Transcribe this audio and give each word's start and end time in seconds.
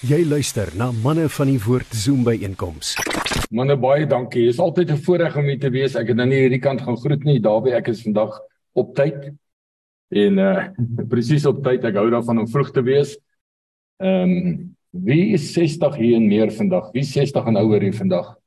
Jy 0.00 0.22
luister 0.24 0.70
na 0.80 0.86
manne 1.04 1.26
van 1.28 1.50
die 1.50 1.58
woord 1.60 1.90
Zoom 1.92 2.22
by 2.24 2.32
einkoms. 2.40 2.94
Manne 3.52 3.74
baie 3.76 4.06
dankie. 4.08 4.46
Dit 4.46 4.54
is 4.54 4.60
altyd 4.64 4.92
'n 4.92 5.02
voorreg 5.04 5.36
om 5.36 5.44
hier 5.44 5.58
te 5.60 5.68
wees. 5.68 5.94
Ek 5.94 6.08
het 6.08 6.16
nou 6.16 6.26
nie 6.26 6.40
hierdie 6.40 6.58
kant 6.58 6.80
gaan 6.80 6.96
groet 6.96 7.22
nie. 7.24 7.38
Daarby 7.38 7.74
ek 7.76 7.88
is 7.88 8.00
vandag 8.02 8.40
op 8.72 8.94
tyd. 8.96 9.36
En 10.08 10.38
uh 10.38 10.68
presies 11.12 11.44
op 11.44 11.62
tyd. 11.62 11.84
Ek 11.84 11.94
hou 11.96 12.08
daarvan 12.10 12.38
om 12.38 12.48
vroeg 12.48 12.72
te 12.72 12.82
wees. 12.82 13.18
Ehm 14.00 14.30
um, 14.30 14.76
wie 14.90 15.34
is 15.34 15.52
60 15.52 15.94
hier 15.96 16.16
en 16.16 16.28
meer 16.28 16.50
vandag? 16.50 16.92
Wie 16.92 17.04
60 17.04 17.46
en 17.46 17.56
ouer 17.56 17.82
hier 17.82 17.94
vandag? 17.94 18.38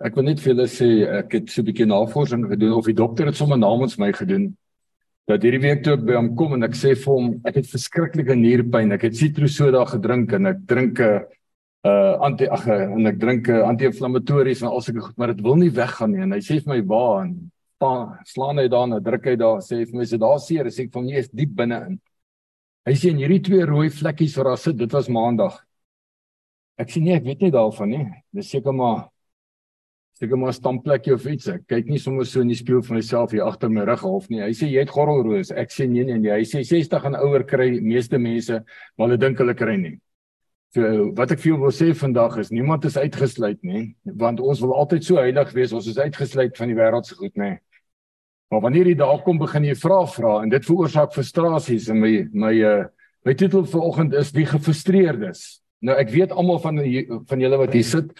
Ek 0.00 0.14
wil 0.14 0.24
net 0.24 0.40
vir 0.40 0.54
julle 0.54 0.68
sê 0.68 1.04
ek 1.18 1.32
het 1.32 1.50
so 1.50 1.60
'n 1.60 1.66
bietjie 1.66 1.86
navorsing 1.86 2.48
gedoen 2.48 2.72
of 2.72 2.86
die 2.86 2.96
dokter 2.96 3.26
het 3.26 3.36
sommer 3.36 3.58
namens 3.58 3.98
my 3.98 4.12
gedoen 4.12 4.56
dat 5.30 5.44
hierdie 5.44 5.62
week 5.62 5.84
toe 5.84 5.94
ek 5.94 6.02
by 6.06 6.16
hom 6.18 6.32
kom 6.38 6.56
en 6.56 6.66
ek 6.66 6.74
sê 6.78 6.94
vir 6.98 7.12
hom 7.12 7.28
ek 7.46 7.60
het 7.60 7.70
verskriklike 7.70 8.34
nierpyn. 8.38 8.94
Ek 8.96 9.06
het 9.06 9.16
sitrosoda 9.18 9.84
gedrink 9.90 10.34
en 10.38 10.50
ek 10.50 10.64
drink 10.68 11.00
'n 11.00 11.22
uh, 11.86 12.14
anti 12.26 12.46
ag 12.46 12.66
en 12.68 13.06
ek 13.06 13.18
drink 13.18 13.48
'n 13.48 13.62
anti-inflammatories 13.70 14.62
en 14.62 14.68
al 14.68 14.80
sulke 14.80 15.00
goed, 15.00 15.16
maar 15.18 15.34
dit 15.34 15.42
wil 15.42 15.56
nie 15.56 15.70
weggaan 15.70 16.12
nie. 16.12 16.22
En 16.22 16.32
hy 16.32 16.40
sê 16.40 16.60
vir 16.62 16.74
my, 16.74 16.80
"Waar?" 16.82 17.24
en 17.24 17.50
pa, 17.78 18.18
slaan 18.24 18.58
hy 18.58 18.68
daar 18.68 18.86
en 18.86 19.02
druk 19.02 19.24
hy 19.26 19.36
daar, 19.36 19.58
sê 19.58 19.86
vir 19.86 19.94
my, 19.94 20.02
"Is 20.02 20.10
dit 20.10 20.20
daar 20.20 20.38
seer?" 20.38 20.64
Sê 20.66 20.84
ek 20.84 20.92
van, 20.92 21.04
"Nee, 21.04 21.18
is 21.18 21.28
diep 21.28 21.54
binne 21.54 21.86
in." 21.86 22.00
Hy 22.86 22.92
sê, 22.92 23.10
"En 23.10 23.18
hierdie 23.18 23.42
twee 23.42 23.64
rooi 23.64 23.90
vlekkies 23.90 24.36
wat 24.36 24.46
daar 24.46 24.58
sit, 24.58 24.76
dit 24.76 24.92
was 24.92 25.08
maandag." 25.08 25.58
Ek 26.78 26.88
sê, 26.88 27.00
"Nee, 27.00 27.14
ek 27.14 27.24
weet 27.24 27.40
nie 27.40 27.50
daarvan 27.50 27.88
nie. 27.88 28.06
Dis 28.32 28.50
seker 28.50 28.72
maar 28.72 29.11
seker 30.22 30.38
maar 30.38 30.54
stamplekkie 30.54 31.16
of 31.16 31.26
iets. 31.26 31.48
Ek 31.50 31.64
kyk 31.70 31.90
nie 31.90 31.98
sommer 31.98 32.26
so 32.28 32.42
in 32.44 32.52
die 32.52 32.58
spieël 32.58 32.82
van 32.86 33.00
myself 33.00 33.34
hier 33.34 33.42
agter 33.46 33.70
my 33.72 33.82
rug 33.88 34.04
half 34.06 34.28
nie. 34.30 34.42
Hy 34.44 34.52
sê 34.54 34.68
jy 34.70 34.84
het 34.84 34.92
gorrelroos. 34.94 35.50
Ek 35.58 35.74
sê 35.74 35.88
nee 35.90 36.06
nee 36.06 36.20
nee. 36.20 36.32
Hy 36.36 36.46
sê 36.46 36.62
60 36.66 37.10
en 37.10 37.18
ouer 37.18 37.44
kry 37.48 37.68
meeste 37.82 38.20
mense, 38.22 38.62
maar 38.96 39.08
hulle 39.08 39.18
dink 39.20 39.42
hulle 39.42 39.56
kry 39.58 39.76
nie. 39.80 39.96
So 40.72 41.10
wat 41.18 41.34
ek 41.34 41.42
vir 41.42 41.52
jou 41.52 41.58
wil 41.64 41.74
sê 41.74 41.90
vandag 41.98 42.38
is 42.40 42.52
niemand 42.54 42.86
is 42.88 42.96
uitgesluit 42.96 43.60
nie, 43.66 43.82
want 44.06 44.40
ons 44.40 44.62
wil 44.62 44.76
altyd 44.78 45.04
so 45.04 45.20
heilig 45.20 45.50
wees. 45.56 45.74
Ons 45.76 45.90
is 45.90 45.98
uitgesluit 45.98 46.56
van 46.56 46.70
die 46.70 46.78
wêreld 46.78 47.08
se 47.08 47.18
goed, 47.18 47.34
nê. 47.36 47.56
Maar 48.52 48.62
wanneer 48.68 48.92
jy 48.92 48.96
daar 49.00 49.20
kom, 49.24 49.40
begin 49.40 49.66
jy 49.66 49.74
vra 49.80 50.04
vra 50.12 50.38
en 50.44 50.52
dit 50.52 50.64
veroorsaak 50.68 51.12
frustrasies 51.16 51.88
in 51.92 52.00
my 52.00 52.12
my 52.32 52.52
uh, 52.68 52.84
my 53.26 53.34
titel 53.34 53.66
vir 53.68 53.84
oggend 53.90 54.14
is 54.18 54.32
die 54.32 54.46
gefrustreerdes. 54.46 55.62
Nou 55.82 55.96
ek 55.98 56.12
weet 56.14 56.32
almal 56.32 56.60
van 56.62 56.78
die, 56.78 57.08
van 57.26 57.42
julle 57.42 57.58
wat 57.58 57.74
hier 57.74 57.86
sit, 57.86 58.12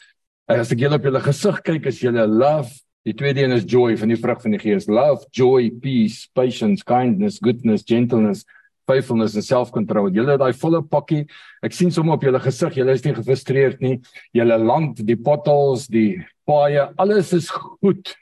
As 0.50 0.72
ek 0.74 0.80
julle 0.82 0.98
op 0.98 1.04
julle 1.06 1.20
gesig 1.22 1.60
kyk, 1.62 1.86
is 1.86 2.00
julle 2.02 2.24
love, 2.26 2.72
die 3.06 3.14
tweede 3.14 3.44
een 3.44 3.54
is 3.54 3.66
joy 3.68 3.94
van 3.98 4.10
die 4.10 4.18
vrug 4.18 4.40
van 4.42 4.56
die 4.56 4.60
Gees. 4.62 4.88
Love, 4.90 5.26
joy, 5.34 5.70
peace, 5.82 6.26
patience, 6.34 6.82
kindness, 6.86 7.38
goodness, 7.42 7.84
gentleness, 7.86 8.42
faithfulness 8.90 9.36
and 9.38 9.46
self-control. 9.46 10.10
Julle 10.14 10.36
daai 10.40 10.52
volle 10.58 10.82
pakkie. 10.82 11.24
Ek 11.62 11.74
sien 11.76 11.94
sommer 11.94 12.18
op 12.18 12.26
julle 12.26 12.42
gesig, 12.42 12.80
julle 12.80 12.96
is 12.98 13.04
nie 13.06 13.14
gefrustreerd 13.14 13.82
nie. 13.84 14.00
Julle 14.34 14.58
land, 14.58 15.04
die 15.06 15.18
potholes, 15.18 15.86
die 15.90 16.18
paaie, 16.48 16.88
alles 16.98 17.32
is 17.38 17.50
goed. 17.54 18.14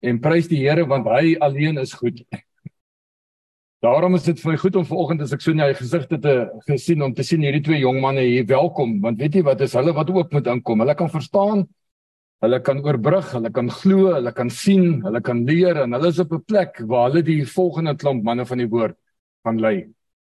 En 0.00 0.20
prys 0.22 0.48
die 0.48 0.62
Here 0.62 0.86
want 0.88 1.08
hy 1.12 1.36
alleen 1.44 1.80
is 1.82 1.92
goed. 1.98 2.24
Daarom 3.78 4.16
is 4.18 4.24
dit 4.26 4.40
vir 4.42 4.50
my 4.50 4.58
goed 4.58 4.76
om 4.76 4.86
vanoggend 4.86 5.20
as 5.22 5.32
ek 5.36 5.42
so 5.44 5.52
na 5.54 5.68
die 5.70 5.78
gesigte 5.78 6.16
te 6.18 6.32
gesien 6.66 7.02
om 7.06 7.12
te 7.14 7.22
sien 7.22 7.44
hierdie 7.46 7.62
twee 7.62 7.78
jong 7.78 8.00
manne 8.02 8.24
hier 8.26 8.46
welkom 8.50 8.96
want 9.04 9.20
weet 9.22 9.36
jy 9.38 9.42
wat 9.46 9.60
is 9.62 9.76
hulle 9.78 9.92
wat 9.94 10.08
ook 10.10 10.32
moet 10.34 10.48
aankom. 10.50 10.80
Hulle 10.82 10.96
kan 10.98 11.10
verstaan. 11.12 11.62
Hulle 12.42 12.58
kan 12.62 12.78
oorbrug, 12.82 13.30
hulle 13.34 13.50
kan 13.50 13.70
glo, 13.70 14.12
hulle 14.14 14.32
kan 14.34 14.50
sien, 14.50 15.00
hulle 15.02 15.20
kan 15.22 15.44
leer 15.46 15.78
en 15.84 15.94
hulle 15.94 16.10
is 16.10 16.18
op 16.22 16.32
'n 16.34 16.42
plek 16.46 16.80
waar 16.90 17.08
hulle 17.08 17.22
die 17.22 17.44
volgende 17.46 17.94
klomp 17.94 18.24
manne 18.24 18.46
van 18.46 18.58
die 18.58 18.66
woord 18.66 18.96
gaan 19.44 19.58
lei. 19.58 19.86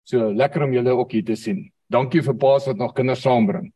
So 0.04 0.32
lekker 0.34 0.64
om 0.64 0.74
julle 0.74 0.98
ook 0.98 1.12
hier 1.12 1.26
te 1.26 1.36
sien. 1.36 1.72
Dankie 1.90 2.22
vir 2.22 2.34
paas 2.34 2.66
wat 2.66 2.78
nog 2.78 2.94
kinders 2.94 3.22
saambring. 3.22 3.72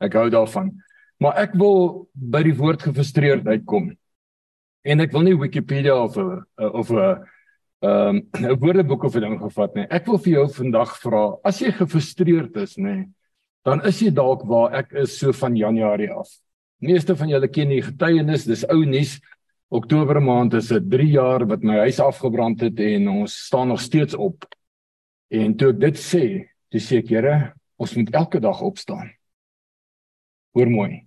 Ek 0.00 0.14
hou 0.14 0.30
daarvan. 0.30 0.72
Maar 1.18 1.38
ek 1.38 1.54
wil 1.54 2.08
by 2.14 2.42
die 2.42 2.54
woord 2.54 2.82
gefrustreerd 2.82 3.46
uitkom. 3.46 3.96
En 4.84 5.00
ek 5.00 5.12
wil 5.12 5.22
nie 5.22 5.38
Wikipedia 5.38 5.94
of 5.94 6.16
of 6.56 6.90
'n 6.90 7.22
ehm 7.82 8.16
um, 8.16 8.28
'n 8.52 8.58
woordeboek 8.58 9.04
of 9.04 9.16
'n 9.16 9.20
ding 9.20 9.40
gevat 9.40 9.74
nê. 9.74 9.86
Ek 9.90 10.06
wil 10.06 10.18
vir 10.18 10.32
jou 10.32 10.46
vandag 10.48 10.94
vra, 11.02 11.24
as 11.44 11.58
jy 11.60 11.72
gefrustreerd 11.72 12.56
is 12.62 12.76
nê, 12.78 13.08
dan 13.64 13.82
is 13.86 13.98
jy 14.02 14.10
dalk 14.10 14.44
waar 14.46 14.74
ek 14.74 14.92
is 14.92 15.18
so 15.18 15.32
van 15.32 15.56
Januarie 15.56 16.10
af. 16.10 16.30
Meeste 16.78 17.16
van 17.16 17.28
julle 17.28 17.48
ken 17.48 17.68
die 17.68 17.82
getuienis, 17.82 18.44
dis 18.44 18.64
ou 18.70 18.84
nuus. 18.84 19.20
Oktober 19.70 20.20
maand 20.20 20.54
is 20.54 20.68
dit 20.68 20.90
3 20.90 21.10
jaar 21.10 21.46
wat 21.46 21.62
my 21.62 21.78
huis 21.78 21.98
afgebrand 22.00 22.60
het 22.60 22.78
en 22.78 23.08
ons 23.08 23.46
staan 23.46 23.68
nog 23.68 23.80
steeds 23.80 24.14
op. 24.14 24.44
En 25.30 25.56
toe 25.56 25.70
ek 25.72 25.80
dit 25.80 25.98
sê, 25.98 26.24
dis 26.70 26.86
sê 26.86 26.98
ek, 26.98 27.08
Here, 27.08 27.54
ons 27.78 27.96
moet 27.96 28.14
elke 28.14 28.40
dag 28.40 28.60
opstaan. 28.62 29.10
Hoor 30.54 30.70
mooi. 30.70 31.06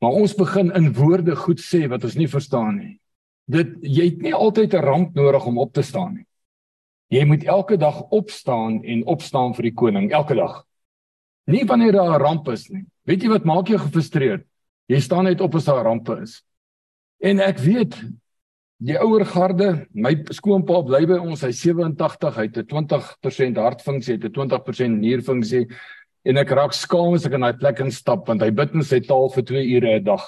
Maar 0.00 0.10
ons 0.10 0.34
begin 0.34 0.72
in 0.74 0.92
woorde 0.92 1.36
goed 1.36 1.60
sê 1.60 1.86
wat 1.86 2.04
ons 2.04 2.16
nie 2.16 2.28
verstaan 2.28 2.78
nie 2.78 3.01
dit 3.50 3.68
jy 3.82 4.04
het 4.04 4.22
nie 4.22 4.34
altyd 4.34 4.74
'n 4.74 4.84
ramp 4.84 5.14
nodig 5.14 5.46
om 5.46 5.58
op 5.58 5.72
te 5.72 5.82
staan 5.82 6.14
nie. 6.14 6.26
Jy 7.12 7.24
moet 7.24 7.44
elke 7.44 7.76
dag 7.76 8.02
opstaan 8.10 8.82
en 8.84 9.06
opstaan 9.06 9.54
vir 9.54 9.62
die 9.62 9.74
koning 9.74 10.12
elke 10.12 10.34
dag. 10.34 10.64
Nie 11.46 11.64
wanneer 11.64 11.92
daar 11.92 12.18
'n 12.18 12.22
ramp 12.22 12.48
is 12.48 12.70
nie. 12.70 12.84
Weet 13.04 13.22
jy 13.22 13.28
wat 13.28 13.44
maak 13.44 13.68
jou 13.68 13.78
gefrustreerd? 13.78 14.46
Jy 14.88 15.00
staan 15.00 15.24
net 15.24 15.40
op 15.40 15.54
as 15.54 15.64
daar 15.64 15.80
'n 15.80 15.84
ramp 15.84 16.08
is. 16.22 16.42
En 17.20 17.40
ek 17.40 17.58
weet 17.58 17.94
die 18.82 18.98
ouer 18.98 19.24
garde, 19.24 19.86
my 19.94 20.24
skoonpa 20.30 20.82
bly 20.82 21.06
by 21.06 21.18
ons, 21.22 21.42
hy 21.42 21.52
87, 21.52 22.34
hy 22.36 22.42
het 22.42 22.56
'n 22.56 22.66
20% 22.66 23.56
hartfunksie, 23.56 24.14
het 24.14 24.24
'n 24.24 24.32
20% 24.32 25.00
nierfunksie 25.00 25.68
en 26.24 26.36
ek 26.38 26.50
raak 26.50 26.72
skaam 26.72 27.14
as 27.14 27.26
ek 27.26 27.32
in 27.32 27.40
daai 27.40 27.58
plek 27.58 27.80
instap 27.80 28.26
want 28.26 28.42
hy 28.42 28.50
bid 28.50 28.74
in 28.74 28.82
sy 28.82 29.00
taal 29.00 29.28
vir 29.28 29.42
2 29.42 29.64
ure 29.76 29.98
'n 29.98 30.04
dag. 30.04 30.22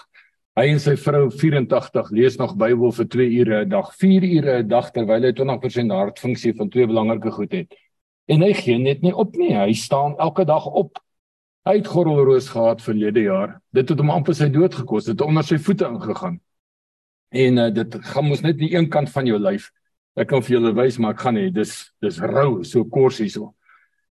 Hy 0.55 0.69
en 0.71 0.79
sy 0.79 0.93
vrou 1.03 1.25
84 1.35 2.13
lees 2.15 2.37
nog 2.39 2.53
Bybel 2.55 2.93
vir 2.95 3.07
2 3.11 3.25
ure 3.41 3.57
'n 3.65 3.69
dag, 3.69 3.89
4 3.99 4.23
ure 4.23 4.59
'n 4.63 4.69
dag 4.69 4.91
terwyl 4.95 5.25
hy 5.27 5.33
20% 5.33 5.91
hartfunksie 5.91 6.55
van 6.55 6.69
twee 6.71 6.87
belangrike 6.87 7.31
goed 7.31 7.53
het. 7.53 7.75
En 8.29 8.41
hy 8.41 8.53
gee 8.55 8.79
net 8.79 9.03
nie 9.03 9.13
op 9.13 9.35
nie. 9.37 9.53
Hy 9.53 9.73
staan 9.73 10.15
elke 10.19 10.45
dag 10.45 10.67
op. 10.67 10.99
Hy 11.67 11.77
het 11.77 11.87
gorrelroos 11.87 12.49
gehad 12.49 12.83
verlede 12.83 13.23
jaar. 13.23 13.61
Dit 13.73 13.89
het 13.89 13.99
hom 13.99 14.11
amper 14.11 14.35
sy 14.35 14.49
dood 14.49 14.75
gekos. 14.75 15.05
Dit 15.05 15.19
het 15.19 15.27
onder 15.27 15.43
sy 15.43 15.59
voete 15.59 15.87
ingegaan. 15.87 16.41
En 17.33 17.59
uh, 17.59 17.71
dit 17.71 17.95
gaan 17.95 18.25
mos 18.29 18.43
net 18.43 18.59
die 18.59 18.77
een 18.77 18.89
kant 18.89 19.11
van 19.11 19.27
jou 19.27 19.39
lyf. 19.39 19.73
Ek 20.15 20.29
kan 20.29 20.43
vir 20.43 20.61
julle 20.61 20.73
wys, 20.73 20.99
maar 20.99 21.17
ek 21.17 21.21
gaan 21.21 21.35
nie. 21.35 21.51
Dis 21.51 21.91
dis 22.01 22.21
rou, 22.21 22.63
so 22.63 22.85
kors 22.85 23.19
hierso. 23.19 23.55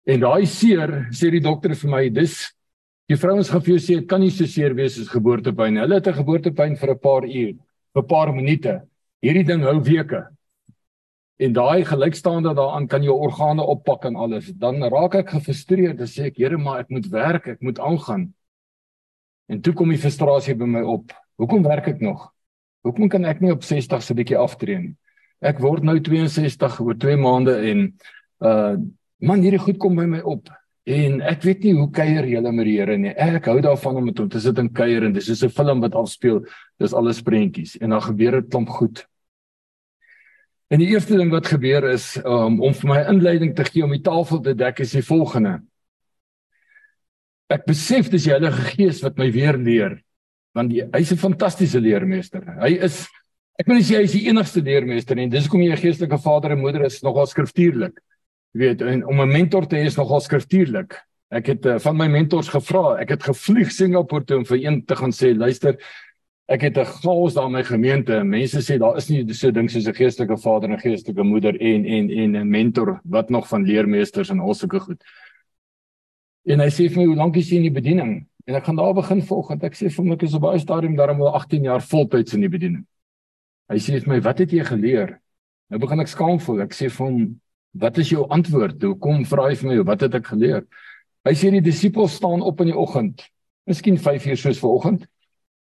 En 0.06 0.20
daai 0.20 0.46
seer, 0.46 1.08
sê 1.10 1.32
die 1.34 1.42
dokter 1.42 1.74
vir 1.74 1.90
my, 1.90 2.08
dis 2.14 2.54
Die 3.08 3.16
vrouens 3.16 3.48
gaan 3.48 3.62
vir 3.64 3.72
jou 3.72 3.80
sê 3.80 3.94
dit 3.96 4.08
kan 4.08 4.20
nie 4.20 4.32
so 4.32 4.44
seer 4.44 4.74
wees 4.76 4.98
as 5.00 5.08
geboortepyn. 5.08 5.80
Hulle 5.80 5.96
het 5.96 6.08
'n 6.08 6.20
geboortepyn 6.20 6.76
vir 6.76 6.90
'n 6.90 6.98
paar 6.98 7.24
uur, 7.24 7.54
vir 7.94 8.02
'n 8.02 8.06
paar 8.08 8.32
minute. 8.32 8.82
Hierdie 9.22 9.46
ding 9.46 9.62
hou 9.62 9.80
weke. 9.80 10.28
En 11.40 11.52
daai 11.52 11.84
gelykstaande 11.84 12.54
daaraan 12.54 12.86
kan 12.88 13.02
jou 13.02 13.14
organe 13.14 13.62
oppak 13.62 14.04
en 14.04 14.16
alles. 14.16 14.52
Dan 14.52 14.82
raak 14.82 15.14
ek 15.14 15.30
gefrustreerd 15.30 16.00
en 16.00 16.06
sê 16.06 16.26
ek, 16.26 16.36
Here, 16.36 16.58
maar 16.58 16.80
ek 16.80 16.90
moet 16.90 17.06
werk, 17.10 17.46
ek 17.46 17.62
moet 17.62 17.78
aangaan. 17.78 18.34
En 19.48 19.60
toe 19.60 19.72
kom 19.72 19.88
die 19.88 19.98
frustrasie 19.98 20.54
by 20.54 20.64
my 20.64 20.82
op. 20.82 21.12
Hoekom 21.38 21.62
werk 21.62 21.88
ek 21.88 22.00
nog? 22.00 22.32
Hoekom 22.84 23.08
kan 23.08 23.24
ek 23.24 23.40
nie 23.40 23.52
op 23.52 23.62
60 23.62 24.02
se 24.02 24.14
bietjie 24.14 24.36
aftree 24.36 24.78
nie? 24.78 24.96
Ek 25.40 25.60
word 25.62 25.82
nou 25.82 26.00
62 26.00 26.80
oor 26.80 26.94
2 26.98 27.16
maande 27.16 27.56
en 27.70 27.84
uh 28.40 28.76
man 29.20 29.40
hierdie 29.42 29.58
goed 29.58 29.78
kom 29.78 29.96
by 29.96 30.04
my 30.06 30.20
op. 30.20 30.46
En 30.88 31.18
ek 31.28 31.42
weet 31.44 31.66
nie 31.66 31.74
hoe 31.76 31.90
kuier 31.92 32.24
julle 32.30 32.50
met 32.54 32.64
die 32.64 32.78
Here 32.78 32.96
nie. 32.96 33.12
Ek 33.12 33.50
hou 33.50 33.58
daarvan 33.64 33.98
om 34.00 34.06
met 34.08 34.20
hom 34.22 34.28
te 34.32 34.40
sit 34.40 34.56
en 34.60 34.70
kuier 34.72 35.04
en 35.04 35.12
dis 35.12 35.26
soos 35.28 35.44
'n 35.44 35.52
film 35.52 35.80
wat 35.84 35.94
afspeel. 35.94 36.46
Dis 36.80 36.94
alles 36.94 37.20
prentjies 37.20 37.76
en 37.76 37.90
dan 37.90 38.00
gebeur 38.00 38.40
dit 38.40 38.50
klomp 38.50 38.68
goed. 38.68 39.04
En 40.70 40.78
die 40.78 40.88
eerste 40.88 41.16
ding 41.16 41.30
wat 41.30 41.46
gebeur 41.46 41.92
is 41.92 42.16
um, 42.24 42.60
om 42.60 42.72
vir 42.72 42.88
my 42.88 43.04
inleiding 43.08 43.54
te 43.54 43.64
gee 43.64 43.84
om 43.84 43.90
die 43.90 44.02
tafel 44.02 44.40
te 44.40 44.54
dek 44.54 44.80
is 44.80 44.92
die 44.92 45.04
volgende. 45.04 45.60
Ek 47.48 47.66
besef 47.66 48.10
dis 48.10 48.24
die 48.24 48.32
Heilige 48.32 48.62
Gees 48.72 49.02
wat 49.02 49.18
my 49.18 49.30
weer 49.32 49.56
leer 49.56 50.02
want 50.54 50.72
hy's 50.72 51.12
'n 51.12 51.20
fantastiese 51.20 51.80
leermeester. 51.80 52.42
Hy 52.60 52.80
is 52.80 53.06
ek 53.60 53.66
wil 53.66 53.76
nie 53.76 53.84
sê 53.84 53.96
hy 53.96 54.04
is 54.04 54.12
die 54.12 54.28
enigste 54.28 54.60
leermeester 54.60 55.16
nie. 55.16 55.28
Dis 55.28 55.44
hoekom 55.44 55.62
jy 55.62 55.72
'n 55.72 55.84
geestelike 55.84 56.18
vader 56.18 56.52
en 56.52 56.60
moeder 56.60 56.84
is 56.86 57.02
nogal 57.02 57.26
skriftuurlik 57.26 58.00
weet 58.58 58.82
en 58.82 59.06
om 59.06 59.20
'n 59.20 59.28
mentor 59.28 59.66
te 59.66 59.76
hê 59.76 59.86
is 59.86 59.96
nogal 59.96 60.20
skriftuurlik. 60.20 60.98
Ek 61.28 61.46
het 61.46 61.66
uh, 61.66 61.78
van 61.78 61.96
my 61.96 62.06
mentors 62.08 62.48
gevra. 62.48 62.96
Ek 63.00 63.08
het 63.08 63.22
gevlieg 63.22 63.70
Singapore 63.72 64.24
toe 64.24 64.38
om 64.40 64.46
vir 64.48 64.64
een 64.64 64.84
te 64.84 64.96
gaan 64.96 65.12
sê, 65.12 65.34
luister, 65.36 65.76
ek 66.48 66.62
het 66.62 66.78
'n 66.78 66.84
chaos 66.84 67.34
daar 67.34 67.46
in 67.46 67.52
my 67.52 67.64
gemeente. 67.64 68.24
Mense 68.24 68.60
sê 68.64 68.78
daar 68.78 68.96
is 68.96 69.08
nie 69.10 69.34
so 69.34 69.50
ding 69.50 69.70
soos 69.70 69.86
'n 69.86 69.94
geestelike 69.94 70.36
vader 70.36 70.70
en 70.70 70.76
'n 70.76 70.80
geestelike 70.80 71.22
moeder 71.22 71.60
en 71.60 71.84
en 71.84 72.10
en 72.10 72.36
'n 72.36 72.50
mentor 72.50 73.00
wat 73.04 73.30
nog 73.30 73.48
van 73.48 73.64
leermeesters 73.64 74.30
en 74.30 74.40
al 74.40 74.54
sulke 74.54 74.80
goed. 74.80 75.02
En 76.46 76.60
hy 76.60 76.70
sê 76.70 76.88
vir 76.88 76.96
my, 76.96 77.04
"Hoe 77.04 77.16
lank 77.16 77.36
is 77.36 77.50
jy 77.50 77.56
in 77.56 77.62
die 77.62 77.80
bediening?" 77.80 78.26
En 78.46 78.54
ek 78.54 78.64
gaan 78.64 78.76
daar 78.76 78.94
begin 78.94 79.22
volg 79.22 79.48
want 79.48 79.64
ek 79.64 79.74
sê 79.74 79.90
vir 79.90 80.04
my 80.04 80.14
ek 80.14 80.22
is 80.22 80.34
op 80.34 80.40
baie 80.40 80.58
stadium 80.58 80.96
daarom 80.96 81.20
al 81.20 81.34
18 81.34 81.62
jaar 81.62 81.82
voltyds 81.82 82.34
in 82.34 82.40
die 82.40 82.48
bediening. 82.48 82.86
Hy 83.68 83.76
sê 83.76 84.00
vir 84.00 84.08
my, 84.08 84.20
"Wat 84.20 84.38
het 84.38 84.50
jy 84.50 84.64
geleer?" 84.64 85.20
Nou 85.70 85.78
begin 85.80 86.00
ek 86.00 86.08
skaam 86.08 86.40
voel. 86.40 86.62
Ek 86.62 86.72
sê 86.72 86.90
vir 86.90 87.06
hom, 87.06 87.40
Wat 87.72 87.98
is 87.98 88.08
jou 88.10 88.24
antwoord? 88.32 88.82
Hoekom 88.82 89.24
vra 89.28 89.50
jy 89.50 89.58
vir 89.60 89.70
my 89.70 89.78
wat 89.86 90.04
het 90.06 90.14
ek 90.14 90.30
geleer? 90.32 90.64
Hy 91.26 91.34
sê 91.36 91.50
die 91.52 91.64
disippels 91.64 92.16
staan 92.16 92.42
op 92.42 92.60
in 92.64 92.70
die 92.72 92.78
oggend. 92.78 93.26
Miskien 93.68 93.98
5 94.00 94.26
uur 94.30 94.40
soos 94.40 94.60
vanoggend. 94.62 95.06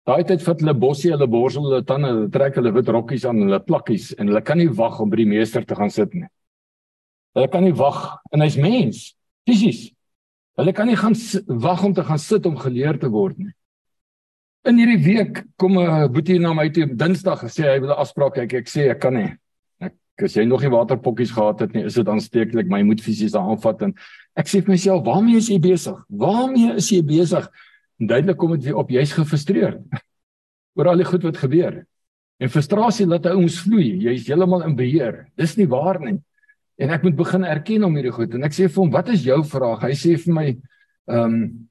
Daai 0.07 0.23
tyd 0.25 0.41
vat 0.41 0.61
hulle 0.63 0.73
bossie, 0.73 1.11
hulle 1.13 1.27
borsel 1.29 1.67
hulle 1.67 1.83
tande, 1.85 2.09
hulle 2.09 2.29
trek 2.33 2.55
hulle 2.57 2.71
wit 2.73 2.89
rokkies 2.89 3.25
aan, 3.29 3.43
hulle 3.43 3.59
plakkies 3.61 4.13
en 4.17 4.31
hulle 4.31 4.41
kan 4.41 4.57
nie 4.57 4.69
wag 4.79 4.97
om 5.03 5.11
by 5.11 5.19
die 5.19 5.29
meester 5.29 5.65
te 5.67 5.77
gaan 5.77 5.91
sit 5.93 6.15
nie. 6.17 6.25
Hulle 7.37 7.49
kan 7.51 7.63
nie 7.67 7.75
wag 7.77 7.99
en 8.33 8.41
hy's 8.41 8.57
mens. 8.57 9.11
Fisies. 9.47 9.89
Hulle 10.57 10.73
kan 10.75 10.89
nie 10.89 10.97
gaan 10.99 11.13
wag 11.61 11.83
om 11.85 11.93
te 11.93 12.05
gaan 12.07 12.19
sit 12.19 12.47
om 12.49 12.57
geleer 12.59 12.97
te 12.99 13.11
word 13.11 13.37
nie. 13.37 13.53
In 14.67 14.77
hierdie 14.77 15.01
week 15.05 15.43
kom 15.57 15.77
'n 15.77 16.11
boetie 16.13 16.39
na 16.39 16.53
my 16.53 16.69
toe 16.69 16.85
Dinsdag 16.85 17.41
gesê 17.45 17.69
hy 17.73 17.79
wil 17.79 17.93
'n 17.93 18.01
afspraak 18.01 18.35
hê. 18.37 18.43
Ek, 18.43 18.53
ek 18.53 18.67
sê 18.67 18.89
ek 18.91 18.99
kan 18.99 19.13
nie. 19.13 19.37
As 20.21 20.35
jy 20.37 20.45
nog 20.45 20.61
nie 20.61 20.71
waterpokkies 20.71 21.33
gehad 21.35 21.59
het 21.65 21.73
nie, 21.73 21.85
is 21.89 21.97
dit 21.99 22.07
aansteeklik. 22.07 22.69
My 22.69 22.81
moet 22.87 23.01
fisies 23.01 23.35
aanvat 23.37 23.81
en 23.87 23.93
ek 24.37 24.47
sê 24.47 24.61
vir 24.61 24.73
myself, 24.73 25.05
"Waarmee 25.05 25.37
is 25.37 25.49
jy 25.49 25.59
besig? 25.59 25.97
Waarmee 26.09 26.75
is 26.75 26.89
jy 26.89 27.01
besig?" 27.01 27.49
En 27.99 28.07
duidelik 28.07 28.37
kom 28.37 28.51
dit 28.51 28.63
weer 28.63 28.75
op, 28.75 28.89
jy's 28.89 29.13
gefrustreerd 29.13 29.81
oor 30.77 30.87
al 30.87 30.97
die 30.97 31.05
goed 31.05 31.23
wat 31.23 31.37
gebeur. 31.37 31.85
En 32.41 32.49
frustrasie 32.49 33.05
laat 33.05 33.25
hy 33.25 33.35
ons 33.37 33.59
vloei. 33.61 33.99
Jy's 34.01 34.25
heeltemal 34.27 34.63
in 34.65 34.75
beheer. 34.75 35.27
Dis 35.37 35.57
nie 35.57 35.67
waar 35.67 35.99
nie. 36.01 36.17
En 36.81 36.89
ek 36.89 37.03
moet 37.03 37.15
begin 37.15 37.43
erken 37.45 37.83
om 37.85 37.95
hierdie 37.95 38.13
goed. 38.15 38.33
En 38.33 38.43
ek 38.43 38.55
sê 38.57 38.67
vir 38.67 38.81
hom, 38.81 38.91
"Wat 38.91 39.09
is 39.09 39.23
jou 39.23 39.43
vraag?" 39.43 39.81
Hy 39.81 39.93
sê 39.93 40.17
vir 40.17 40.33
my, 40.33 40.57
"Ehm 41.07 41.25
um, 41.25 41.69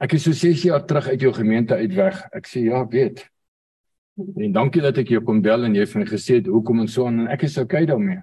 ek 0.00 0.14
is 0.14 0.22
so 0.22 0.32
6 0.32 0.62
jaar 0.62 0.86
terug 0.86 1.08
uit 1.08 1.20
jou 1.20 1.32
gemeente 1.32 1.74
uit 1.74 1.94
weg." 1.94 2.28
Ek 2.32 2.46
sê, 2.46 2.64
"Ja, 2.64 2.82
ek 2.82 2.92
weet." 2.92 3.30
En 4.20 4.52
dankie 4.52 4.82
dat 4.84 4.98
ek 5.00 5.14
jou 5.14 5.22
kom 5.24 5.40
bel 5.44 5.64
en 5.64 5.76
jy 5.76 5.84
het 5.86 5.94
my 5.96 6.06
gesê 6.08 6.40
hoekom 6.44 6.82
en 6.82 6.90
so 6.90 7.08
en 7.08 7.26
ek 7.32 7.46
is 7.48 7.56
okay 7.60 7.86
daarmee. 7.88 8.20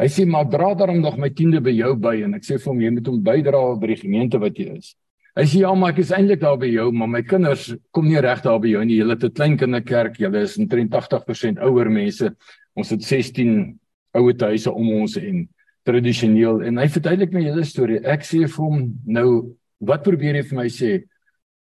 Hy 0.00 0.08
sê, 0.08 0.26
"Maar 0.26 0.48
dra 0.50 0.74
daarom 0.74 1.00
nog 1.00 1.16
my 1.18 1.30
tiende 1.30 1.60
by 1.60 1.70
jou 1.70 1.94
by." 1.94 2.22
En 2.24 2.34
ek 2.34 2.42
sê 2.42 2.58
vir 2.58 2.72
hom, 2.72 2.80
"Jy 2.80 2.90
moet 2.90 3.06
hom 3.06 3.22
bydra 3.22 3.80
by 3.80 3.86
die 3.86 3.96
gemeente 3.96 4.38
wat 4.38 4.54
jy 4.58 4.76
is." 4.76 4.96
Hy 5.36 5.42
sê 5.44 5.60
ja, 5.60 5.74
maar 5.74 5.92
ek 5.92 5.98
is 5.98 6.10
eintlik 6.10 6.40
daar 6.40 6.58
by 6.58 6.66
jou, 6.66 6.92
maar 6.92 7.08
my 7.08 7.22
kinders 7.22 7.74
kom 7.92 8.06
nie 8.06 8.20
reg 8.20 8.42
daar 8.42 8.60
by 8.60 8.68
jou 8.68 8.84
nie. 8.84 8.96
Julle 8.96 9.14
het 9.14 9.24
'n 9.24 9.32
klein 9.32 9.56
kinderkerk, 9.56 10.18
julle 10.18 10.42
is 10.42 10.58
83% 10.58 11.58
ouer 11.58 11.90
mense. 11.90 12.36
Ons 12.76 12.90
het 12.90 13.02
16 13.02 13.78
ouer 14.14 14.34
huise 14.38 14.70
om 14.70 14.90
ons 14.90 15.16
en 15.16 15.48
tradisioneel 15.84 16.62
en 16.62 16.76
hy 16.76 16.86
verduidelik 16.88 17.32
my 17.32 17.42
hele 17.42 17.64
storie. 17.64 18.04
Ek 18.04 18.20
sê 18.20 18.46
vir 18.46 18.64
hom 18.64 19.00
nou, 19.06 19.56
wat 19.80 20.02
probeer 20.02 20.34
hy 20.34 20.42
vir 20.42 20.58
my 20.58 20.66
sê? 20.66 21.02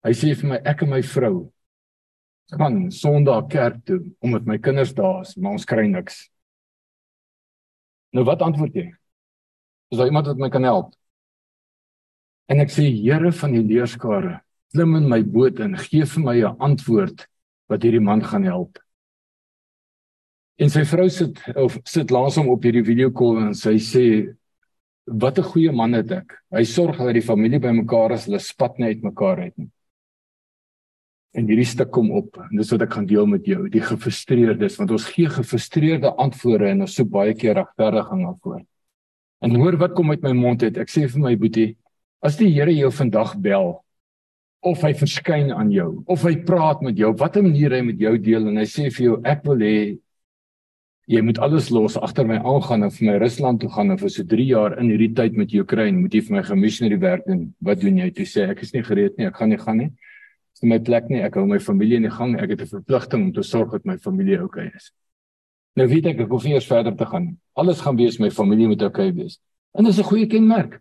Hy 0.04 0.10
sê 0.10 0.34
vir 0.34 0.48
my 0.48 0.60
ek 0.64 0.82
en 0.82 0.90
my 0.90 1.02
vrou 1.02 1.52
gaan 2.52 2.90
Sondag 2.92 3.48
kerk 3.52 3.84
toe 3.88 4.00
omdat 4.20 4.46
my 4.46 4.58
kinders 4.58 4.94
daar 4.94 5.22
is, 5.22 5.36
maar 5.36 5.56
ons 5.56 5.68
kry 5.68 5.86
niks. 5.88 6.26
Nou 8.12 8.24
wat 8.28 8.42
antwoord 8.44 8.76
jy? 8.76 8.90
Is 9.92 9.98
daar 9.98 10.10
iemand 10.10 10.28
wat 10.28 10.40
my 10.40 10.50
kan 10.52 10.64
help? 10.68 10.92
En 12.52 12.60
ek 12.60 12.72
sê 12.72 12.84
Here 12.90 13.32
van 13.32 13.54
die 13.56 13.64
leerskare, 13.64 14.40
klim 14.72 14.96
in 14.98 15.08
my 15.08 15.22
boot 15.24 15.60
en 15.60 15.76
gee 15.80 16.04
vir 16.04 16.22
my 16.22 16.36
'n 16.40 16.56
antwoord 16.60 17.26
wat 17.68 17.82
hierdie 17.82 18.04
man 18.04 18.22
gaan 18.22 18.44
help. 18.44 18.78
En 20.58 20.68
sy 20.68 20.84
vrou 20.84 21.08
sit 21.08 21.40
of 21.56 21.78
sit 21.84 22.10
langs 22.10 22.36
hom 22.36 22.48
op 22.48 22.62
hierdie 22.62 22.84
video 22.84 23.10
call 23.10 23.38
en 23.38 23.54
sy 23.54 23.78
sê 23.78 24.34
wat 25.06 25.38
'n 25.38 25.50
goeie 25.52 25.72
man 25.72 25.94
het 25.94 26.10
ek. 26.12 26.38
Hy 26.50 26.64
sorg 26.64 26.98
dat 26.98 27.14
die 27.14 27.22
familie 27.22 27.58
bymekaar 27.58 28.12
is, 28.12 28.26
hulle 28.26 28.38
spat 28.38 28.78
net 28.78 28.96
uitmekaar 28.96 29.38
uit 29.38 29.58
nie. 29.58 29.70
En 31.32 31.46
hierdie 31.48 31.68
stuk 31.68 31.90
kom 31.94 32.10
op 32.12 32.36
en 32.42 32.58
dis 32.58 32.72
wat 32.74 32.82
ek 32.84 32.96
gaan 32.98 33.06
deel 33.08 33.26
met 33.26 33.46
jou, 33.48 33.64
die 33.72 33.80
gefrustreerdes 33.80 34.76
want 34.80 34.90
ons 34.92 35.06
gee 35.14 35.30
gefrustreerde 35.32 36.12
antwoorde 36.20 36.68
en 36.74 36.84
ons 36.84 36.96
soek 36.98 37.08
baie 37.12 37.32
keer 37.34 37.56
regverdiging 37.56 38.26
daarvoor. 38.26 38.60
En 39.42 39.56
hoor 39.58 39.78
wat 39.80 39.94
kom 39.96 40.12
uit 40.12 40.22
my 40.22 40.34
mond 40.36 40.62
uit. 40.62 40.76
Ek 40.78 40.92
sê 40.92 41.08
vir 41.08 41.24
my 41.24 41.32
boetie, 41.40 41.72
As 42.22 42.36
die 42.38 42.52
Here 42.54 42.70
jou 42.70 42.92
vandag 42.94 43.34
bel 43.42 43.72
of 44.62 44.82
hy 44.86 44.92
verskyn 44.94 45.48
aan 45.50 45.72
jou 45.74 46.04
of 46.06 46.22
hy 46.22 46.36
praat 46.46 46.84
met 46.86 46.94
jou, 46.94 47.10
watter 47.18 47.42
manier 47.42 47.74
hy 47.74 47.80
met 47.82 47.98
jou 47.98 48.12
deel 48.14 48.46
en 48.46 48.60
hy 48.60 48.66
sê 48.70 48.86
vir 48.94 49.06
jou 49.08 49.16
ek 49.26 49.42
wil 49.48 49.64
hê 49.66 49.78
jy 51.10 51.22
moet 51.26 51.40
alles 51.42 51.72
los 51.74 51.96
agter 51.98 52.28
my 52.30 52.36
aangaan 52.38 52.86
en 52.86 52.92
vir 52.94 53.08
my 53.08 53.16
Rusland 53.18 53.58
toe 53.58 53.72
gaan 53.74 53.90
en 53.90 53.98
vir 53.98 54.12
so 54.14 54.22
3 54.22 54.46
jaar 54.52 54.76
in 54.78 54.92
hierdie 54.94 55.10
tyd 55.18 55.34
met 55.34 55.50
Oekraïne 55.58 55.98
moet 55.98 56.14
jy 56.14 56.22
vir 56.28 56.36
my 56.36 56.44
gemissionary 56.46 57.00
werk 57.02 57.26
doen. 57.26 57.48
Wat 57.58 57.82
doen 57.82 57.98
jy? 57.98 58.06
Jy 58.14 58.28
sê 58.36 58.46
ek 58.54 58.62
is 58.62 58.70
nie 58.76 58.84
gereed 58.86 59.18
nie, 59.18 59.26
ek 59.26 59.42
gaan 59.42 59.50
nie 59.50 59.58
gaan 59.58 59.82
nie. 59.82 59.90
Dis 60.62 60.70
my 60.70 60.78
plek 60.78 61.08
nie. 61.10 61.18
Ek 61.26 61.34
hou 61.34 61.42
my 61.50 61.58
familie 61.58 61.98
in 61.98 62.06
die 62.06 62.14
gang. 62.14 62.36
Ek 62.38 62.54
het 62.54 62.62
'n 62.62 62.70
verpligting 62.70 63.22
om 63.24 63.32
te 63.32 63.42
sorg 63.42 63.72
dat 63.72 63.84
my 63.84 63.96
familie 63.98 64.38
oukei 64.38 64.66
okay 64.66 64.76
is. 64.76 64.92
Nou 65.76 65.88
weet 65.88 66.06
ek 66.06 66.20
ek 66.20 66.28
hoef 66.30 66.44
nie 66.44 66.54
eers 66.54 66.66
verder 66.66 66.94
te 66.96 67.04
gaan 67.04 67.24
nie. 67.24 67.36
Alles 67.56 67.80
gaan 67.80 67.96
wees 67.96 68.20
my 68.20 68.30
familie 68.30 68.68
moet 68.68 68.82
oukei 68.82 69.10
okay 69.10 69.12
wees. 69.12 69.40
En 69.74 69.84
dis 69.84 69.98
'n 69.98 70.04
goeie 70.04 70.26
kenmerk. 70.26 70.80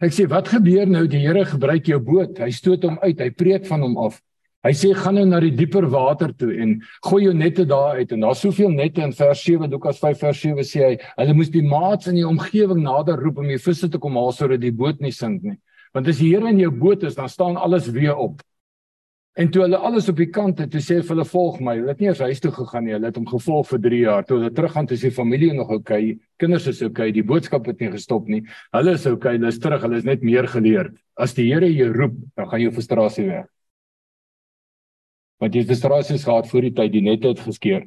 Ek 0.00 0.12
sê 0.12 0.28
wat 0.28 0.48
gebeur 0.48 0.86
nou 0.86 1.06
die 1.06 1.26
Here 1.26 1.44
gebruik 1.44 1.86
jou 1.86 1.98
boot. 1.98 2.38
Hy 2.38 2.50
stoot 2.50 2.82
hom 2.82 2.98
uit. 3.00 3.18
Hy 3.18 3.30
preek 3.30 3.64
van 3.66 3.80
hom 3.80 3.96
af. 3.96 4.20
Hy 4.62 4.72
sê 4.72 4.94
gaan 4.94 5.14
nou 5.14 5.24
na 5.24 5.40
die 5.40 5.50
dieper 5.50 5.88
water 5.88 6.32
toe 6.36 6.52
en 6.60 6.82
gooi 7.02 7.24
jou 7.24 7.34
nette 7.34 7.64
daar 7.64 7.96
uit 7.96 8.12
en 8.12 8.20
daar's 8.20 8.40
soveel 8.40 8.70
nette 8.70 9.00
in 9.00 9.12
vers 9.12 9.44
7 9.44 9.70
Lukas 9.70 9.98
5 9.98 10.18
vers 10.18 10.40
7 10.40 10.64
sê 10.64 10.80
hy 10.80 10.98
hulle 11.16 11.34
moes 11.34 11.50
die 11.50 11.62
maats 11.62 12.06
in 12.06 12.16
die 12.16 12.26
omgewing 12.26 12.82
nader 12.82 13.16
roep 13.16 13.38
om 13.38 13.48
die 13.48 13.58
visse 13.58 13.88
te 13.88 13.98
kom 13.98 14.16
haal 14.16 14.32
sodat 14.32 14.60
die 14.60 14.72
boot 14.72 15.00
nie 15.00 15.12
sink 15.12 15.42
nie. 15.42 15.58
Want 15.94 16.08
as 16.08 16.18
die 16.18 16.34
Here 16.34 16.48
in 16.48 16.58
jou 16.58 16.70
boot 16.70 17.02
is, 17.02 17.14
dan 17.14 17.28
staan 17.28 17.56
alles 17.56 17.88
weer 17.88 18.16
op. 18.16 18.42
En 19.34 19.48
toe 19.50 19.64
hulle 19.64 19.78
alles 19.82 20.06
op 20.08 20.18
die 20.20 20.28
kant 20.30 20.60
het, 20.62 20.70
toe 20.70 20.80
sê 20.82 21.00
hulle 21.00 21.08
hulle 21.08 21.24
volg 21.26 21.56
my. 21.66 21.72
Hulle 21.80 21.90
het 21.90 22.02
nie 22.02 22.10
eens 22.12 22.20
huis 22.22 22.42
toe 22.42 22.52
gegaan 22.54 22.84
nie. 22.86 22.92
Hulle 22.94 23.08
het 23.10 23.16
hom 23.18 23.26
gevolg 23.26 23.66
vir 23.72 23.80
3 23.88 23.98
jaar. 24.04 24.26
Toe 24.28 24.36
hulle 24.38 24.50
teruggaan 24.54 24.86
toe 24.86 24.98
sy 25.00 25.10
familie 25.14 25.48
nog 25.56 25.72
oukei, 25.74 26.12
okay, 26.12 26.28
kinders 26.38 26.68
is 26.70 26.82
oukei, 26.84 27.08
okay, 27.08 27.14
die 27.16 27.24
boodskap 27.26 27.66
het 27.66 27.82
nie 27.82 27.90
gestop 27.90 28.28
nie. 28.30 28.44
Hulle 28.76 28.94
is 28.94 29.06
oukei, 29.10 29.16
okay, 29.16 29.40
hulle 29.40 29.50
is 29.50 29.58
terug, 29.58 29.82
hulle 29.82 29.98
is 29.98 30.06
net 30.06 30.22
meer 30.22 30.46
geleerd. 30.52 30.94
As 31.18 31.34
die 31.34 31.48
Here 31.50 31.66
jou 31.66 31.90
roep, 31.96 32.14
dan 32.38 32.48
gaan 32.52 32.62
jou 32.62 32.70
frustrasie 32.78 33.26
weg. 33.26 33.50
Want 35.42 35.58
jy 35.58 35.66
frustrasie 35.66 36.20
gehad 36.22 36.46
voor 36.52 36.68
die 36.68 36.74
tyd 36.78 36.94
die 36.94 37.02
net 37.02 37.26
het 37.26 37.42
geskeur. 37.42 37.82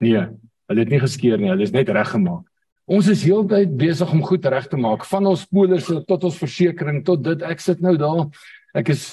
Nee, 0.00 0.24
hulle 0.72 0.86
het 0.86 0.96
nie 0.96 1.04
geskeur 1.04 1.36
nie, 1.36 1.52
hulle 1.52 1.68
is 1.68 1.76
net 1.76 1.92
reggemaak. 1.92 2.48
Ons 2.88 3.12
is 3.12 3.22
heeltyd 3.28 3.76
besig 3.78 4.10
om 4.10 4.24
goed 4.24 4.46
reg 4.50 4.64
te 4.72 4.80
maak, 4.80 5.04
van 5.06 5.28
ons 5.30 5.44
polisse 5.52 6.00
tot 6.08 6.24
ons 6.26 6.40
versekerings 6.40 7.04
tot 7.06 7.20
dit 7.28 7.44
ek 7.46 7.60
sit 7.60 7.84
nou 7.84 7.92
daar. 8.00 8.24
Ek 8.74 8.88
is 8.96 9.12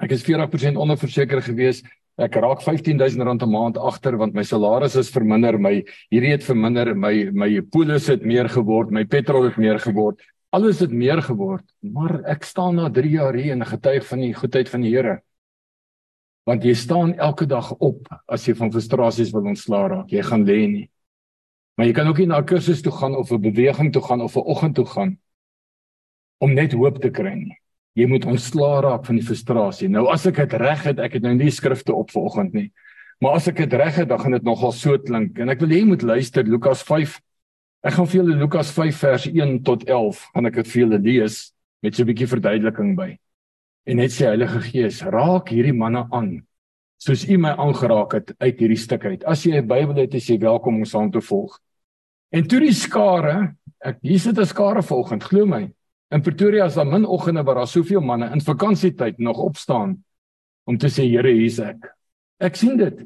Ek 0.00 0.14
is 0.16 0.24
40% 0.24 0.80
onderverseker 0.80 1.42
gewees. 1.44 1.82
Ek 2.20 2.36
raak 2.40 2.60
R15000 2.64 3.20
'n 3.20 3.50
maand 3.50 3.78
agter 3.78 4.16
want 4.16 4.34
my 4.34 4.42
salaris 4.42 4.96
is 4.96 5.10
verminder, 5.10 5.58
my 5.58 5.84
hierdie 6.10 6.32
het 6.32 6.44
verminder, 6.44 6.94
my 6.94 7.30
my 7.32 7.60
polis 7.60 8.08
het 8.08 8.24
meer 8.24 8.48
geword, 8.48 8.90
my 8.90 9.04
petrol 9.04 9.44
het 9.44 9.56
meer 9.56 9.78
geword. 9.78 10.20
Alles 10.52 10.80
het 10.80 10.90
meer 10.90 11.22
geword, 11.22 11.64
maar 11.80 12.24
ek 12.26 12.44
staan 12.44 12.76
na 12.76 12.90
3 12.90 13.10
jaar 13.10 13.34
hier 13.34 13.52
en 13.52 13.64
getuig 13.64 14.06
van 14.06 14.20
die 14.20 14.34
goedheid 14.34 14.68
van 14.68 14.80
die 14.82 14.90
Here. 14.90 15.20
Want 16.44 16.64
jy 16.64 16.74
staan 16.74 17.14
elke 17.14 17.46
dag 17.46 17.72
op 17.78 18.08
as 18.26 18.46
jy 18.46 18.54
van 18.54 18.72
frustrasies 18.72 19.32
wil 19.32 19.46
ontslaa 19.46 19.88
raak. 19.88 20.10
Jy 20.10 20.22
gaan 20.22 20.44
lê 20.44 20.66
nie. 20.66 20.90
Maar 21.76 21.86
jy 21.86 21.92
kan 21.92 22.08
ook 22.08 22.18
nie 22.18 22.26
na 22.26 22.40
'n 22.40 22.46
kursus 22.46 22.82
toe 22.82 22.92
gaan 22.92 23.14
of 23.14 23.30
'n 23.30 23.40
beweging 23.40 23.92
toe 23.92 24.02
gaan 24.02 24.20
of 24.20 24.36
'n 24.36 24.44
oggend 24.44 24.74
toe 24.74 24.86
gaan 24.86 25.18
om 26.38 26.54
net 26.54 26.72
hoop 26.72 27.00
te 27.00 27.10
kry 27.10 27.34
nie. 27.34 27.59
Jy 27.98 28.06
moet 28.06 28.26
ontslaa 28.30 28.80
raak 28.84 29.06
van 29.08 29.18
die 29.18 29.26
frustrasie. 29.26 29.88
Nou 29.90 30.06
as 30.12 30.26
ek 30.26 30.36
dit 30.44 30.52
reg 30.62 30.84
het, 30.86 30.98
ek 31.02 31.18
het 31.18 31.22
nou 31.26 31.34
nie 31.34 31.50
skrifte 31.50 31.94
op 31.94 32.10
vanoggend 32.10 32.54
nie. 32.54 32.68
Maar 33.20 33.40
as 33.40 33.48
ek 33.50 33.64
dit 33.64 33.72
reg 33.76 33.96
het, 34.00 34.08
dan 34.08 34.20
gaan 34.20 34.36
dit 34.38 34.46
nogal 34.46 34.72
so 34.72 34.98
klink. 34.98 35.38
En 35.38 35.50
ek 35.52 35.60
wil 35.60 35.74
hê 35.74 35.82
jy 35.82 35.88
moet 35.90 36.02
luister 36.02 36.46
Lukas 36.46 36.84
5. 36.86 37.18
Ek 37.84 37.96
gaan 37.96 38.06
vir 38.06 38.20
julle 38.20 38.36
Lukas 38.40 38.70
5 38.76 39.00
vers 39.02 39.26
1 39.26 39.58
tot 39.64 39.88
11 39.88 40.22
gaan 40.34 40.46
ek 40.46 40.60
dit 40.60 40.70
vir 40.70 40.82
julle 40.84 41.00
lees 41.00 41.40
met 41.82 41.96
so 41.96 42.02
'n 42.02 42.06
bietjie 42.06 42.28
verduideliking 42.28 42.94
by. 42.96 43.16
En 43.86 43.96
net 43.96 44.12
sê 44.12 44.28
Heilige 44.28 44.60
Gees, 44.60 45.02
raak 45.02 45.48
hierdie 45.48 45.72
manne 45.72 46.06
aan 46.12 46.42
soos 47.00 47.24
U 47.24 47.38
my 47.40 47.54
aangeraak 47.56 48.14
het 48.18 48.32
uit 48.42 48.60
hierdie 48.60 48.78
stuk 48.78 49.06
uit. 49.08 49.24
As 49.24 49.44
jy 49.44 49.56
'n 49.56 49.66
Bybel 49.66 50.02
het, 50.02 50.14
is 50.14 50.28
jy 50.28 50.38
welkom 50.38 50.76
om 50.76 50.84
saam 50.84 51.10
te 51.10 51.20
volg. 51.20 51.58
En 52.32 52.46
toe 52.46 52.60
die 52.60 52.72
skare, 52.72 53.56
ek 53.80 53.98
hier 54.02 54.18
sit 54.18 54.38
'n 54.38 54.44
skare 54.44 54.82
volgend, 54.82 55.24
glo 55.24 55.46
my. 55.46 55.72
In 56.10 56.22
Pretoria 56.26 56.64
is 56.66 56.74
daar 56.74 56.88
min 56.90 57.06
oggende 57.06 57.42
waar 57.46 57.54
daar 57.54 57.68
soveel 57.70 58.00
manne 58.02 58.30
in 58.34 58.40
vakansietyd 58.42 59.18
nog 59.18 59.38
opstaan 59.38 60.04
om 60.64 60.78
te 60.78 60.88
sê 60.90 61.06
Here, 61.06 61.30
hier's 61.30 61.60
ek. 61.62 61.86
Ek 62.42 62.56
sien 62.58 62.76
dit. 62.76 63.04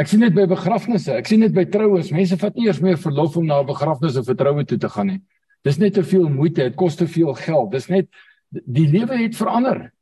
Ek 0.00 0.08
sien 0.10 0.22
dit 0.24 0.34
by 0.34 0.48
begrafnisse, 0.50 1.12
ek 1.14 1.28
sien 1.30 1.44
dit 1.44 1.54
by 1.54 1.64
troues. 1.70 2.10
Mense 2.10 2.38
vat 2.40 2.56
nie 2.58 2.66
eers 2.66 2.80
meer 2.82 2.98
verlof 2.98 3.36
om 3.38 3.46
na 3.46 3.60
'n 3.60 3.66
begrafnis 3.66 4.16
of 4.16 4.28
'n 4.28 4.36
troue 4.36 4.64
toe 4.64 4.78
te 4.78 4.88
gaan 4.88 5.06
nie. 5.06 5.20
Dis 5.62 5.78
net 5.78 5.94
te 5.94 6.02
veel 6.02 6.28
moeite, 6.28 6.62
dit 6.62 6.76
kos 6.76 6.96
te 6.96 7.06
veel 7.06 7.34
geld. 7.34 7.70
Dis 7.70 7.88
net 7.88 8.08
die 8.50 8.86
lewe 8.88 9.16
het 9.16 9.36
verander. 9.36 9.92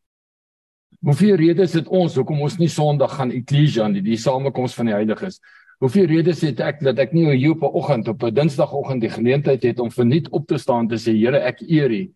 Hoeveel 1.04 1.36
redes 1.36 1.72
het 1.72 1.88
ons 1.88 2.14
hoekom 2.14 2.40
ons 2.40 2.58
nie 2.58 2.68
Sondag 2.68 3.16
gaan 3.16 3.30
eklesia 3.30 3.84
aan 3.84 3.92
die, 3.92 4.02
die 4.02 4.16
samekoms 4.16 4.74
van 4.74 4.86
die 4.86 4.94
heiliges? 4.94 5.40
Hoeveel 5.80 6.06
redes 6.06 6.40
het 6.40 6.60
ek 6.60 6.80
dat 6.80 6.98
ek 6.98 7.12
nie 7.12 7.50
op 7.50 7.62
'n 7.62 7.74
oggend 7.74 8.08
op 8.08 8.22
'n 8.22 8.34
Dinsdagoggend 8.34 9.00
die 9.00 9.10
geleentheid 9.10 9.62
het 9.62 9.80
om 9.80 9.90
verniet 9.90 10.28
op 10.28 10.46
te 10.46 10.58
staan 10.58 10.88
te 10.88 10.94
sê 10.96 11.12
Here, 11.12 11.38
ek 11.40 11.60
eer 11.60 11.90
U 11.90 12.08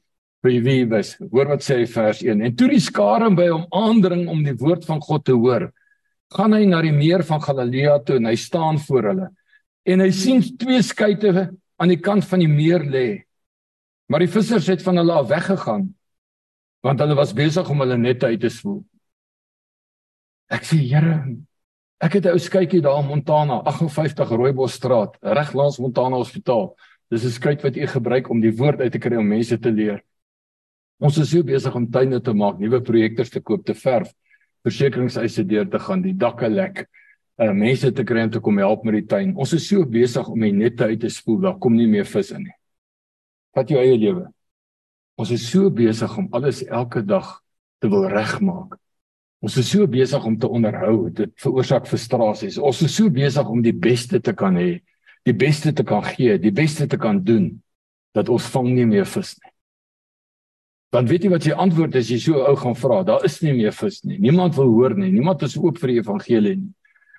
by 0.43 0.59
wie 0.65 0.87
was. 0.91 1.15
Hoor 1.31 1.53
wat 1.55 1.63
sê 1.63 1.83
vers 1.87 2.23
1. 2.23 2.43
En 2.43 2.57
toe 2.57 2.69
die 2.73 2.83
skare 2.83 3.31
by 3.35 3.49
hom 3.53 3.67
aandring 3.71 4.27
om 4.29 4.43
die 4.45 4.57
woord 4.59 4.85
van 4.89 5.01
God 5.01 5.25
te 5.25 5.37
hoor, 5.37 5.71
gaan 6.33 6.53
hy 6.57 6.65
na 6.67 6.81
die 6.83 6.95
meer 6.95 7.23
van 7.23 7.41
Galilea 7.41 7.99
toe 8.07 8.17
en 8.17 8.27
hy 8.27 8.37
staan 8.37 8.79
voor 8.79 9.11
hulle. 9.13 9.29
En 9.87 10.01
hy 10.01 10.11
sien 10.11 10.43
twee 10.59 10.83
skuite 10.83 11.51
aan 11.79 11.91
die 11.91 12.01
kant 12.01 12.25
van 12.25 12.43
die 12.43 12.51
meer 12.51 12.83
lê. 12.83 13.23
Maar 14.09 14.25
die 14.25 14.33
vissers 14.33 14.69
het 14.71 14.83
van 14.83 14.99
hulle 15.01 15.15
af 15.17 15.29
weggegaan 15.31 15.91
Want 16.83 16.99
hulle 16.99 17.15
was 17.15 17.33
besig 17.35 17.69
om 17.71 17.83
hulle 17.85 17.97
nette 17.99 18.27
uit 18.27 18.41
te 18.43 18.51
spoel. 18.51 18.81
Ek 20.53 20.67
sê 20.67 20.81
Here, 20.83 21.15
ek 22.03 22.19
het 22.19 22.27
'n 22.27 22.35
ou 22.35 22.39
skytjie 22.43 22.83
daar 22.83 22.99
in 23.03 23.07
Montana, 23.07 23.63
58 23.63 24.29
Rooibosstraat, 24.29 25.17
reg 25.23 25.53
langs 25.55 25.79
Montana 25.79 26.17
Hospitaal. 26.17 26.75
Dis 27.09 27.25
'n 27.25 27.31
skyt 27.31 27.63
wat 27.63 27.77
u 27.77 27.87
gebruik 27.87 28.31
om 28.31 28.41
die 28.41 28.57
woord 28.57 28.81
uit 28.81 28.93
te 28.93 28.99
kry 28.99 29.17
om 29.17 29.29
mense 29.29 29.59
te 29.59 29.71
leer. 29.71 30.03
Ons 31.03 31.19
is 31.19 31.33
so 31.35 31.43
besig 31.43 31.75
om 31.75 31.89
tuine 31.91 32.21
te 32.23 32.35
maak, 32.37 32.61
nuwe 32.63 32.79
projekte 32.87 33.25
te 33.27 33.41
koop, 33.43 33.65
te 33.67 33.75
verf, 33.75 34.13
versekeringseise 34.63 35.43
deur 35.51 35.67
te 35.71 35.81
gaan, 35.83 36.05
die 36.05 36.15
dakke 36.15 36.47
lek, 36.47 36.85
uh, 37.43 37.51
mense 37.51 37.91
te 37.91 38.05
kry 38.07 38.29
om 38.29 38.31
te 38.31 38.43
kom 38.45 38.61
help 38.63 38.85
met 38.87 39.01
die 39.01 39.07
tuin. 39.11 39.33
Ons 39.35 39.57
is 39.59 39.67
so 39.67 39.83
besig 39.83 40.29
om 40.31 40.47
die 40.47 40.53
nette 40.55 40.87
uit 40.87 41.03
te 41.03 41.11
spoel, 41.11 41.41
daar 41.43 41.59
kom 41.63 41.75
nie 41.75 41.89
meer 41.91 42.07
vis 42.07 42.31
in 42.37 42.47
nie. 42.47 42.55
Wat 43.57 43.73
jou 43.73 43.83
eie 43.83 43.99
lewe. 43.99 44.29
Ons 45.19 45.35
is 45.35 45.43
so 45.51 45.73
besig 45.75 46.15
om 46.19 46.31
alles 46.39 46.63
elke 46.69 47.03
dag 47.05 47.35
te 47.83 47.91
wil 47.91 48.07
regmaak. 48.09 48.79
Ons 49.43 49.59
is 49.59 49.73
so 49.75 49.89
besig 49.91 50.23
om 50.25 50.39
te 50.39 50.47
onderhou, 50.47 51.11
dit 51.11 51.33
veroorsaak 51.43 51.89
frustrasies. 51.91 52.61
Ons 52.63 52.85
is 52.87 52.95
so 52.95 53.11
besig 53.11 53.49
om 53.51 53.59
die 53.65 53.75
beste 53.75 54.23
te 54.23 54.37
kan 54.39 54.55
hê, 54.55 54.77
die 55.27 55.35
beste 55.35 55.75
te 55.75 55.83
kan 55.87 56.07
gee, 56.07 56.39
die 56.39 56.55
beste 56.55 56.87
te 56.87 56.99
kan 56.99 57.19
doen 57.27 57.57
dat 58.15 58.31
ons 58.31 58.47
vang 58.55 58.71
nie 58.71 58.87
meer 58.87 59.09
vis 59.09 59.35
nie. 59.41 59.52
Want 60.93 61.09
weet 61.09 61.25
jy 61.25 61.31
wat 61.33 61.47
sy 61.47 61.55
antwoord 61.57 61.95
is 61.97 62.05
as 62.05 62.11
jy 62.13 62.19
so 62.21 62.45
ou 62.45 62.57
gaan 62.61 62.77
vra? 62.77 63.01
Daar 63.09 63.25
is 63.25 63.39
nie 63.41 63.55
meer 63.57 63.73
vis 63.73 64.03
nie. 64.05 64.19
Niemand 64.21 64.57
wil 64.59 64.69
hoor 64.75 64.93
nie. 64.99 65.09
Niemand 65.15 65.43
is 65.47 65.57
oop 65.57 65.81
vir 65.81 65.95
die 65.95 66.01
evangelie 66.03 66.57
nie. 66.59 66.73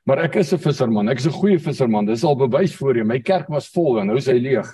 Maar 0.05 0.25
ek 0.25 0.35
is 0.35 0.53
'n 0.53 0.59
visserman. 0.59 1.09
Ek 1.09 1.17
is 1.17 1.25
'n 1.25 1.31
goeie 1.31 1.59
visserman. 1.59 2.05
Dis 2.05 2.23
al 2.23 2.35
bewys 2.35 2.75
voor 2.75 2.95
jou. 2.95 3.05
My 3.05 3.19
kerk 3.19 3.49
was 3.49 3.69
vol 3.69 3.99
en 3.99 4.07
nou 4.07 4.17
is 4.17 4.27
hy 4.27 4.37
leeg. 4.37 4.67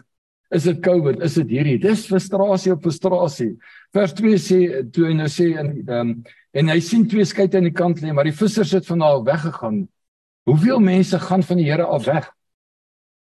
Is 0.51 0.63
dit 0.63 0.81
COVID? 0.81 1.21
Is 1.21 1.35
dit 1.35 1.47
hierdie? 1.47 1.77
Dis 1.79 2.07
frustrasie 2.07 2.71
op 2.73 2.81
frustrasie. 2.81 3.57
Vers 3.93 4.13
2 4.13 4.37
sê 4.37 4.91
toe 4.91 5.05
hy 5.05 5.13
nou 5.13 5.27
sê 5.27 5.57
en 5.57 5.67
ehm 5.87 6.09
um, 6.09 6.23
en 6.51 6.67
hy 6.67 6.79
sien 6.79 7.07
twee 7.07 7.23
skeite 7.23 7.57
aan 7.57 7.63
die 7.69 7.71
kant 7.71 8.01
lê, 8.01 8.11
maar 8.11 8.23
die 8.25 8.33
vissers 8.33 8.71
het 8.71 8.85
van 8.85 8.99
daar 8.99 9.23
weggegaan. 9.23 9.87
Hoeveel 10.49 10.79
mense 10.79 11.19
gaan 11.19 11.43
van 11.43 11.57
die 11.57 11.69
Here 11.69 11.85
af 11.85 12.05
weg? 12.05 12.31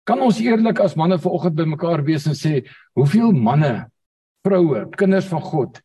Kan 0.03 0.19
ons 0.19 0.41
eerlik 0.43 0.79
as 0.79 0.97
manne 0.99 1.17
vanoggend 1.17 1.55
bymekaar 1.55 2.03
wees 2.03 2.27
en 2.27 2.35
sê, 2.35 2.65
hoeveel 2.99 3.31
manne, 3.31 3.87
vroue, 4.43 4.85
kinders 4.99 5.27
van 5.31 5.41
God 5.41 5.81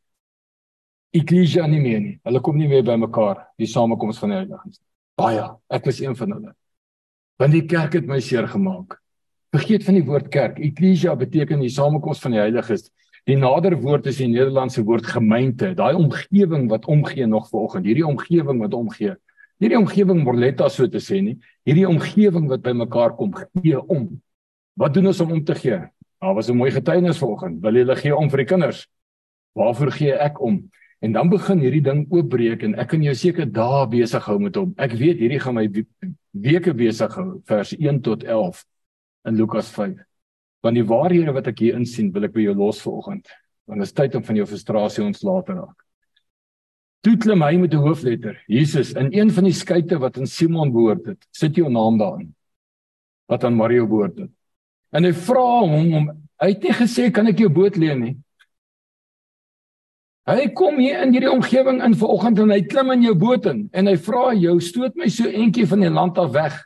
eklesia 1.15 1.67
nie 1.69 1.81
meer 1.81 2.01
nie. 2.03 2.15
Hulle 2.27 2.41
kom 2.45 2.59
nie 2.59 2.69
meer 2.69 2.85
bymekaar 2.87 3.47
die 3.61 3.69
samekoms 3.71 4.21
van 4.21 4.35
die 4.35 4.41
heiliges. 4.43 4.81
Baie. 5.19 5.45
Ek 5.73 5.87
was 5.89 6.01
een 6.03 6.17
van 6.19 6.35
hulle. 6.37 6.55
Want 7.41 7.55
die 7.55 7.65
kerk 7.71 7.97
het 7.99 8.09
my 8.09 8.19
seer 8.25 8.49
gemaak. 8.51 8.99
Vergeet 9.55 9.87
van 9.87 9.97
die 9.97 10.05
woord 10.05 10.29
kerk. 10.35 10.59
Eklesia 10.61 11.15
beteken 11.19 11.63
die 11.65 11.73
samekoms 11.73 12.21
van 12.23 12.37
die 12.37 12.43
heiliges. 12.43 12.89
Die 13.29 13.37
nader 13.39 13.77
woord 13.81 14.07
is 14.09 14.21
die 14.21 14.29
Nederlandse 14.31 14.83
woord 14.89 15.09
gemeente, 15.09 15.75
daai 15.77 15.95
omgewing 15.99 16.69
wat 16.71 16.87
omgee 16.89 17.27
nog 17.29 17.49
vanoggend, 17.51 17.85
hierdie 17.85 18.07
omgewing 18.09 18.63
wat 18.63 18.77
omgee. 18.77 19.17
Hierdie 19.61 19.77
omgewing 19.77 20.23
Morletta 20.25 20.71
so 20.73 20.89
te 20.89 21.03
sê 21.03 21.19
nie, 21.21 21.35
hierdie 21.69 21.85
omgewing 21.89 22.47
wat 22.49 22.63
bymekaar 22.65 23.13
kom 23.19 23.35
gee 23.37 23.77
om. 23.77 24.07
Wat 24.81 24.97
doen 24.97 25.11
ons 25.11 25.21
om 25.21 25.35
om 25.37 25.43
te 25.45 25.57
gee? 25.59 25.81
Daar 26.19 26.35
was 26.35 26.49
'n 26.49 26.57
mooi 26.57 26.71
getuienis 26.71 27.19
vanoggend. 27.19 27.63
Wil 27.63 27.75
julle 27.75 27.97
gee 27.97 28.17
om 28.17 28.31
vir 28.31 28.39
die 28.39 28.47
kinders? 28.47 28.89
Waarvoor 29.53 29.93
gee 29.93 30.13
ek 30.13 30.41
om? 30.41 30.71
En 30.99 31.13
dan 31.13 31.29
begin 31.29 31.59
hierdie 31.59 31.83
ding 31.83 32.07
oopbreek 32.11 32.63
en 32.63 32.75
ek 32.75 32.89
kan 32.89 33.03
jou 33.03 33.15
seker 33.15 33.47
daar 33.53 33.89
besig 33.89 34.25
hou 34.25 34.39
met 34.39 34.55
hom. 34.55 34.73
Ek 34.77 34.93
weet 34.99 35.19
hierdie 35.19 35.39
gaan 35.39 35.55
my 35.55 35.69
weke 36.31 36.75
besig 36.75 37.15
hou 37.15 37.41
vers 37.47 37.73
1 37.79 38.01
tot 38.03 38.25
11 38.25 38.65
in 39.25 39.37
Lukas 39.37 39.71
5. 39.71 39.95
Want 40.61 40.75
die 40.75 40.87
waarhede 40.87 41.33
wat 41.33 41.47
ek 41.47 41.59
hier 41.59 41.77
insien, 41.79 42.11
wil 42.13 42.25
ek 42.25 42.33
by 42.33 42.41
jou 42.49 42.55
los 42.55 42.83
vanoggend. 42.83 43.29
Want 43.67 43.81
dit 43.81 43.87
is 43.87 43.93
tyd 43.93 44.15
om 44.19 44.25
van 44.25 44.41
jou 44.41 44.47
frustrasie 44.47 45.05
ontslae 45.05 45.45
te 45.47 45.53
raak. 45.53 45.85
Toe 47.07 47.15
klim 47.17 47.43
hy 47.43 47.57
met 47.57 47.75
'n 47.75 47.85
hoofletter. 47.85 48.43
Jesus 48.49 48.93
in 48.93 49.13
een 49.13 49.31
van 49.31 49.45
die 49.45 49.53
skeite 49.53 49.99
wat 49.99 50.19
aan 50.19 50.27
Simon 50.27 50.73
behoort 50.73 51.07
het. 51.07 51.27
Sit 51.31 51.55
jou 51.55 51.71
naam 51.71 51.99
daarin. 51.99 52.35
Wat 53.29 53.45
aan 53.45 53.55
Mario 53.55 53.87
behoort 53.87 54.19
het. 54.19 54.31
En 54.93 55.05
hy 55.05 55.13
vra 55.13 55.45
hom 55.65 55.93
om 55.99 56.09
hy 56.43 56.49
het 56.53 56.65
nie 56.65 56.77
gesê 56.79 57.11
kan 57.15 57.29
ek 57.29 57.43
jou 57.43 57.51
boot 57.53 57.77
leen 57.77 58.03
nie. 58.05 58.15
Hy 60.29 60.51
kom 60.57 60.77
hier 60.77 61.03
in 61.07 61.15
hierdie 61.15 61.31
omgewing 61.33 61.81
in 61.85 61.97
vanoggend 61.97 62.41
en 62.45 62.53
hy 62.53 62.61
klim 62.69 62.93
in 62.93 63.07
jou 63.07 63.15
boot 63.17 63.47
in 63.49 63.67
en 63.73 63.89
hy 63.89 63.97
vra 63.97 64.35
jou 64.37 64.59
stoot 64.61 64.97
my 65.01 65.09
so 65.13 65.29
eentjie 65.29 65.67
van 65.69 65.85
die 65.87 65.93
land 65.93 66.21
af 66.21 66.35
weg. 66.35 66.59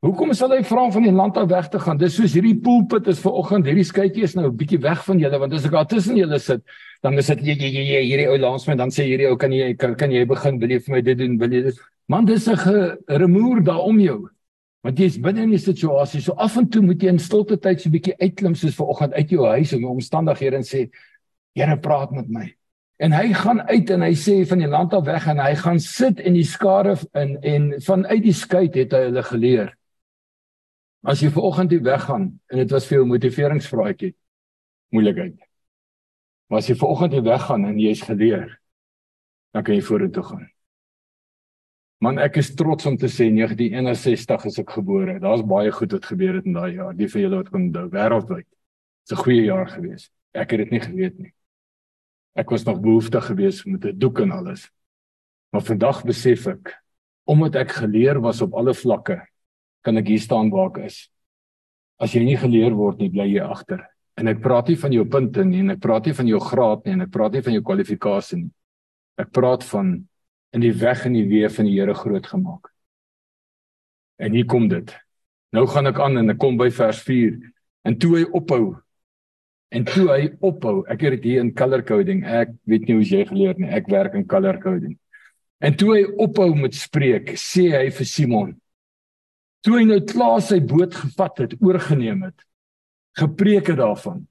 Hoekom 0.00 0.32
sal 0.32 0.54
hy 0.56 0.62
vra 0.64 0.86
van 0.94 1.04
die 1.04 1.12
land 1.12 1.36
af 1.36 1.50
weg 1.50 1.68
te 1.68 1.78
gaan? 1.82 2.00
Dis 2.00 2.16
soos 2.16 2.32
hierdie 2.32 2.56
pulpit 2.64 3.10
is 3.12 3.20
ver 3.20 3.36
oggend, 3.36 3.68
hierdie 3.68 3.84
skytjie 3.84 4.24
is 4.24 4.34
nou 4.36 4.48
'n 4.48 4.56
bietjie 4.56 4.80
weg 4.80 5.04
van 5.04 5.20
julle 5.20 5.38
want 5.38 5.52
as 5.52 5.66
ek 5.66 5.76
daar 5.76 5.86
tussen 5.86 6.16
julle 6.16 6.38
sit, 6.38 6.64
dan 7.02 7.18
is 7.18 7.26
dit 7.26 7.44
jy 7.44 7.54
jy 7.60 7.84
jy 7.84 8.02
hierdie 8.08 8.28
ou 8.32 8.38
langs 8.38 8.66
my 8.66 8.74
dan 8.74 8.88
sê 8.88 9.04
hierdie 9.04 9.28
ou 9.28 9.36
kan 9.36 9.52
jy 9.52 9.76
kan, 9.76 9.94
kan 9.94 10.10
jy 10.10 10.24
begin 10.24 10.58
wil 10.58 10.70
jy 10.70 10.78
vir 10.80 10.94
my 10.94 11.00
dit 11.02 11.18
doen 11.18 11.38
wil 11.38 11.52
jy 11.52 11.62
dit 11.62 11.76
Man 12.10 12.24
dis 12.24 12.48
'n 12.48 12.56
geremoer 12.56 13.62
daar 13.62 13.84
om 13.86 14.00
jou. 14.00 14.28
Want 14.84 14.98
jy's 14.98 15.18
binne 15.20 15.42
in 15.44 15.52
die 15.52 15.60
situasie. 15.60 16.22
So 16.24 16.32
af 16.40 16.56
en 16.56 16.68
toe 16.72 16.80
moet 16.82 17.02
jy 17.02 17.12
in 17.12 17.18
stilte 17.20 17.58
tyd 17.60 17.80
so 17.80 17.88
'n 17.88 17.92
bietjie 17.92 18.16
uitklim 18.20 18.54
soos 18.54 18.74
ver 18.74 18.86
oggend 18.86 19.12
uit 19.12 19.30
jou 19.30 19.46
huis 19.46 19.72
en 19.72 19.80
jou 19.80 19.90
omstandighede 19.90 20.56
en 20.56 20.64
sê 20.64 20.90
Here 21.54 21.76
praat 21.76 22.12
met 22.12 22.28
my. 22.28 22.46
En 23.00 23.12
hy 23.12 23.32
gaan 23.32 23.60
uit 23.60 23.90
en 23.90 24.02
hy 24.04 24.12
sê 24.14 24.46
van 24.46 24.58
die 24.58 24.68
land 24.68 24.92
af 24.94 25.04
weg 25.04 25.26
en 25.26 25.38
hy 25.38 25.54
gaan 25.54 25.80
sit 25.80 26.20
in 26.20 26.34
die 26.36 26.44
skare 26.44 26.96
in 27.16 27.36
en 27.42 27.80
vanuit 27.80 28.22
die 28.22 28.34
skei 28.36 28.68
het 28.68 28.92
hy 28.92 29.06
hulle 29.08 29.22
geleer. 29.22 29.70
As 31.02 31.22
jy 31.24 31.30
ver 31.32 31.42
oggend 31.48 31.72
hier 31.72 31.82
weggaan 31.82 32.26
en 32.52 32.58
dit 32.60 32.70
was 32.70 32.86
vir 32.86 32.98
jou 32.98 33.06
motiveringsvraatjie 33.08 34.12
moeilikheid. 34.92 35.38
Maar 36.48 36.58
as 36.58 36.68
jy 36.68 36.76
ver 36.76 36.92
oggend 36.92 37.16
hier 37.16 37.24
weggaan 37.24 37.64
en 37.64 37.78
jy's 37.80 38.02
geleer, 38.04 38.58
dan 39.54 39.64
kan 39.64 39.74
jy 39.74 39.82
vorentoe 39.86 40.22
gaan. 40.22 40.46
Man, 42.00 42.16
ek 42.16 42.38
is 42.40 42.54
trots 42.56 42.86
om 42.88 42.94
te 42.96 43.10
sê 43.12 43.26
1961 43.28 44.46
is 44.48 44.58
ek 44.62 44.70
gebore. 44.78 45.18
Daar's 45.20 45.42
baie 45.44 45.72
goed 45.76 45.92
wat 45.92 46.06
gebeur 46.08 46.38
het 46.38 46.46
in 46.48 46.56
daai 46.56 46.78
jaar. 46.78 46.94
Die 46.96 47.08
vir 47.12 47.26
julle 47.26 47.40
wat 47.42 47.50
kon 47.52 47.66
onthou 47.66 47.90
wêreldwyd. 47.92 48.46
Dit's 48.48 49.12
'n 49.12 49.22
goeie 49.24 49.44
jaar 49.44 49.68
gewees. 49.68 50.08
Ek 50.32 50.50
het 50.50 50.58
dit 50.64 50.70
nie 50.70 50.80
geweet 50.80 51.18
nie. 51.18 51.32
Ek 52.36 52.50
was 52.50 52.64
nog 52.64 52.80
behoeftig 52.80 53.24
geweest 53.26 53.66
met 53.66 53.84
'n 53.84 53.98
doek 53.98 54.20
en 54.20 54.30
alles. 54.30 54.70
Maar 55.52 55.62
vandag 55.62 56.04
besef 56.04 56.46
ek 56.46 56.74
omdat 57.26 57.56
ek 57.56 57.70
geleer 57.70 58.20
was 58.20 58.40
op 58.42 58.54
alle 58.54 58.74
vlakke 58.74 59.20
kan 59.82 59.96
ek 59.96 60.08
hier 60.08 60.20
staan 60.20 60.50
waar 60.50 60.70
ek 60.70 60.86
is. 60.86 61.10
As 61.98 62.12
jy 62.14 62.24
nie 62.24 62.36
geleer 62.36 62.74
word 62.74 62.98
nie, 62.98 63.10
bly 63.10 63.26
jy 63.26 63.42
agter. 63.42 63.86
En 64.16 64.26
ek 64.26 64.40
praat 64.40 64.68
nie 64.68 64.76
van 64.76 64.92
jou 64.92 65.04
punte 65.04 65.44
nie 65.44 65.60
en 65.60 65.70
ek 65.70 65.80
praat 65.80 66.06
nie 66.06 66.14
van 66.14 66.26
jou 66.26 66.40
graad 66.40 66.84
nie 66.84 66.92
en 66.92 67.00
ek 67.00 67.10
praat 67.10 67.32
nie 67.32 67.42
van 67.42 67.52
jou 67.52 67.62
kwalifikasie 67.62 68.38
nie. 68.38 68.50
Ek 69.18 69.30
praat 69.30 69.64
van 69.64 70.08
in 70.56 70.64
die 70.64 70.74
weg 70.74 71.06
en 71.06 71.16
die 71.16 71.26
weë 71.28 71.50
van 71.54 71.68
die 71.68 71.76
Here 71.78 71.94
groot 71.94 72.26
gemaak. 72.26 72.70
En 74.20 74.34
hier 74.36 74.46
kom 74.46 74.68
dit. 74.68 74.92
Nou 75.54 75.66
gaan 75.70 75.90
ek 75.90 76.00
aan 76.00 76.20
en 76.20 76.34
ek 76.34 76.40
kom 76.42 76.58
by 76.60 76.70
vers 76.74 77.02
4 77.06 77.36
en 77.88 77.98
toe 77.98 78.16
hy 78.18 78.24
ophou 78.36 78.76
en 79.70 79.86
toe 79.86 80.08
hy 80.10 80.24
ophou 80.44 80.80
ek 80.90 81.06
het 81.06 81.18
dit 81.18 81.30
hier 81.30 81.44
in 81.44 81.54
color 81.56 81.82
coding 81.86 82.24
ek 82.26 82.52
weet 82.68 82.86
nie 82.86 82.98
hoe 82.98 83.06
jy 83.06 83.22
geleer 83.26 83.56
nie 83.58 83.70
ek 83.72 83.88
werk 83.90 84.14
in 84.18 84.26
color 84.28 84.58
coding 84.62 84.98
en 85.64 85.76
toe 85.80 85.94
hy 85.94 86.02
ophou 86.20 86.50
met 86.58 86.76
spreek 86.76 87.32
sê 87.40 87.70
hy 87.72 87.86
vir 87.94 88.10
Simon 88.10 88.52
toe 89.64 89.76
hy 89.78 89.86
nou 89.88 90.00
klaar 90.08 90.40
sy 90.44 90.60
boot 90.64 90.94
gevat 90.96 91.44
het, 91.44 91.56
oorgeneem 91.60 92.24
het, 92.28 92.44
gepreek 93.18 93.72
het 93.72 93.80
daarvan. 93.80 94.24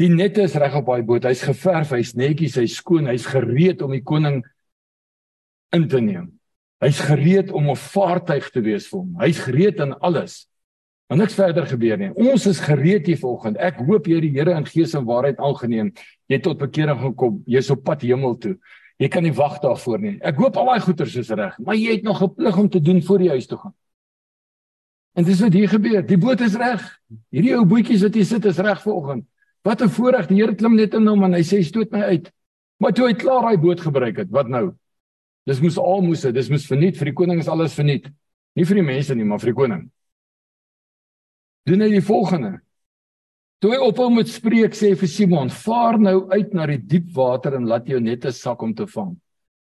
Die 0.00 0.10
nette 0.10 0.46
is 0.46 0.56
reg 0.58 0.74
op 0.78 0.88
daai 0.88 1.04
boot. 1.06 1.26
Hy's 1.28 1.44
geverf, 1.46 1.92
hy's 1.94 2.14
netjies, 2.18 2.56
hy's 2.58 2.78
skoon, 2.80 3.10
hy's 3.10 3.28
gereed 3.30 3.84
om 3.84 3.94
die 3.94 4.02
koning 4.02 4.40
in 5.72 5.88
te 5.88 6.00
neem. 6.00 6.30
Hy's 6.82 7.00
gereed 7.00 7.52
om 7.52 7.70
'n 7.70 7.76
vaartuig 7.76 8.50
te 8.50 8.60
wees 8.60 8.88
vir 8.88 8.98
hom. 8.98 9.14
Hy's 9.20 9.38
gereed 9.38 9.80
in 9.80 9.92
alles. 10.00 10.48
Maar 11.08 11.18
niks 11.18 11.34
verder 11.34 11.66
gebeur 11.66 11.98
nie. 11.98 12.10
Ons 12.14 12.46
is 12.46 12.60
gereed 12.60 13.06
hier 13.06 13.18
vanoggend. 13.18 13.56
Ek 13.56 13.76
hoop 13.76 14.06
jy 14.06 14.20
die 14.20 14.30
Here 14.32 14.54
in 14.56 14.64
gees 14.66 14.94
en 14.94 15.04
waarheid 15.04 15.38
aangeneem. 15.38 15.92
Jy 16.26 16.36
het 16.36 16.42
tot 16.42 16.58
bekering 16.58 16.98
gekom. 17.00 17.42
Jy's 17.46 17.70
op 17.70 17.84
pad 17.84 18.02
hemel 18.02 18.38
toe. 18.38 18.58
Jy 18.98 19.08
kan 19.08 19.22
nie 19.22 19.32
wag 19.32 19.60
daarvoor 19.60 19.98
nie. 19.98 20.18
Ek 20.22 20.36
hoop 20.36 20.56
al 20.56 20.66
daai 20.66 20.80
goeters 20.80 21.16
is 21.16 21.30
reg, 21.30 21.58
maar 21.58 21.74
jy 21.74 21.98
het 21.98 22.02
nog 22.02 22.22
'n 22.22 22.34
plig 22.34 22.56
om 22.56 22.68
te 22.68 22.80
doen 22.80 23.02
voor 23.02 23.20
jy 23.20 23.28
huis 23.28 23.46
toe 23.46 23.58
gaan. 23.58 23.74
En 25.14 25.24
dis 25.24 25.40
wat 25.40 25.52
hier 25.52 25.68
gebeur. 25.68 26.06
Die 26.06 26.18
boot 26.18 26.40
is 26.40 26.54
reg. 26.54 26.80
Hierdie 27.30 27.56
ou 27.56 27.64
bootjies 27.64 28.02
wat 28.02 28.14
hier 28.14 28.24
sit 28.24 28.44
is 28.44 28.58
reg 28.58 28.82
vanoggend. 28.82 29.26
Wat 29.62 29.82
'n 29.82 29.88
voorreg. 29.88 30.26
Die 30.26 30.36
Here 30.36 30.54
klim 30.54 30.76
net 30.76 30.94
in 30.94 31.06
hom 31.06 31.24
en 31.24 31.32
hy 31.32 31.42
sê 31.42 31.62
stoot 31.62 31.90
my 31.90 32.00
uit. 32.00 32.32
Maar 32.78 32.92
toe 32.92 33.06
hy 33.06 33.14
klaar 33.14 33.42
daai 33.42 33.58
boot 33.58 33.80
gebruik 33.80 34.16
het, 34.16 34.30
wat 34.30 34.48
nou? 34.48 34.74
Dis 35.46 35.60
moes 35.60 35.78
almoes, 35.78 36.22
dis 36.22 36.50
moes 36.50 36.66
verniet 36.70 36.98
vir 36.98 37.10
die 37.10 37.16
koning 37.18 37.40
is 37.42 37.50
alles 37.50 37.74
verniet. 37.74 38.06
Nie 38.54 38.66
vir 38.68 38.78
die 38.78 38.86
mense 38.86 39.14
nie, 39.16 39.24
maar 39.24 39.40
vir 39.42 39.52
die 39.52 39.58
koning. 39.58 39.86
Doen 41.66 41.82
hy 41.82 41.88
die 41.94 42.04
volgende. 42.04 42.60
Toe 43.62 43.76
hy 43.76 43.80
ophou 43.82 44.08
met 44.10 44.30
spreek 44.30 44.74
sê 44.74 44.92
vir 44.98 45.08
Simon: 45.08 45.50
"Vaar 45.50 45.98
nou 45.98 46.30
uit 46.30 46.54
na 46.54 46.66
die 46.66 46.78
diep 46.78 47.12
water 47.14 47.54
en 47.54 47.68
laat 47.70 47.86
jou 47.86 48.00
net 48.00 48.24
'n 48.26 48.32
sak 48.32 48.62
om 48.62 48.74
te 48.74 48.86
vang." 48.86 49.16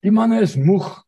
Die 0.03 0.11
manne 0.11 0.41
is 0.41 0.57
moeg. 0.57 1.03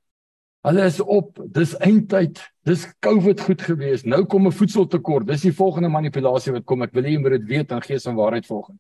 Hulle 0.64 0.86
is 0.86 1.00
op. 1.00 1.40
Dis 1.54 1.76
eindtyd. 1.76 2.40
Dis 2.66 2.88
COVID 3.02 3.42
goed 3.42 3.62
gewees. 3.62 4.06
Nou 4.06 4.26
kom 4.26 4.48
'n 4.48 4.52
voedseltekort. 4.52 5.28
Dis 5.28 5.42
die 5.42 5.52
volgende 5.52 5.90
manipulasie 5.90 6.54
wat 6.54 6.66
kom. 6.66 6.82
Ek 6.82 6.94
wil 6.94 7.04
hê 7.04 7.12
jy 7.12 7.20
moet 7.20 7.32
dit 7.32 7.48
weet 7.48 7.72
en 7.72 7.82
gees 7.82 8.06
en 8.06 8.16
waarheid 8.16 8.46
volg. 8.46 8.72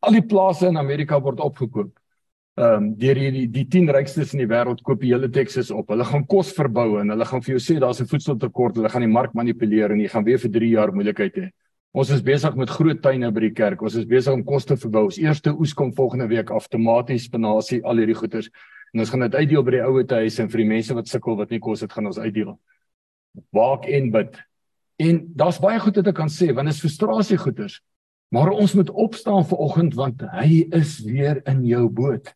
Al 0.00 0.12
die 0.12 0.26
plase 0.26 0.66
in 0.66 0.76
Amerika 0.76 1.20
word 1.20 1.40
opgekoop. 1.40 1.92
Ehm 2.52 2.74
um, 2.76 2.88
deur 3.00 3.16
hierdie 3.16 3.46
die 3.48 3.64
10 3.64 3.88
rykstes 3.96 4.34
in 4.34 4.42
die 4.42 4.48
wêreld 4.50 4.82
koop 4.84 5.00
die 5.00 5.14
hele 5.14 5.30
Texas 5.32 5.70
op. 5.72 5.88
Hulle 5.88 6.04
gaan 6.04 6.26
kos 6.28 6.50
verbou 6.52 6.98
en 7.00 7.08
hulle 7.08 7.24
gaan 7.24 7.40
vir 7.40 7.54
jou 7.54 7.60
sê 7.64 7.78
daar's 7.80 8.00
'n 8.00 8.06
voedseltekort. 8.10 8.76
Hulle 8.76 8.90
gaan 8.92 9.06
die 9.06 9.14
mark 9.18 9.32
manipuleer 9.34 9.90
en 9.90 10.00
jy 10.00 10.08
gaan 10.08 10.24
weer 10.24 10.38
vir 10.38 10.50
3 10.50 10.68
jaar 10.68 10.92
moeilikheid 10.92 11.34
hê. 11.36 11.50
Ons 11.92 12.10
is 12.10 12.22
besig 12.22 12.54
met 12.56 12.70
groot 12.70 13.02
tuine 13.02 13.30
by 13.32 13.40
die 13.40 13.52
kerk. 13.52 13.82
Ons 13.82 13.94
is 13.94 14.04
besig 14.04 14.32
om 14.32 14.44
kos 14.44 14.64
te 14.64 14.76
verbou. 14.76 15.04
Ons 15.04 15.18
eerste 15.18 15.52
oes 15.52 15.74
kom 15.74 15.92
volgende 15.92 16.28
week 16.28 16.50
af, 16.50 16.68
tomaties, 16.68 17.24
spinasie, 17.24 17.82
al 17.84 17.96
hierdie 17.96 18.16
goeders. 18.16 18.50
En 18.94 19.00
ons 19.00 19.10
gaan 19.10 19.20
dit 19.20 19.34
uitdeel 19.34 19.62
by 19.62 19.70
die 19.70 19.82
ouete 19.82 20.14
huise 20.14 20.42
en 20.42 20.48
vir 20.48 20.58
die 20.58 20.68
mense 20.68 20.94
wat 20.94 21.08
sukkel 21.08 21.36
wat 21.36 21.50
nie 21.50 21.60
kos 21.60 21.80
het, 21.80 21.92
gaan 21.92 22.06
ons 22.06 22.18
uitdeel. 22.18 22.58
Waak 23.52 23.86
en 23.88 24.10
bid. 24.10 24.36
En 25.00 25.20
daar's 25.36 25.60
baie 25.60 25.80
goed 25.80 25.96
wat 25.96 26.06
ek 26.12 26.14
kan 26.14 26.28
sê 26.28 26.52
want 26.52 26.68
dit 26.68 26.74
is 26.76 26.80
frustrasie 26.80 27.38
goeders. 27.40 27.80
Maar 28.32 28.50
ons 28.56 28.74
moet 28.74 28.90
opstaan 28.90 29.44
vir 29.44 29.58
oggend 29.58 29.96
want 29.96 30.22
hy 30.32 30.66
is 30.72 30.98
weer 31.04 31.42
in 31.48 31.64
jou 31.68 31.88
boot. 31.88 32.32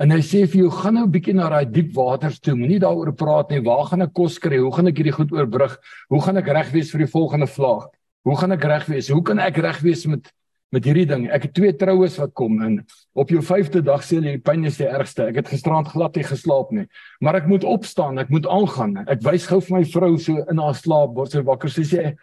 En 0.00 0.10
hy 0.10 0.22
sê 0.24 0.46
vir 0.48 0.62
jou, 0.62 0.70
gaan 0.72 0.94
nou 0.94 1.04
'n 1.04 1.12
bietjie 1.12 1.34
na 1.34 1.50
daai 1.50 1.66
diep 1.68 1.92
waters 1.94 2.40
toe. 2.40 2.54
Moenie 2.56 2.80
daaroor 2.80 3.12
praat 3.12 3.50
nie. 3.50 3.60
Waar 3.60 3.86
gaan 3.86 4.02
ek 4.02 4.14
kos 4.14 4.38
kry? 4.38 4.56
Hoe 4.56 4.72
gaan 4.72 4.86
ek 4.88 4.96
hierdie 4.96 5.12
goed 5.12 5.32
oorbrug? 5.32 5.78
Hoe 6.08 6.20
gaan 6.20 6.36
ek 6.38 6.48
reg 6.48 6.72
wees 6.72 6.90
vir 6.90 7.04
die 7.04 7.12
volgende 7.12 7.46
vlaag? 7.46 7.90
Hoe 8.24 8.36
gaan 8.36 8.52
ek 8.52 8.64
reg 8.64 8.86
wees? 8.86 9.08
Hoe 9.08 9.22
kan 9.22 9.38
ek 9.38 9.56
reg 9.56 9.80
wees 9.82 10.06
met 10.06 10.32
met 10.72 10.84
hierdie 10.84 11.06
ding? 11.06 11.28
Ek 11.28 11.42
het 11.42 11.54
twee 11.54 11.72
troues 11.76 12.16
wat 12.16 12.32
kom 12.32 12.62
en 12.62 12.86
op 13.14 13.28
jou 13.28 13.42
5de 13.42 13.82
dag 13.82 14.00
sê 14.00 14.16
jy 14.16 14.38
die 14.38 14.38
pyn 14.38 14.64
is 14.64 14.78
die 14.78 14.88
ergste. 14.88 15.26
Ek 15.28 15.36
het 15.36 15.48
gisterand 15.48 15.88
glad 15.88 16.16
nie 16.16 16.24
geslaap 16.24 16.72
nie. 16.72 16.86
Maar 17.20 17.42
ek 17.42 17.46
moet 17.46 17.64
opstaan, 17.64 18.18
ek 18.18 18.30
moet 18.30 18.46
aangaan. 18.46 18.96
Ek 19.06 19.20
wys 19.20 19.46
gou 19.46 19.60
vir 19.60 19.78
my 19.78 19.84
vrou 19.84 20.16
so 20.16 20.32
in 20.48 20.58
haar 20.58 20.74
slaap, 20.74 21.14
word 21.14 21.30
sy 21.30 21.42
wakker. 21.42 21.68
Sy 21.68 21.82
sê, 21.82 22.16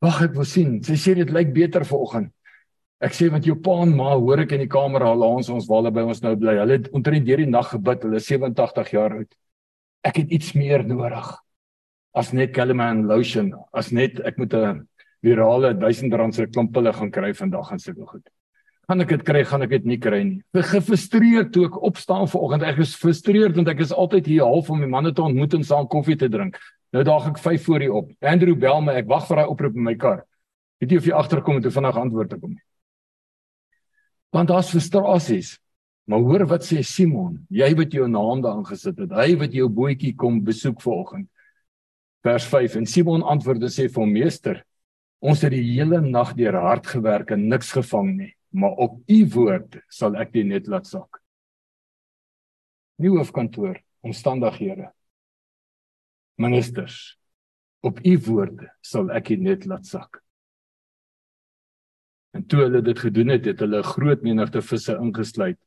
"Wag, 0.00 0.22
ek 0.22 0.34
wil 0.34 0.44
sien." 0.44 0.82
Sy 0.84 0.94
sê 0.94 1.16
dit 1.16 1.30
lyk 1.30 1.52
beter 1.52 1.84
vanoggend. 1.84 2.30
Ek 2.96 3.12
sê 3.12 3.26
want 3.28 3.44
jou 3.44 3.58
pa 3.60 3.74
en 3.84 3.90
ma 3.92 4.14
hoor 4.16 4.40
ek 4.46 4.54
in 4.56 4.62
die 4.64 4.72
kamer 4.72 5.02
al 5.04 5.20
ons 5.26 5.50
ons 5.52 5.66
waar 5.68 5.82
hulle 5.82 5.92
by 5.92 6.04
ons 6.08 6.22
nou 6.24 6.32
bly. 6.40 6.54
Hulle 6.62 6.78
het 6.78 6.86
omtrent 6.96 7.26
deur 7.26 7.42
die 7.42 7.48
nag 7.48 7.68
gebid. 7.74 8.06
Hulle 8.06 8.20
is 8.22 8.28
87 8.30 8.92
jaar 8.94 9.18
oud. 9.18 9.34
Ek 10.06 10.22
het 10.22 10.32
iets 10.32 10.54
meer 10.56 10.84
nodig 10.86 11.28
as 12.16 12.30
net 12.32 12.54
Calamine 12.56 13.04
lotion, 13.04 13.50
as 13.76 13.90
net 13.92 14.22
ek 14.24 14.38
moet 14.40 14.54
'n 14.54 14.86
virale 15.20 15.74
1000 15.76 16.14
rand 16.14 16.34
se 16.34 16.46
klomp 16.46 16.72
pille 16.72 16.92
gaan 16.92 17.10
kry 17.10 17.34
vandag 17.34 17.72
en 17.72 17.78
sulke 17.78 18.06
goed. 18.06 18.24
Gaan 18.88 19.00
ek 19.02 19.08
dit 19.08 19.24
kry, 19.24 19.44
gaan 19.44 19.62
ek 19.62 19.70
dit 19.70 19.84
nie 19.84 19.98
kry 19.98 20.22
nie. 20.22 20.42
Ek 20.54 20.64
gefrustreerd 20.64 21.52
toe 21.52 21.66
ek 21.66 21.76
opstaan 21.82 22.24
vanoggend. 22.26 22.62
Ek 22.62 22.78
is 22.78 22.94
gefrustreerd 22.96 23.56
want 23.56 23.68
ek 23.68 23.80
is 23.80 23.92
altyd 23.92 24.26
hier 24.26 24.44
half 24.44 24.70
om 24.70 24.80
my 24.80 24.86
manne 24.86 25.12
te 25.12 25.20
ontmoet 25.22 25.52
en 25.52 25.64
saam 25.64 25.86
koffie 25.86 26.16
te 26.16 26.28
drink. 26.28 26.56
Nou 26.94 27.04
daag 27.04 27.28
ek 27.28 27.38
5 27.38 27.64
voor 27.64 27.78
die 27.78 27.92
op. 27.92 28.10
Andrew 28.22 28.56
bel 28.56 28.80
my. 28.80 28.94
Ek 28.94 29.06
wag 29.06 29.28
vir 29.28 29.36
hy 29.36 29.44
oproep 29.44 29.76
in 29.76 29.84
my 29.84 29.94
kar. 29.96 30.24
Weet 30.80 30.90
jy 30.90 30.96
of 30.96 31.04
jy 31.04 31.12
agterkom 31.12 31.56
en 31.56 31.62
toe 31.62 31.70
vinnig 31.70 31.96
antwoord 31.96 32.30
te 32.30 32.38
kom 32.38 32.50
nie 32.50 32.62
want 34.34 34.48
daar's 34.48 34.70
frustrasies. 34.70 35.56
Maar 36.06 36.22
hoor 36.22 36.44
wat 36.46 36.62
sê 36.62 36.82
Simon, 36.86 37.40
jy 37.50 37.72
wat 37.78 37.94
jou 37.94 38.06
naam 38.06 38.42
daar 38.44 38.60
aangesit 38.60 38.98
het, 39.02 39.10
hy 39.10 39.34
wat 39.40 39.54
jou 39.54 39.66
bootjie 39.72 40.14
kom 40.14 40.38
besoek 40.46 40.78
vanoggend. 40.84 41.26
Vers 42.26 42.46
5 42.50 42.76
en 42.80 42.86
Simon 42.86 43.24
antwoord 43.26 43.66
en 43.66 43.72
sê 43.74 43.88
vir 43.90 44.02
hom 44.02 44.12
meester, 44.14 44.60
ons 45.18 45.42
het 45.42 45.50
die 45.54 45.64
hele 45.64 45.98
nag 46.04 46.34
deur 46.38 46.58
hard 46.62 46.86
gewerk 46.86 47.32
en 47.34 47.48
niks 47.50 47.72
gevang 47.74 48.12
nie, 48.14 48.32
maar 48.54 48.78
op 48.86 49.00
u 49.10 49.18
woord 49.34 49.80
sal 49.90 50.14
ek 50.22 50.30
die 50.36 50.44
net 50.46 50.70
laat 50.70 50.86
sak. 50.86 51.18
Nie 53.02 53.10
hoofkantoor, 53.12 53.80
omstandighede. 54.06 54.92
Ministers, 56.38 57.16
op 57.82 57.98
u 58.04 58.14
woord 58.28 58.62
sal 58.84 59.10
ek 59.16 59.32
die 59.32 59.40
net 59.42 59.66
laat 59.66 59.90
sak. 59.90 60.22
En 62.36 62.44
toe 62.44 62.66
hulle 62.66 62.82
dit 62.84 62.98
gedoen 63.00 63.32
het, 63.32 63.46
het 63.48 63.62
hulle 63.64 63.78
'n 63.80 63.92
groot 63.94 64.22
menigte 64.22 64.60
visse 64.62 64.92
ingesluit 64.92 65.58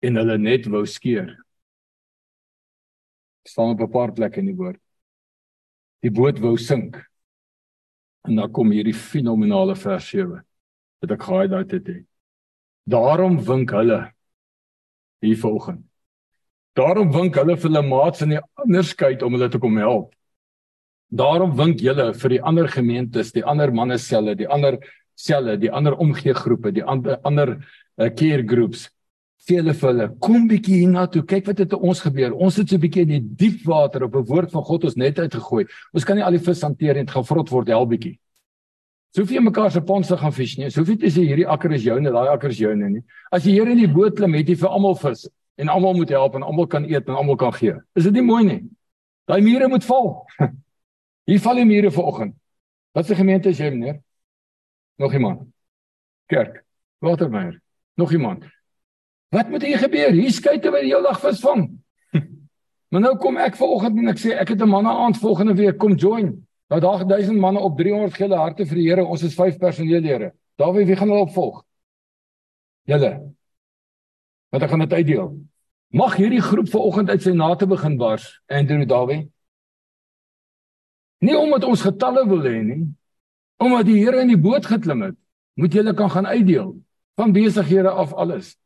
en 0.00 0.16
hulle 0.16 0.38
net 0.38 0.66
wou 0.66 0.86
skeer. 0.86 1.36
staan 3.46 3.70
op 3.70 3.80
'n 3.80 3.90
paar 3.90 4.12
plekke 4.12 4.40
in 4.40 4.46
die 4.46 4.56
woord. 4.56 4.80
Die 6.02 6.10
boot 6.10 6.38
wou 6.38 6.56
sink. 6.56 6.96
En 8.24 8.36
dan 8.36 8.52
kom 8.52 8.70
hierdie 8.70 8.94
fenominale 8.94 9.76
vers 9.76 10.08
7 10.08 10.44
wat 11.00 11.10
ek 11.10 11.22
gehaai 11.22 11.48
daai 11.48 11.64
het. 11.68 12.06
Daarom 12.84 13.38
wink 13.44 13.70
hulle 13.70 14.12
hier 15.20 15.38
volgens. 15.38 15.84
Daarom 16.74 17.12
wink 17.12 17.34
hulle 17.34 17.56
vir 17.56 17.70
hulle 17.70 17.88
maats 17.88 18.22
in 18.22 18.30
die 18.30 18.40
ander 18.54 18.84
skei 18.84 19.22
om 19.22 19.32
hulle 19.32 19.48
te 19.48 19.58
kom 19.58 19.76
help. 19.76 20.14
Daarom 21.08 21.56
wink 21.56 21.80
julle 21.80 22.14
vir 22.14 22.28
die 22.28 22.42
ander 22.42 22.68
gemeentes, 22.68 23.32
die 23.32 23.44
ander 23.44 23.72
manne 23.72 23.98
selle, 23.98 24.34
die 24.34 24.48
ander 24.48 24.78
selle, 25.16 25.56
die 25.58 25.72
ander 25.72 25.96
omgee 25.98 26.34
groepe, 26.36 26.72
die 26.72 26.84
ander 26.84 27.18
ander 27.24 27.56
uh, 27.56 28.10
care 28.10 28.44
groups. 28.46 28.90
Sê 29.46 29.60
hulle 29.60 29.74
vir 29.78 29.88
hulle, 29.92 30.06
kom 30.20 30.46
bietjie 30.50 30.82
hiernatoe, 30.82 31.22
kyk 31.28 31.46
wat 31.46 31.60
het 31.62 31.72
met 31.72 31.88
ons 31.90 32.00
gebeur. 32.02 32.34
Ons 32.34 32.56
het 32.60 32.68
so 32.68 32.76
'n 32.76 32.82
bietjie 32.82 33.02
in 33.06 33.12
die 33.14 33.20
diep 33.42 33.64
water 33.64 34.04
op 34.04 34.16
'n 34.16 34.26
woord 34.26 34.50
van 34.52 34.62
God 34.62 34.84
ons 34.84 34.96
net 34.96 35.18
uitgegooi. 35.18 35.66
Ons 35.94 36.04
kan 36.04 36.16
nie 36.16 36.24
al 36.24 36.32
die 36.32 36.42
vis 36.42 36.62
hanteer 36.62 36.96
en 36.96 37.06
dit 37.06 37.14
gaan 37.14 37.24
vrot 37.24 37.50
word 37.50 37.68
hel 37.68 37.86
bietjie. 37.86 38.18
So 39.14 39.24
vir 39.24 39.40
mekaar 39.40 39.70
se 39.70 39.80
ponse 39.80 40.16
gaan 40.16 40.32
vis 40.32 40.58
nie. 40.58 40.70
So 40.70 40.84
vir 40.84 40.96
dit 40.96 41.06
is 41.08 41.14
hierdie 41.16 41.46
akker 41.46 41.72
is 41.72 41.84
joune, 41.84 42.10
daai 42.12 42.28
akker 42.28 42.50
is 42.50 42.58
joune 42.58 42.90
nie. 42.90 43.02
As 43.32 43.44
jy 43.44 43.52
hier 43.52 43.68
in 43.68 43.78
die 43.78 43.88
boot 43.88 44.16
klim, 44.16 44.34
het 44.34 44.48
jy 44.48 44.56
vir 44.56 44.68
almal 44.68 44.94
vis 44.94 45.28
en 45.56 45.68
almal 45.68 45.94
moet 45.94 46.10
help 46.10 46.34
en 46.34 46.42
almal 46.42 46.66
kan 46.66 46.84
eet 46.84 47.08
en 47.08 47.14
almal 47.14 47.36
kan 47.36 47.52
gee. 47.52 47.72
Is 47.96 48.04
dit 48.04 48.12
nie 48.12 48.22
mooi 48.22 48.44
nie? 48.44 48.62
Daai 49.26 49.40
mure 49.40 49.68
moet 49.68 49.84
val. 49.84 50.26
Hier 51.26 51.40
val 51.40 51.56
die 51.56 51.64
mure 51.64 51.90
vanoggend. 51.90 52.34
Wat 52.94 53.06
se 53.06 53.14
gemeente 53.14 53.48
is 53.48 53.58
jy 53.58 53.70
meneer? 53.70 54.02
Nog 54.96 55.12
iemand. 55.12 55.42
Kerk. 56.26 56.64
Watermeier. 56.98 57.60
Nog 57.94 58.12
iemand. 58.12 58.44
Wat 59.28 59.48
moet 59.48 59.62
hier 59.62 59.78
gebeur? 59.78 60.10
Hier 60.10 60.30
skei 60.30 60.58
te 60.58 60.70
by 60.70 60.80
die 60.84 60.92
heeldag 60.94 61.20
vis 61.20 61.40
vang. 61.42 61.66
maar 62.90 63.02
nou 63.04 63.16
kom 63.20 63.36
ek 63.42 63.58
vanoggend 63.58 64.00
en 64.00 64.12
ek 64.12 64.20
sê 64.22 64.34
ek 64.36 64.54
het 64.54 64.62
'n 64.62 64.70
manne 64.70 64.92
aand 64.92 65.20
volgende 65.20 65.54
week 65.54 65.78
kom 65.78 65.94
join. 65.94 66.32
Nou 66.68 66.80
daar 66.80 67.06
1000 67.06 67.38
manne 67.38 67.60
op 67.60 67.76
300 67.78 68.14
gele 68.14 68.36
harte 68.36 68.66
vir 68.66 68.76
die 68.76 68.88
Here. 68.88 69.04
Ons 69.04 69.22
is 69.22 69.34
5 69.34 69.58
personeellede. 69.58 70.32
Dawie, 70.56 70.86
wie 70.86 70.96
gaan 70.96 71.08
hulle 71.08 71.26
opvolg? 71.28 71.64
Julle. 72.82 73.34
Want 74.50 74.62
ek 74.62 74.70
gaan 74.70 74.84
dit 74.86 74.92
uitdeel. 74.92 75.30
Mag 75.88 76.16
hierdie 76.16 76.40
groep 76.40 76.68
vanoggend 76.68 77.10
uit 77.10 77.22
sy 77.22 77.30
nate 77.30 77.66
begin 77.66 77.96
bars. 77.96 78.40
Andrew 78.46 78.86
Dawie. 78.86 79.30
Nie 81.18 81.36
omdat 81.38 81.64
ons 81.64 81.82
getalle 81.82 82.26
wil 82.28 82.42
hê 82.44 82.62
nie, 82.62 82.82
Omdat 83.56 83.88
die 83.88 83.98
Here 84.02 84.20
in 84.20 84.32
die 84.32 84.40
boot 84.40 84.66
geklim 84.68 85.02
het, 85.06 85.16
moet 85.56 85.74
jy 85.74 85.94
kan 85.96 86.10
gaan 86.12 86.26
uitdeel 86.26 86.74
van 87.16 87.32
besighede 87.32 87.90
af 87.90 88.12
alles. 88.12 88.56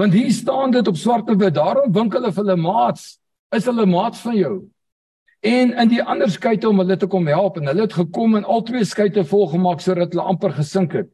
Want 0.00 0.12
hier 0.16 0.30
staan 0.32 0.70
dit 0.72 0.86
op 0.88 0.96
swart 0.96 1.30
op 1.30 1.38
wit. 1.38 1.54
Daarom 1.54 1.92
wink 1.92 2.14
hulle 2.16 2.32
vir 2.32 2.44
hulle 2.44 2.56
maats, 2.56 3.18
is 3.52 3.66
hulle 3.68 3.86
maats 3.86 4.22
van 4.24 4.36
jou. 4.36 4.54
En 5.44 5.72
in 5.72 5.88
die 5.88 6.02
ander 6.02 6.30
skuite 6.32 6.68
om 6.68 6.80
hulle 6.80 6.96
te 7.00 7.08
kom 7.08 7.28
help 7.28 7.56
en 7.60 7.68
hulle 7.68 7.84
het 7.84 7.96
gekom 7.96 8.36
en 8.36 8.44
al 8.44 8.62
twee 8.68 8.84
skuite 8.84 9.24
volgemaak 9.24 9.80
sodat 9.84 10.14
hulle 10.14 10.24
amper 10.32 10.52
gesink 10.56 10.96
het. 10.96 11.10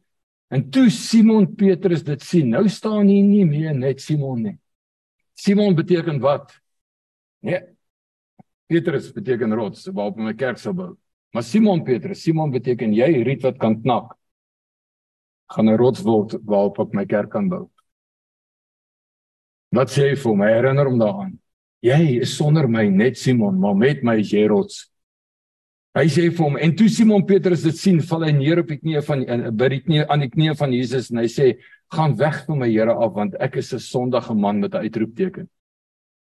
En 0.51 0.69
toe 0.71 0.87
Simon 0.91 1.47
Petrus 1.59 2.05
dit 2.07 2.23
sien, 2.23 2.51
nou 2.51 2.67
staan 2.71 3.07
hier 3.11 3.23
nie 3.23 3.45
meer 3.47 3.75
net 3.75 3.99
Simon 4.03 4.43
nie. 4.43 4.55
Simon 5.35 5.75
beteken 5.75 6.21
wat? 6.23 6.55
Nee. 7.43 7.59
Petrus 8.67 9.11
beteken 9.15 9.55
rots 9.55 9.87
waarop 9.91 10.19
my 10.19 10.33
kerk 10.35 10.59
sal 10.59 10.75
bou. 10.75 10.93
Maar 11.33 11.43
Simon 11.43 11.83
Petrus, 11.83 12.21
Simon 12.23 12.51
beteken 12.51 12.93
jy 12.93 13.23
riet 13.23 13.43
wat 13.43 13.57
kan 13.59 13.81
knak. 13.81 14.17
gaan 15.47 15.69
'n 15.69 15.77
rots 15.77 16.01
word 16.03 16.35
waarop 16.43 16.79
ek 16.79 16.93
my 16.93 17.05
kerk 17.05 17.31
kan 17.31 17.49
bou. 17.49 17.69
Wat 19.71 19.89
sê 19.89 20.09
hy 20.11 20.15
vir 20.15 20.35
my? 20.35 20.47
Herinner 20.51 20.85
hom 20.85 20.99
daaraan. 20.99 21.39
Jy 21.83 22.21
is 22.21 22.35
sonder 22.37 22.67
my 22.67 22.87
net 22.89 23.17
Simon, 23.17 23.59
maar 23.59 23.75
met 23.75 24.03
my 24.03 24.17
is 24.19 24.31
jy 24.31 24.47
rots. 24.47 24.89
Hy 25.95 26.05
sê 26.05 26.29
vir 26.29 26.45
hom 26.45 26.57
en 26.57 26.75
toe 26.75 26.89
Simon 26.89 27.25
Petrus 27.25 27.63
dit 27.63 27.77
sien, 27.77 27.99
val 28.01 28.23
hy 28.23 28.31
neer 28.31 28.59
op 28.59 28.67
die 28.67 28.77
knieë 28.77 29.03
van 29.03 29.25
by 29.57 29.69
die 29.69 29.81
knieë 29.81 30.07
aan 30.09 30.19
die 30.19 30.29
knieë 30.29 30.55
van 30.57 30.73
Jesus 30.73 31.11
en 31.11 31.17
hy 31.17 31.27
sê: 31.27 31.57
"Gaan 31.91 32.15
weg 32.17 32.45
van 32.45 32.59
my 32.59 32.69
Here 32.69 32.93
af 32.93 33.13
want 33.13 33.35
ek 33.39 33.57
is 33.57 33.73
'n 33.73 33.79
sondige 33.79 34.35
man 34.35 34.59
met 34.59 34.73
'n 34.73 34.83
uitroepteken." 34.83 35.49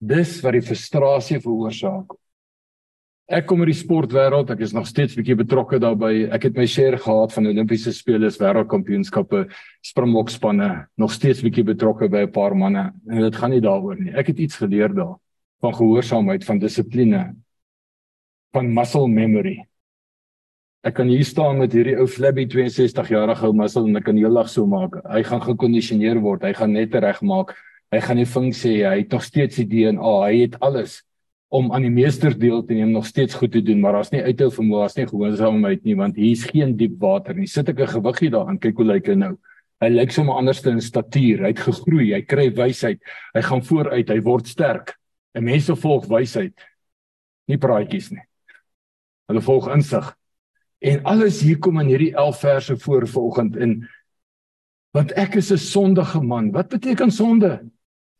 Dis 0.00 0.40
wat 0.42 0.52
die 0.52 0.62
frustrasie 0.62 1.40
veroorsaak. 1.40 2.12
Ek 3.28 3.44
kom 3.44 3.60
uit 3.60 3.68
die 3.68 3.76
sportwêreld, 3.76 4.48
ek 4.54 4.62
is 4.64 4.70
nog 4.72 4.86
steeds 4.88 5.12
bietjie 5.18 5.34
betrokke 5.36 5.76
daarbey. 5.82 6.22
Ek 6.32 6.46
het 6.46 6.54
my 6.56 6.64
share 6.64 6.96
gehad 6.96 7.34
van 7.34 7.48
Olimpiese 7.50 7.92
spele, 7.92 8.30
wêreldkampioenskappe, 8.32 9.42
springbokspanne, 9.84 10.68
nog 10.96 11.12
steeds 11.12 11.42
bietjie 11.44 11.66
betrokke 11.68 12.08
by 12.08 12.22
'n 12.24 12.32
paar 12.32 12.56
manne. 12.56 12.86
En 13.04 13.20
dit 13.20 13.36
gaan 13.36 13.50
nie 13.50 13.60
daaroor 13.60 14.00
nie. 14.00 14.14
Ek 14.16 14.28
het 14.28 14.38
iets 14.38 14.56
geleer 14.56 14.94
daar 14.94 15.18
van 15.60 15.74
gehoorsaamheid, 15.74 16.44
van 16.44 16.58
dissipline, 16.58 17.36
van 18.54 18.72
muscle 18.72 19.08
memory. 19.08 19.66
Ek 20.82 20.94
kan 20.94 21.08
hier 21.08 21.24
staan 21.24 21.58
met 21.58 21.72
hierdie 21.72 21.98
ou 21.98 22.06
flabby 22.06 22.46
62 22.46 23.08
jarige 23.08 23.44
ou 23.44 23.52
muscle 23.52 23.84
en 23.84 23.96
ek 23.96 24.04
kan 24.04 24.16
heeldag 24.16 24.48
so 24.48 24.66
maak. 24.66 25.04
Hy 25.04 25.22
gaan 25.22 25.42
gekondisioneer 25.42 26.18
word, 26.18 26.42
hy 26.42 26.54
gaan 26.54 26.72
net 26.72 26.94
regmaak. 26.94 27.54
Hy 27.92 28.00
gaan 28.00 28.16
nie 28.16 28.24
vink 28.24 28.54
sê 28.54 28.88
hy 28.88 29.02
het 29.02 29.12
nog 29.12 29.22
steeds 29.22 29.56
die 29.56 29.66
DNA, 29.66 30.24
hy 30.24 30.40
het 30.46 30.58
alles 30.60 31.02
om 31.48 31.70
aan 31.72 31.86
die 31.86 31.92
meester 31.92 32.34
deel 32.36 32.60
te 32.64 32.76
neem 32.76 32.90
nog 32.92 33.06
steeds 33.06 33.34
goed 33.34 33.52
te 33.52 33.62
doen, 33.64 33.80
maar 33.80 33.96
daar's 33.96 34.12
nie 34.12 34.22
uithou 34.22 34.50
vermoë, 34.52 34.82
daar's 34.84 34.96
nie 34.98 35.06
gehoorsaamheid 35.08 35.84
nie 35.88 35.96
want 35.96 36.16
hier's 36.20 36.44
geen 36.44 36.76
diep 36.76 36.98
water 37.00 37.34
nie. 37.34 37.46
Sit 37.48 37.68
ek 37.68 37.80
'n 37.80 37.94
gewiggie 37.94 38.30
daarin, 38.30 38.58
kyk 38.58 38.76
hoe 38.76 38.84
lyk 38.84 39.06
hy 39.08 39.14
nou. 39.14 39.38
Hy 39.80 39.88
lyk 39.88 40.10
sommer 40.10 40.34
anders 40.34 40.64
in 40.66 40.80
statuur. 40.80 41.40
Hy 41.40 41.52
het 41.54 41.60
gegroei, 41.62 42.12
hy 42.14 42.22
kry 42.22 42.50
wysheid. 42.50 43.00
Hy 43.34 43.42
gaan 43.42 43.62
vooruit, 43.62 44.08
hy 44.08 44.20
word 44.20 44.46
sterk. 44.46 44.96
En 45.34 45.44
mense 45.44 45.76
volg 45.76 46.06
wysheid. 46.06 46.54
Nie 47.46 47.58
praatjies 47.58 48.10
nie. 48.10 48.24
Hulle 49.28 49.40
volg 49.40 49.68
insig. 49.68 50.16
En 50.80 51.04
alles 51.04 51.40
hier 51.42 51.58
kom 51.58 51.80
in 51.80 51.86
hierdie 51.86 52.14
11 52.14 52.40
verse 52.40 52.76
voor 52.76 53.06
vanoggend 53.06 53.56
in 53.56 53.88
want 54.96 55.12
ek 55.20 55.36
is 55.36 55.52
'n 55.52 55.58
sondige 55.58 56.20
man. 56.20 56.50
Wat 56.50 56.68
beteken 56.68 57.10
sonde? 57.10 57.70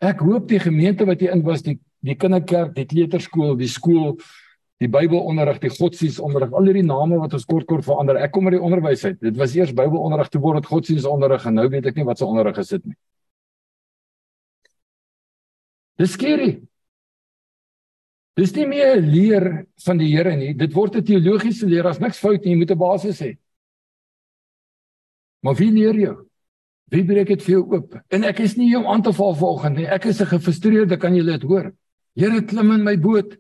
Ek 0.01 0.21
hoop 0.21 0.49
die 0.49 0.61
gemeente 0.61 1.05
wat 1.07 1.21
jy 1.21 1.33
in 1.33 1.43
was, 1.43 1.63
die 1.63 1.81
die 2.05 2.15
kinderkerk, 2.15 2.75
die 2.77 2.87
kleuterskool, 2.87 3.57
die 3.59 3.69
skool, 3.69 4.17
die 4.79 4.89
Bybelonderrig, 4.89 5.59
die 5.63 5.73
godsdienstonderrig, 5.75 6.53
al 6.55 6.69
hierdie 6.71 6.87
name 6.87 7.19
wat 7.19 7.35
ons 7.35 7.47
kort 7.49 7.67
kort 7.67 7.85
verander. 7.87 8.21
Ek 8.23 8.33
kom 8.35 8.47
uit 8.47 8.55
die 8.55 8.63
onderwys 8.63 9.05
uit. 9.05 9.19
Dit 9.21 9.39
was 9.41 9.57
eers 9.57 9.75
Bybelonderrig 9.75 10.31
te 10.31 10.39
word 10.43 10.67
godsdienstonderrig 10.67 11.47
en 11.51 11.59
nou 11.59 11.67
weet 11.73 11.91
ek 11.91 11.99
nie 11.99 12.07
wat 12.07 12.21
se 12.21 12.27
onderrig 12.27 12.61
is 12.63 12.71
dit 12.77 12.85
nie. 12.87 12.99
Dis 15.99 16.15
skerry. 16.15 16.53
Dis 18.39 18.55
nie 18.55 18.69
meer 18.71 19.01
leer 19.03 19.49
van 19.83 19.99
die 19.99 20.13
Here 20.13 20.37
nie. 20.39 20.53
Dit 20.55 20.77
word 20.77 20.95
'n 20.95 21.03
teologiese 21.03 21.67
leer. 21.67 21.83
Daar's 21.83 21.99
niks 21.99 22.21
fout 22.23 22.45
nie. 22.45 22.53
Jy 22.53 22.59
moet 22.59 22.71
'n 22.71 22.79
basis 22.79 23.21
hê. 23.21 23.37
Maar 25.43 25.55
wie 25.55 25.73
leer 25.73 25.95
jou? 25.95 26.29
Wie 26.91 27.05
breek 27.05 27.29
dit 27.29 27.43
vir 27.43 27.53
jou 27.53 27.65
oop? 27.75 27.99
En 28.11 28.25
ek 28.25 28.41
is 28.41 28.57
nie 28.57 28.77
om 28.77 28.87
aan 28.87 29.03
te 29.03 29.13
val 29.13 29.35
vanoggend 29.35 29.77
nie. 29.77 29.87
Ek 29.87 30.07
is 30.07 30.21
'n 30.21 30.27
gefrustreerde, 30.27 30.97
kan 30.97 31.15
jy 31.15 31.25
dit 31.25 31.43
hoor? 31.43 31.73
Here 32.19 32.43
klim 32.43 32.73
in 32.75 32.83
my 32.83 32.97
boot. 32.97 33.37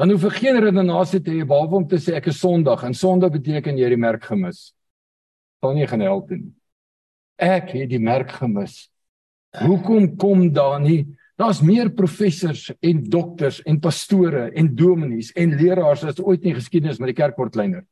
Dan 0.00 0.10
hoef 0.10 0.24
ek 0.30 0.40
geen 0.40 0.56
redenasie 0.58 1.20
te 1.22 1.30
hê 1.34 1.44
behalwe 1.46 1.76
om 1.78 1.86
te 1.86 1.98
sê 2.00 2.16
ek 2.18 2.30
is 2.32 2.40
sondig 2.40 2.82
en 2.86 2.96
sonde 2.96 3.28
beteken 3.30 3.76
jy 3.78 3.84
het 3.86 3.94
die 3.94 4.00
merk 4.00 4.24
gemis. 4.26 4.70
Sal 5.60 5.76
nie 5.76 5.86
gaan 5.86 6.02
help 6.02 6.32
nie. 6.32 6.48
Ek 7.40 7.70
het 7.76 7.90
die 7.92 8.00
merk 8.00 8.32
gemis. 8.40 8.88
Hoekom 9.60 10.14
kom 10.18 10.48
daar 10.56 10.80
nie? 10.80 11.04
Daar's 11.40 11.62
meer 11.64 11.92
professors 11.96 12.66
en 12.84 13.04
dokters 13.12 13.60
en 13.68 13.78
pastore 13.80 14.48
en 14.56 14.72
dominees 14.76 15.30
en 15.38 15.54
leraars 15.60 16.04
as 16.08 16.20
ooit 16.20 16.44
in 16.48 16.56
geskiedenis 16.58 16.98
met 17.00 17.12
die 17.12 17.18
kerk 17.20 17.38
word 17.40 17.54
kleiner. 17.54 17.86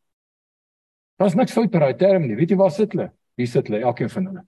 Daar's 1.21 1.37
niks 1.39 1.55
fout 1.55 1.71
met 1.71 1.83
daai 1.83 1.97
term 2.01 2.27
nie. 2.27 2.37
Weet 2.39 2.53
jy 2.53 2.59
waar 2.61 2.75
sit 2.75 2.93
hulle? 2.97 3.11
Hier 3.39 3.49
sit 3.49 3.71
hulle, 3.71 3.85
elkeen 3.87 4.11
van 4.13 4.31
hulle. 4.33 4.47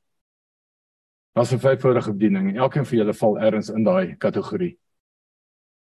Daar's 1.37 1.53
'n 1.53 1.63
vyfvoudige 1.63 2.13
bediening 2.13 2.51
en 2.51 2.57
elkeen 2.57 2.87
van 2.87 2.99
julle 2.99 3.15
val 3.15 3.39
ergens 3.39 3.71
in 3.71 3.85
daai 3.85 4.17
kategorie. 4.17 4.77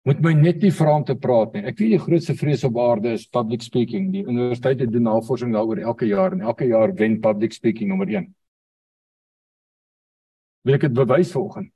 Moet 0.07 0.21
my 0.23 0.31
net 0.39 0.61
nie 0.63 0.71
vra 0.71 0.93
om 0.95 1.03
te 1.03 1.17
praat 1.19 1.55
nie. 1.57 1.65
Ek 1.67 1.81
weet 1.81 1.97
die 1.97 1.99
grootste 1.99 2.33
vrees 2.39 2.61
op 2.63 2.77
aarde 2.79 3.11
is 3.17 3.25
public 3.27 3.63
speaking. 3.65 4.05
Die 4.13 4.23
universiteite 4.23 4.85
doen 4.87 5.03
navorsing 5.03 5.51
daaroor 5.51 5.81
elke 5.83 6.07
jaar 6.07 6.31
en 6.31 6.45
elke 6.47 6.69
jaar 6.69 6.93
wen 6.95 7.17
public 7.19 7.55
speaking 7.55 7.89
nommer 7.91 8.07
1. 8.13 8.29
Wil 10.63 10.77
ek 10.77 10.85
dit 10.87 10.93
bewys 10.95 11.33
vanoggend? 11.35 11.73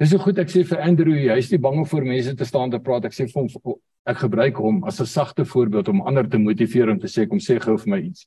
Dis 0.00 0.10
so 0.10 0.18
goed 0.24 0.40
ek 0.40 0.48
sê 0.50 0.62
vir 0.66 0.80
Andrew, 0.82 1.18
hy 1.30 1.36
is 1.38 1.50
nie 1.52 1.60
bang 1.62 1.76
om 1.82 1.84
voor 1.86 2.06
mense 2.08 2.32
te 2.34 2.46
staan 2.48 2.72
te 2.72 2.80
praat. 2.82 3.04
Ek 3.10 3.14
sê 3.14 3.26
vir 3.28 3.42
hom 3.42 3.76
ek 4.08 4.22
gebruik 4.24 4.56
hom 4.60 4.80
as 4.88 5.00
'n 5.00 5.06
sagte 5.06 5.44
voorbeeld 5.44 5.88
om 5.88 6.00
ander 6.08 6.24
te 6.28 6.38
motiveer 6.38 6.90
om 6.90 6.98
te 7.00 7.08
sê 7.12 7.28
kom 7.28 7.38
sê 7.38 7.60
gou 7.60 7.76
vir 7.76 7.90
my 7.90 8.00
iets. 8.08 8.26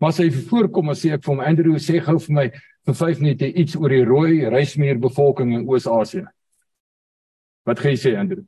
Maar 0.00 0.08
as 0.08 0.18
hy 0.18 0.28
voorkom 0.30 0.88
en 0.88 0.94
sê 0.94 1.14
ek 1.14 1.24
vir 1.24 1.32
hom 1.34 1.40
Andrew 1.40 1.76
sê 1.76 2.00
gou 2.00 2.18
vir 2.18 2.34
my 2.34 2.46
vir 2.86 2.94
5 2.94 3.20
minute 3.20 3.48
iets 3.56 3.76
oor 3.76 3.88
die 3.88 4.04
rooi 4.04 4.48
reismuur 4.48 5.00
bevolking 5.00 5.52
in 5.54 5.66
Oos-Asië. 5.68 6.28
Wat 7.68 7.80
gaan 7.80 7.94
jy 7.94 8.00
sê 8.00 8.14
Andrew? 8.18 8.44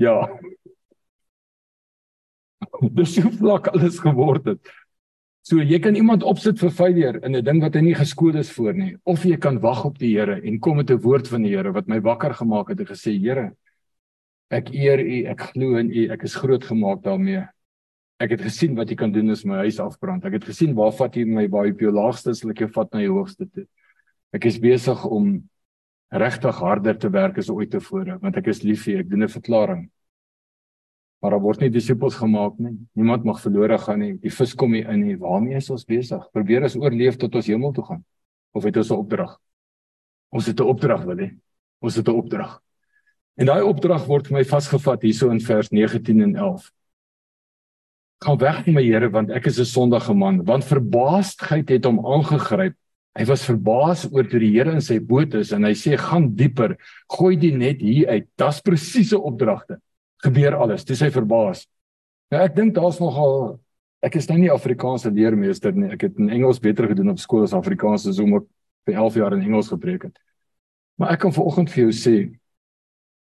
Ja. 0.00 0.16
Dis 2.98 3.14
so 3.14 3.30
vlak 3.38 3.68
alles 3.72 4.00
geword 4.02 4.48
het. 4.54 4.74
So 5.44 5.60
jy 5.60 5.76
kan 5.84 5.96
iemand 5.96 6.24
opsit 6.24 6.56
vir 6.58 6.72
failure 6.72 7.20
in 7.20 7.36
'n 7.36 7.44
ding 7.44 7.60
wat 7.60 7.74
hy 7.76 7.82
nie 7.84 7.94
geskool 7.94 8.36
is 8.40 8.50
voor 8.50 8.72
nie 8.72 8.96
of 9.04 9.24
jy 9.24 9.36
kan 9.36 9.60
wag 9.60 9.84
op 9.84 9.98
die 9.98 10.16
Here 10.16 10.40
en 10.40 10.58
kom 10.58 10.76
met 10.76 10.90
'n 10.90 10.96
woord 11.04 11.28
van 11.28 11.42
die 11.42 11.52
Here 11.52 11.72
wat 11.72 11.86
my 11.86 12.00
wakker 12.00 12.32
gemaak 12.32 12.68
het 12.68 12.80
en 12.80 12.86
gesê 12.86 13.12
Here 13.20 13.52
ek 14.50 14.70
eer 14.72 15.00
U, 15.00 15.18
ek 15.26 15.40
glo 15.52 15.76
in 15.76 15.90
U, 15.90 16.08
ek 16.12 16.24
is 16.24 16.34
groot 16.34 16.64
gemaak 16.64 17.02
daarmee. 17.02 17.44
Ek 18.20 18.30
het 18.30 18.40
gesien 18.40 18.76
wat 18.76 18.88
jy 18.88 18.96
kan 18.96 19.12
doen 19.12 19.30
as 19.30 19.44
my 19.44 19.56
huis 19.66 19.80
afbrand. 19.82 20.24
Ek 20.24 20.38
het 20.38 20.44
gesien 20.44 20.74
waar 20.74 20.92
vat 20.92 21.16
jy 21.16 21.24
my 21.24 21.46
baie 21.50 21.72
op 21.72 21.80
jou 21.80 21.90
laagste, 21.92 22.34
sal 22.34 22.50
ek 22.50 22.62
jou 22.64 22.68
vat 22.68 22.92
na 22.94 23.02
jou 23.02 23.16
hoogste 23.18 23.48
toe. 23.50 23.66
Ek 24.32 24.46
is 24.46 24.58
besig 24.58 25.04
om 25.04 25.42
regtig 26.14 26.60
harder 26.62 26.96
te 26.98 27.10
werk 27.10 27.38
as 27.42 27.50
ooit 27.50 27.72
tevore, 27.74 28.18
want 28.22 28.36
ek 28.38 28.48
is 28.52 28.62
lief 28.62 28.86
vir. 28.86 29.00
Ek 29.02 29.10
doen 29.10 29.24
'n 29.24 29.28
verklaring. 29.28 29.90
Maar 31.20 31.30
daar 31.30 31.40
word 31.40 31.60
nie 31.60 31.70
disippels 31.70 32.14
gemaak 32.14 32.58
nie. 32.58 32.76
Niemand 32.94 33.24
mag 33.24 33.40
verlore 33.40 33.78
gaan 33.78 33.98
nie. 33.98 34.12
Die 34.20 34.30
vis 34.30 34.54
kom 34.54 34.72
nie 34.72 34.84
in 34.84 35.00
nie. 35.00 35.16
Waarmee 35.16 35.56
is 35.56 35.70
ons 35.70 35.84
besig? 35.84 36.20
Probeer 36.32 36.62
ons 36.62 36.76
oorleef 36.76 37.16
tot 37.16 37.34
ons 37.34 37.46
hemel 37.46 37.72
toe 37.72 37.84
gaan. 37.84 38.04
Of 38.52 38.64
het 38.64 38.76
ons 38.76 38.90
'n 38.90 38.94
opdrag? 38.94 39.40
Ons 40.30 40.46
het 40.46 40.60
'n 40.60 40.68
opdrag, 40.68 41.04
wil 41.04 41.18
jy? 41.18 41.36
Ons 41.80 41.96
het 41.96 42.08
'n 42.08 42.12
opdrag. 42.12 42.60
En 43.36 43.46
daai 43.46 43.62
opdrag 43.62 44.06
word 44.06 44.26
vir 44.26 44.38
my 44.38 44.44
vasgevat 44.44 45.02
hierso 45.02 45.30
in 45.30 45.40
vers 45.40 45.70
19 45.70 46.20
en 46.20 46.36
11 46.36 46.70
gaan 48.24 48.38
weg 48.38 48.64
van 48.64 48.74
my 48.74 48.82
Here 48.84 49.10
want 49.10 49.30
ek 49.30 49.46
is 49.46 49.58
'n 49.58 49.64
sondige 49.64 50.14
man 50.14 50.44
want 50.44 50.64
verbaasdheid 50.64 51.68
het 51.68 51.84
hom 51.84 51.98
aangegryp 52.06 52.76
hy 53.14 53.24
was 53.28 53.46
verbaas 53.46 54.04
oor 54.10 54.26
toe 54.26 54.40
die 54.42 54.52
Here 54.56 54.72
in 54.74 54.82
sy 54.82 54.98
boot 54.98 55.34
is 55.38 55.52
en 55.54 55.66
hy 55.66 55.74
sê 55.78 55.98
gaan 56.00 56.32
dieper. 56.36 56.74
Gooi 57.12 57.36
die 57.38 57.52
net 57.54 57.82
hier 57.84 58.10
uit. 58.10 58.26
Das 58.40 58.60
presiese 58.64 59.20
opdragte. 59.20 59.78
Gebeur 60.24 60.58
alles. 60.64 60.86
Dis 60.88 61.02
hy 61.04 61.12
verbaas. 61.14 61.64
Nou 62.32 62.42
ek 62.42 62.56
dink 62.56 62.74
daar's 62.74 62.98
nogal 63.02 63.60
ek 64.04 64.18
is 64.20 64.26
nou 64.28 64.36
nie 64.36 64.52
Afrikaanse 64.52 65.12
leermeester 65.14 65.72
nie. 65.72 65.92
Ek 65.94 66.08
het 66.08 66.18
in 66.20 66.32
Engels 66.34 66.60
beter 66.60 66.90
gedoen 66.90 67.14
op 67.14 67.22
skool 67.22 67.46
as 67.46 67.56
Afrikaans 67.56 68.08
as 68.10 68.20
om 68.20 68.40
ek 68.40 68.48
vir 68.88 68.98
11 68.98 69.20
jaar 69.22 69.36
in 69.36 69.44
Engels 69.46 69.70
gepreek 69.72 70.08
het. 70.10 70.18
Maar 71.00 71.14
ek 71.14 71.24
kan 71.24 71.34
vanoggend 71.34 71.72
vir 71.72 71.86
jou 71.86 71.94
sê 71.96 72.16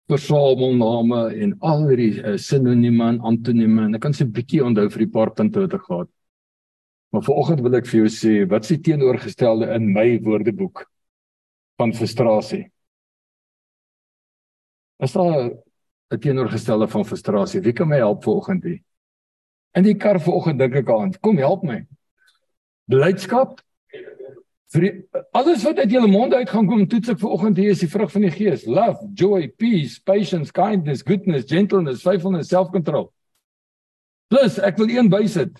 versamelname 0.09 1.24
en 1.37 1.51
al 1.68 1.83
die 1.98 2.12
uh, 2.16 2.37
sinonieme 2.40 3.11
en 3.12 3.18
antonieme 3.29 3.88
en 3.88 3.98
ek 3.98 4.03
kan 4.07 4.14
se 4.14 4.24
'n 4.24 4.33
bietjie 4.33 4.62
onthou 4.64 4.88
vir 4.88 5.05
die 5.05 5.12
paar 5.12 5.35
punte 5.37 5.61
wat 5.61 5.74
ek 5.74 5.85
gehad. 5.85 6.09
Maar 7.08 7.24
vanoggend 7.24 7.62
wil 7.64 7.78
ek 7.78 7.86
vir 7.88 8.02
jou 8.02 8.10
sê 8.12 8.32
wat 8.48 8.66
is 8.66 8.74
die 8.74 8.82
teenoorgestelde 8.90 9.70
in 9.74 9.86
my 9.94 10.06
woordeboek 10.24 10.84
van 11.80 11.94
frustrasie? 11.96 12.66
Is 15.00 15.12
daar 15.12 15.50
'n 16.10 16.20
teenoorgestelde 16.20 16.88
van 16.88 17.04
frustrasie? 17.04 17.60
Wie 17.60 17.72
kan 17.72 17.88
my 17.88 17.96
help 17.96 18.24
vanoggend 18.24 18.64
hier? 18.64 18.80
In 19.74 19.84
die 19.84 19.94
kar 19.94 20.20
vanoggend 20.20 20.58
dink 20.58 20.74
ek 20.74 20.90
aan, 20.90 21.12
kom 21.20 21.36
help 21.36 21.62
my. 21.62 21.86
Blydskap, 22.88 23.60
vir 24.72 24.88
alles 25.32 25.62
wat 25.64 25.78
uit 25.80 25.92
julle 25.92 26.10
mond 26.10 26.34
uit 26.34 26.50
gaan 26.50 26.66
kom 26.68 26.84
toets 26.88 27.14
ek 27.14 27.20
vanoggend 27.22 27.56
hier 27.60 27.72
is 27.72 27.80
die 27.80 27.88
vrug 27.88 28.10
van 28.12 28.26
die 28.26 28.34
gees 28.34 28.66
love 28.68 29.06
joy 29.16 29.48
peace 29.60 29.96
patience 30.04 30.52
kindness 30.52 31.04
goodness 31.06 31.46
gentleness 31.48 32.04
faithfulness 32.04 32.50
self-control 32.52 33.08
plus 34.28 34.58
ek 34.60 34.76
wil 34.80 34.92
een 34.92 35.08
bysit 35.12 35.56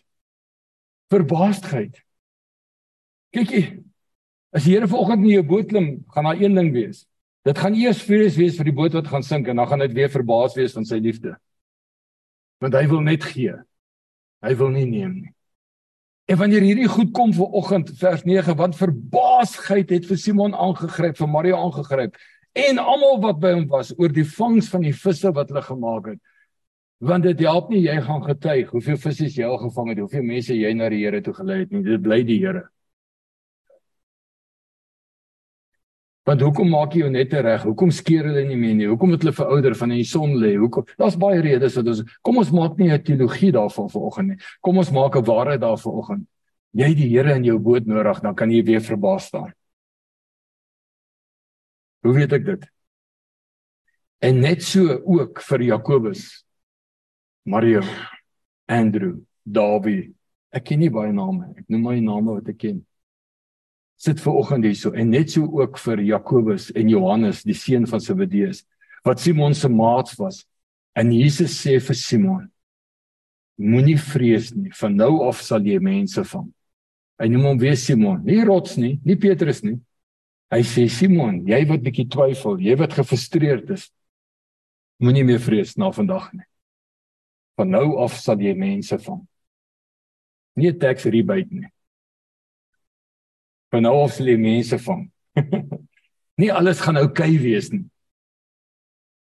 verbaasdheid. 1.12 2.01
Kykie 3.35 3.64
as 4.55 4.64
die 4.64 4.75
Here 4.75 4.88
vanoggend 4.88 5.27
in 5.27 5.35
jou 5.37 5.44
boot 5.44 5.68
klim 5.68 5.88
gaan 6.14 6.29
daar 6.29 6.40
een 6.40 6.55
ding 6.57 6.71
wees. 6.73 7.05
Dit 7.44 7.59
gaan 7.61 7.77
eers 7.77 8.01
vrees 8.05 8.37
wees 8.37 8.57
vir 8.59 8.68
die 8.71 8.77
boot 8.77 8.94
wat 8.97 9.09
gaan 9.09 9.25
sink 9.25 9.49
en 9.49 9.61
dan 9.61 9.68
gaan 9.68 9.85
dit 9.85 9.97
weer 9.97 10.12
verbaas 10.12 10.57
wees 10.57 10.75
van 10.77 10.87
sy 10.88 10.99
liefde. 11.01 11.35
Want 12.62 12.75
hy 12.75 12.87
wil 12.90 13.05
net 13.05 13.25
gee. 13.25 13.55
Hy 14.44 14.55
wil 14.59 14.73
nie 14.75 14.87
neem 14.88 15.12
nie. 15.21 15.35
En 16.29 16.37
wanneer 16.37 16.64
hierdie 16.66 16.88
goed 16.92 17.12
kom 17.16 17.31
vir 17.33 17.55
oggend 17.57 17.92
vers 18.01 18.25
9 18.29 18.57
want 18.59 18.77
verbaasheid 18.77 19.94
het 19.94 20.09
vir 20.09 20.18
Simon 20.21 20.57
aangegryp, 20.57 21.16
vir 21.16 21.31
Maria 21.31 21.57
aangegryp 21.57 22.18
en 22.59 22.81
almal 22.83 23.21
wat 23.23 23.38
by 23.40 23.55
hom 23.55 23.64
was 23.71 23.94
oor 23.97 24.12
die 24.12 24.27
vangs 24.27 24.68
van 24.73 24.85
die 24.85 24.92
visse 24.97 25.31
wat 25.33 25.53
hulle 25.53 25.62
gemaak 25.64 26.11
het. 26.12 26.21
Want 26.98 27.22
dit 27.22 27.38
help 27.46 27.68
nie 27.70 27.84
jy 27.84 28.00
gaan 28.02 28.24
getuig 28.24 28.70
hoeveel 28.74 28.96
visse 28.98 29.28
jy 29.30 29.46
al 29.46 29.61
gevang 29.62 29.92
het, 29.92 30.00
hoeveel 30.02 30.24
mense 30.26 30.54
jy 30.56 30.72
na 30.74 30.88
die 30.90 31.04
Here 31.04 31.20
toe 31.22 31.34
gelei 31.34 31.61
het 31.61 31.70
nie. 31.70 31.84
Dit 31.87 32.02
bly 32.02 32.24
die 32.26 32.40
Here. 32.42 32.64
Want 36.28 36.42
hoekom 36.44 36.68
maak 36.68 36.92
jy 36.92 37.06
jou 37.06 37.11
net 37.12 37.32
reg? 37.32 37.62
Hoekom 37.64 37.92
skeer 37.94 38.26
hulle 38.28 38.42
nie 38.44 38.56
meer 38.61 38.74
nie? 38.76 38.88
Hoekom 38.90 39.14
het 39.14 39.22
hulle 39.24 39.32
verouder 39.32 39.76
van 39.78 39.94
in 39.94 40.02
die 40.02 40.08
son 40.08 40.34
lê? 40.42 40.50
Hoekom? 40.61 40.84
Daar's 41.00 41.16
baie 41.16 41.38
redes 41.40 41.78
dat 41.78 41.87
ons 41.88 42.02
kom 42.26 42.42
ons 42.42 42.50
maak 42.52 42.76
nie 42.76 42.90
'n 42.92 43.02
teologie 43.02 43.52
daarvan 43.52 43.88
vanoggend 43.88 44.28
nie. 44.28 44.38
Kom 44.61 44.76
ons 44.76 44.90
maak 44.90 45.16
'n 45.16 45.24
waarheid 45.24 45.61
daarvan 45.61 45.92
vanoggend. 45.92 46.26
Jy 46.74 46.94
die 46.94 47.08
Here 47.08 47.34
in 47.34 47.44
jou 47.44 47.58
boot 47.58 47.87
nodig, 47.87 48.20
dan 48.20 48.34
kan 48.34 48.50
jy 48.50 48.62
weer 48.62 48.80
verbaas 48.80 49.24
staan. 49.24 49.54
Hoe 52.02 52.14
weet 52.14 52.32
ek 52.32 52.44
dit? 52.44 52.68
En 54.20 54.40
net 54.40 54.62
so 54.62 55.00
ook 55.04 55.40
vir 55.40 55.62
Jakobus, 55.62 56.44
Maria, 57.48 57.80
Andrew, 58.68 59.22
Dawie. 59.42 60.12
Ek 60.52 60.68
ken 60.68 60.82
nie 60.82 60.92
baie 60.92 61.12
name. 61.16 61.54
Ek 61.56 61.64
noem 61.72 61.87
maar 61.87 61.96
die 61.96 62.04
name 62.04 62.37
wat 62.37 62.52
ek 62.52 62.61
ken 62.66 62.84
sit 63.98 64.20
ver 64.22 64.37
oggend 64.38 64.66
hierso 64.66 64.92
en 64.94 65.11
net 65.11 65.32
so 65.32 65.48
ook 65.58 65.78
vir 65.82 66.04
Jakobus 66.06 66.68
en 66.78 66.90
Johannes 66.92 67.42
die 67.46 67.56
seun 67.58 67.87
van 67.90 68.02
Zebedeus 68.02 68.62
wat 69.06 69.20
Simon 69.20 69.54
se 69.54 69.68
maats 69.68 70.14
was. 70.18 70.44
En 70.94 71.11
Jesus 71.14 71.56
sê 71.58 71.78
vir 71.82 71.96
Simon: 71.98 72.46
Moenie 73.58 73.98
vrees 73.98 74.52
nie, 74.54 74.70
van 74.74 74.96
nou 74.96 75.24
af 75.26 75.42
sal 75.42 75.66
jy 75.66 75.78
mense 75.82 76.22
vang. 76.30 76.48
Hy 77.18 77.28
noem 77.30 77.46
hom 77.50 77.61
weer 77.62 77.78
Simon. 77.78 78.22
Nie 78.26 78.44
rots 78.46 78.76
nie, 78.78 78.98
nie 79.04 79.18
Petrus 79.18 79.64
nie. 79.66 79.78
Hy 80.54 80.61
sê 80.66 80.87
Simon, 80.90 81.42
jy 81.46 81.61
wat 81.68 81.82
bietjie 81.84 82.06
twyfel, 82.11 82.58
jy 82.62 82.76
wat 82.78 82.94
gefrustreerd 82.96 83.70
is, 83.74 83.88
moenie 85.02 85.26
meer 85.26 85.42
vrees 85.42 85.74
na 85.78 85.90
vandag 85.94 86.30
nie. 86.34 86.46
Van 87.59 87.71
nou 87.75 87.99
af 88.05 88.14
sal 88.23 88.38
jy 88.42 88.55
mense 88.55 88.99
vang. 89.03 89.25
Nie 90.59 90.73
tax 90.79 91.09
rebate 91.11 91.51
nie. 91.51 91.71
Van 93.75 93.83
nou 93.83 93.97
af 94.05 94.14
sal 94.14 94.31
jy 94.31 94.38
mense 94.40 94.79
vang. 94.83 95.09
nie 96.40 96.51
alles 96.55 96.83
gaan 96.85 97.01
oukei 97.03 97.33
okay 97.35 97.38
wees 97.42 97.73
nie. 97.75 97.85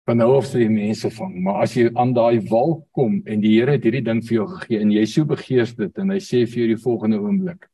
Van 0.06 0.20
nou 0.22 0.36
af 0.38 0.50
sal 0.50 0.62
jy 0.62 0.68
mense 0.70 1.10
vang, 1.16 1.38
maar 1.48 1.64
as 1.64 1.74
jy 1.74 1.88
aan 1.98 2.12
daai 2.14 2.44
wal 2.52 2.76
kom 2.94 3.22
en 3.26 3.40
die 3.42 3.56
Here 3.56 3.74
het 3.74 3.88
hierdie 3.88 4.04
ding 4.06 4.20
vir 4.28 4.36
jou 4.36 4.50
gegee 4.52 4.84
en 4.84 4.92
jy 4.94 5.06
so 5.10 5.26
begeesterd 5.32 5.98
en 6.04 6.12
hy 6.14 6.20
sê 6.22 6.44
vir 6.44 6.62
jou 6.62 6.68
die 6.76 6.84
volgende 6.84 7.22
oomblik. 7.24 7.66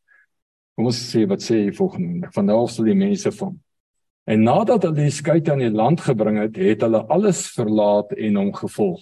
Kom 0.77 0.87
ons 0.87 1.01
sê 1.09 1.25
wat 1.27 1.43
sê 1.43 1.65
hy 1.65 1.73
volgende 1.75 2.07
oomblik? 2.07 2.35
Van 2.37 2.47
nou 2.47 2.61
af 2.61 2.71
sal 2.71 2.87
jy 2.87 2.95
mense 3.01 3.33
vang. 3.35 3.57
En 4.31 4.45
nadat 4.45 4.85
hulle 4.87 5.09
die 5.09 5.11
skei 5.11 5.41
aan 5.49 5.65
die 5.65 5.73
land 5.73 6.05
gebring 6.05 6.37
het, 6.39 6.55
het 6.55 6.85
hulle 6.85 7.01
alles 7.11 7.47
verlaat 7.57 8.13
en 8.15 8.39
hom 8.39 8.53
gevolg. 8.55 9.01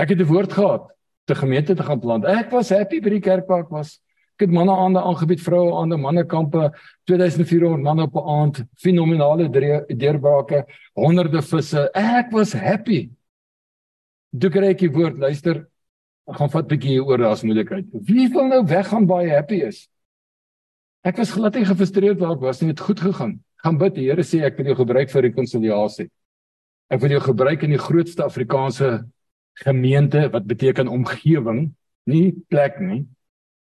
Ek 0.00 0.08
het 0.08 0.20
'n 0.20 0.32
woord 0.32 0.52
gehad 0.52 0.88
te 1.24 1.34
gemeente 1.34 1.74
te 1.74 1.82
gaan 1.82 2.00
plant. 2.00 2.24
Ek 2.24 2.50
was 2.50 2.70
happy 2.70 3.00
by 3.00 3.10
die 3.10 3.20
kerkpark 3.20 3.68
was. 3.70 4.00
Ek 4.34 4.48
het 4.48 4.50
manne 4.50 4.72
aande 4.72 5.02
aangebied, 5.04 5.42
vroue 5.44 5.74
aande, 5.76 5.98
mannekampe, 6.00 6.70
2400 7.04 7.82
manne 7.82 8.02
op 8.08 8.14
'n 8.16 8.28
aand, 8.28 8.64
fenominale 8.80 9.50
deurbrake, 9.86 10.64
honderde 10.94 11.42
visse. 11.42 11.90
Ek 11.94 12.32
was 12.32 12.52
happy. 12.52 13.10
Toe 14.38 14.50
kry 14.50 14.70
ek 14.70 14.78
die 14.78 14.90
woord, 14.90 15.18
luister, 15.18 15.68
ek 16.26 16.36
gaan 16.36 16.50
vat 16.50 16.64
'n 16.64 16.68
bietjie 16.68 17.04
oor 17.04 17.18
daas 17.18 17.42
moeilikheid. 17.42 17.86
Wie 17.92 18.28
wil 18.28 18.48
nou 18.48 18.64
weggaan 18.64 19.06
baie 19.06 19.30
happy 19.30 19.60
is? 19.66 19.88
Ek 21.04 21.16
was 21.16 21.30
glad 21.30 21.54
nie 21.54 21.64
gefrustreerd 21.64 22.18
waar 22.18 22.32
ek 22.32 22.40
was 22.40 22.60
nie, 22.62 22.70
het 22.70 22.80
goed 22.80 23.00
gegaan. 23.00 23.40
Gaan 23.62 23.78
bid, 23.78 23.94
die 23.94 24.08
Here 24.08 24.22
sê 24.22 24.44
ek 24.44 24.56
wil 24.56 24.66
jou 24.66 24.76
gebruik 24.76 25.10
vir 25.10 25.22
rekonsiliasie. 25.22 26.10
Ek 26.90 27.00
wil 27.00 27.10
jou 27.10 27.20
gebruik 27.20 27.62
in 27.62 27.70
die 27.70 27.78
grootste 27.78 28.24
Afrikaanse 28.24 29.04
gemeente 29.60 30.28
wat 30.30 30.46
beteken 30.46 30.88
omgewing, 30.88 31.74
nie 32.08 32.32
plek 32.48 32.80
nie 32.80 33.04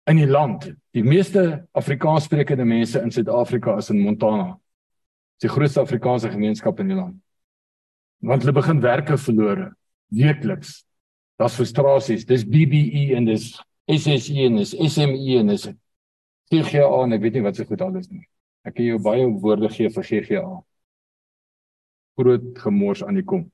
in 0.10 0.18
die 0.18 0.28
land. 0.28 0.70
Die 0.96 1.04
meeste 1.04 1.68
Afrikaanssprekende 1.78 2.66
mense 2.66 3.02
in 3.04 3.12
Suid-Afrika 3.12 3.76
is 3.78 3.90
in 3.90 4.00
Montana. 4.00 4.54
Dis 5.40 5.48
die 5.48 5.52
grootste 5.54 5.84
Afrikaanse 5.84 6.32
gemeenskap 6.32 6.80
in 6.80 6.92
die 6.92 6.98
land. 6.98 7.20
Want 8.24 8.44
hulle 8.44 8.56
begin 8.56 8.82
werke 8.84 9.18
verlore 9.18 9.70
weekliks. 10.12 10.82
Daar's 11.40 11.56
frustrasies. 11.56 12.26
Dis 12.28 12.44
BBE 12.44 13.14
en 13.16 13.30
dis 13.30 13.52
SSE 13.90 14.48
en 14.48 14.60
dis 14.60 14.74
SME 14.76 15.38
en 15.40 15.54
dis 15.54 15.70
GGA 16.50 16.90
en 17.04 17.16
ek 17.16 17.24
weet 17.24 17.38
nie 17.38 17.46
wat 17.46 17.60
se 17.60 17.68
goed 17.68 17.84
alles 17.86 18.10
nie. 18.10 18.26
Ek 18.68 18.76
kan 18.76 18.88
jou 18.88 19.00
baie 19.04 19.28
woorde 19.44 19.70
gee 19.72 19.92
vir 19.94 20.10
GGA. 20.10 20.44
Groot 22.20 22.52
gemors 22.60 23.06
aan 23.06 23.20
die 23.20 23.28
kom 23.28 23.48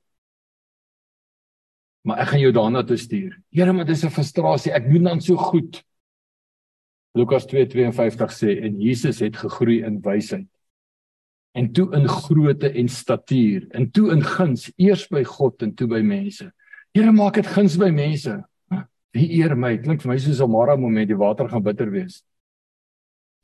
maar 2.05 2.21
ek 2.21 2.33
gaan 2.33 2.43
jou 2.43 2.53
daarna 2.53 2.83
toe 2.85 2.97
stuur. 2.97 3.33
Here, 3.49 3.73
maar 3.73 3.85
dis 3.85 4.03
'n 4.05 4.13
frustrasie. 4.13 4.71
Ek 4.71 4.89
doen 4.89 5.03
dan 5.03 5.21
so 5.21 5.35
goed. 5.35 5.83
Lukas 7.15 7.45
2:52 7.45 8.31
sê 8.31 8.61
en 8.63 8.79
Jesus 8.79 9.19
het 9.19 9.37
gegroei 9.37 9.83
in 9.83 10.01
wysheid 10.01 10.47
en 11.55 11.71
toe 11.71 11.87
in 11.95 12.07
grootte 12.07 12.69
en 12.69 12.87
statuur 12.87 13.67
en 13.71 13.91
toe 13.91 14.11
in 14.11 14.21
guns 14.21 14.71
eers 14.75 15.07
by 15.07 15.23
God 15.23 15.61
en 15.63 15.73
toe 15.73 15.87
by 15.87 16.01
mense. 16.03 16.51
Here 16.91 17.11
maak 17.11 17.39
dit 17.39 17.47
guns 17.47 17.77
by 17.77 17.89
mense. 17.95 18.35
Wie 19.15 19.29
eer 19.39 19.55
my? 19.55 19.77
Klink 19.79 20.01
vir 20.03 20.11
my 20.11 20.17
soos 20.17 20.41
'n 20.41 20.51
Mara 20.51 20.75
moment 20.75 21.07
die 21.07 21.15
water 21.15 21.47
gaan 21.47 21.63
bitter 21.63 21.89
wees. 21.91 22.23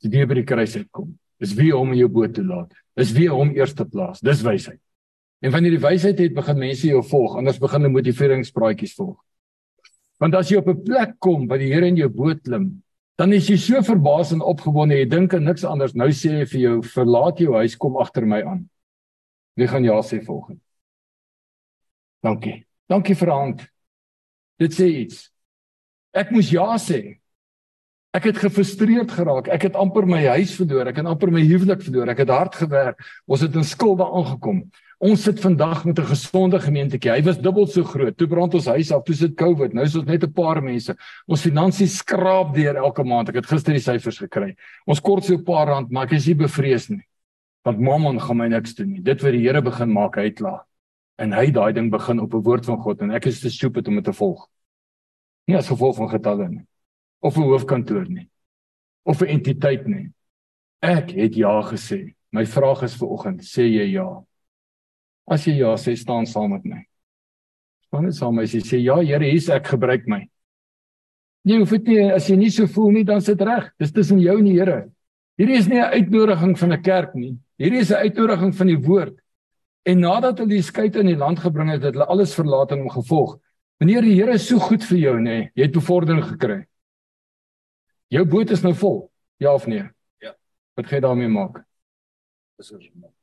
Die 0.02 0.10
die 0.10 0.26
by 0.26 0.34
die 0.34 0.44
kruis 0.44 0.76
uitkom. 0.76 1.18
Dis 1.40 1.54
wie 1.54 1.72
hom 1.72 1.92
in 1.92 1.98
jou 1.98 2.08
boot 2.08 2.34
te 2.34 2.44
laat. 2.44 2.72
Dis 2.96 3.12
wie 3.12 3.28
hom 3.28 3.50
eerste 3.56 3.84
plaas. 3.84 4.20
Dis 4.20 4.42
wysheid. 4.42 4.80
En 5.42 5.50
wanneer 5.50 5.74
die 5.74 5.82
wysheid 5.82 6.20
het, 6.22 6.34
begin 6.34 6.58
mense 6.58 6.86
jou 6.86 7.02
volg, 7.02 7.36
anders 7.40 7.58
begin 7.58 7.82
hulle 7.82 7.96
motiveringspraatjies 7.96 8.94
volg. 8.94 9.18
Want 10.22 10.36
as 10.38 10.52
jy 10.52 10.60
op 10.60 10.68
'n 10.68 10.82
plek 10.86 11.18
kom 11.18 11.48
waar 11.48 11.58
die 11.58 11.72
Here 11.72 11.86
in 11.86 11.96
jou 11.96 12.08
boot 12.08 12.42
klim, 12.42 12.82
dan 13.18 13.32
is 13.32 13.48
jy 13.48 13.56
so 13.56 13.82
verbaas 13.82 14.32
en 14.32 14.40
opgewonde, 14.40 14.94
jy 14.94 15.08
dink 15.08 15.34
aan 15.34 15.44
niks 15.44 15.64
anders. 15.64 15.94
Nou 15.94 16.08
sê 16.10 16.38
hy 16.38 16.44
vir 16.44 16.60
jou, 16.60 16.82
verlaat 16.82 17.38
jou 17.38 17.54
huis, 17.54 17.76
kom 17.76 17.96
agter 17.96 18.26
my 18.26 18.42
aan. 18.42 18.68
Wie 19.56 19.66
gaan 19.66 19.84
ja 19.84 20.00
sê 20.02 20.22
volgende? 20.24 20.60
Dankie. 22.22 22.64
Dankie 22.88 23.14
vir 23.14 23.30
hand. 23.30 23.66
Dit 24.58 24.72
sê 24.72 24.86
iets. 24.86 25.30
Ek 26.14 26.30
moes 26.30 26.50
ja 26.50 26.78
sê. 26.78 27.18
Ek 28.12 28.28
het 28.28 28.36
gefrustreerd 28.36 29.10
geraak. 29.10 29.48
Ek 29.48 29.62
het 29.62 29.76
amper 29.80 30.04
my 30.06 30.20
huis 30.36 30.52
verloor. 30.54 30.90
Ek 30.90 31.00
het 31.00 31.06
amper 31.08 31.32
my 31.32 31.40
huwelik 31.40 31.80
verloor. 31.80 32.10
Ek 32.12 32.18
het 32.18 32.32
hard 32.32 32.58
gewerk. 32.60 33.00
Ons 33.26 33.40
het 33.40 33.54
in 33.56 33.64
skulde 33.64 34.04
aangekom. 34.04 34.66
Ons 35.02 35.24
sit 35.26 35.40
vandag 35.42 35.84
met 35.84 35.98
'n 35.98 36.06
gesonde 36.14 36.60
gemeentetjie. 36.60 37.10
Hy 37.10 37.22
was 37.22 37.38
dubbel 37.38 37.66
so 37.66 37.82
groot. 37.82 38.16
Toe 38.16 38.28
brand 38.28 38.54
ons 38.54 38.66
huis 38.66 38.92
af, 38.92 39.02
toe 39.02 39.14
sit 39.14 39.34
COVID. 39.34 39.72
Nou 39.72 39.84
is 39.84 39.96
ons 39.96 40.06
net 40.06 40.22
'n 40.22 40.32
paar 40.32 40.62
mense. 40.62 40.94
Ons 41.26 41.42
finansies 41.42 41.96
skraap 41.98 42.54
deur 42.54 42.76
elke 42.76 43.02
maand. 43.02 43.28
Ek 43.28 43.34
het 43.34 43.46
gister 43.46 43.72
die 43.72 43.80
syfers 43.80 44.18
gekry. 44.18 44.56
Ons 44.86 45.00
kort 45.00 45.24
so 45.24 45.34
'n 45.34 45.44
paar 45.44 45.66
rand, 45.66 45.90
maar 45.90 46.04
ek 46.04 46.12
is 46.12 46.26
nie 46.26 46.34
bevrees 46.34 46.88
nie. 46.88 47.02
Want 47.64 47.80
Mammon 47.80 48.20
gaan 48.20 48.36
my 48.36 48.48
niks 48.48 48.74
doen 48.74 48.92
nie. 48.92 49.00
Dit 49.00 49.22
wat 49.22 49.32
die 49.32 49.40
Here 49.40 49.60
begin 49.60 49.92
maak, 49.92 50.14
hy 50.16 50.30
klaar. 50.30 50.66
En 51.18 51.32
hy 51.32 51.50
daai 51.50 51.72
ding 51.72 51.90
begin 51.90 52.20
op 52.20 52.34
'n 52.34 52.42
woord 52.42 52.64
van 52.64 52.78
God 52.78 53.02
en 53.02 53.10
ek 53.10 53.26
is 53.26 53.40
te 53.40 53.50
stupid 53.50 53.88
om 53.88 53.94
dit 53.94 54.04
te 54.04 54.12
volg. 54.12 54.48
Nie 55.48 55.56
as 55.56 55.68
gevolg 55.68 55.96
van 55.96 56.10
getalle 56.10 56.48
nie. 56.48 56.66
Of 57.20 57.36
'n 57.36 57.42
hoofkantoor 57.42 58.08
nie. 58.08 58.28
Of 59.04 59.20
'n 59.20 59.26
entiteit 59.26 59.84
nie. 59.86 60.12
Ek 60.80 61.10
het 61.10 61.34
ja 61.34 61.60
gesê. 61.62 62.14
My 62.30 62.46
vraag 62.46 62.82
is 62.82 62.94
vir 62.94 63.08
oggend, 63.08 63.40
sê 63.42 63.62
jy 63.62 63.92
ja? 63.94 64.24
As 65.30 65.46
jy 65.46 65.58
ja 65.60 65.74
sê, 65.76 65.94
staan 65.96 66.26
saam 66.26 66.50
met 66.50 66.64
my. 66.64 66.80
Staan 67.86 68.04
net 68.04 68.16
saam 68.16 68.34
met 68.34 68.42
my 68.42 68.48
as 68.48 68.54
jy 68.54 68.62
sê 68.66 68.82
ja, 68.82 68.98
Here, 69.00 69.24
hier's 69.24 69.48
ek 69.48 69.72
gebruik 69.74 70.08
my. 70.10 70.24
Jy 71.44 71.58
hoef 71.58 71.70
dit 71.74 71.88
nie 71.90 72.10
as 72.14 72.28
jy 72.30 72.36
nie 72.38 72.50
so 72.54 72.66
voel 72.70 72.92
nie, 72.98 73.04
dan 73.04 73.20
sit 73.20 73.40
reg. 73.42 73.70
Dis 73.78 73.94
tussen 73.94 74.20
jou 74.22 74.38
en 74.38 74.46
die 74.46 74.58
Here. 74.58 74.90
Hierdie 75.40 75.58
is 75.58 75.68
nie 75.68 75.80
'n 75.80 75.92
uitnodiging 75.98 76.58
van 76.58 76.72
'n 76.72 76.82
kerk 76.82 77.14
nie. 77.14 77.38
Hierdie 77.58 77.80
is 77.80 77.90
'n 77.90 78.04
uitnodiging 78.06 78.54
van 78.54 78.66
die 78.66 78.78
woord. 78.78 79.16
En 79.84 80.00
nadat 80.00 80.38
hulle 80.38 80.48
die 80.48 80.62
skei 80.62 80.90
in 80.94 81.06
die 81.06 81.16
land 81.16 81.38
gebring 81.38 81.70
het, 81.70 81.82
het 81.82 81.94
hulle 81.94 82.06
alles 82.06 82.34
verlaat 82.34 82.70
en 82.72 82.78
hom 82.78 82.90
gevolg. 82.90 83.38
Wanneer 83.78 84.02
die 84.02 84.14
Here 84.14 84.34
is 84.34 84.46
so 84.46 84.58
goed 84.58 84.84
vir 84.84 84.98
jou, 84.98 85.16
nê, 85.18 85.50
jy 85.54 85.62
het 85.62 85.72
bevordering 85.72 86.22
gekry. 86.22 86.66
Jou 88.08 88.24
boot 88.24 88.50
is 88.50 88.62
nou 88.62 88.74
vol. 88.74 89.10
Ja 89.38 89.54
of 89.54 89.66
nee? 89.66 89.82
Ja. 90.20 90.34
Wat 90.76 90.86
gaan 90.86 91.00
jy 91.00 91.00
daarmee 91.00 91.28
maak? 91.28 91.64
Dis 92.58 92.72
ons 92.72 92.90
maak. 92.94 93.21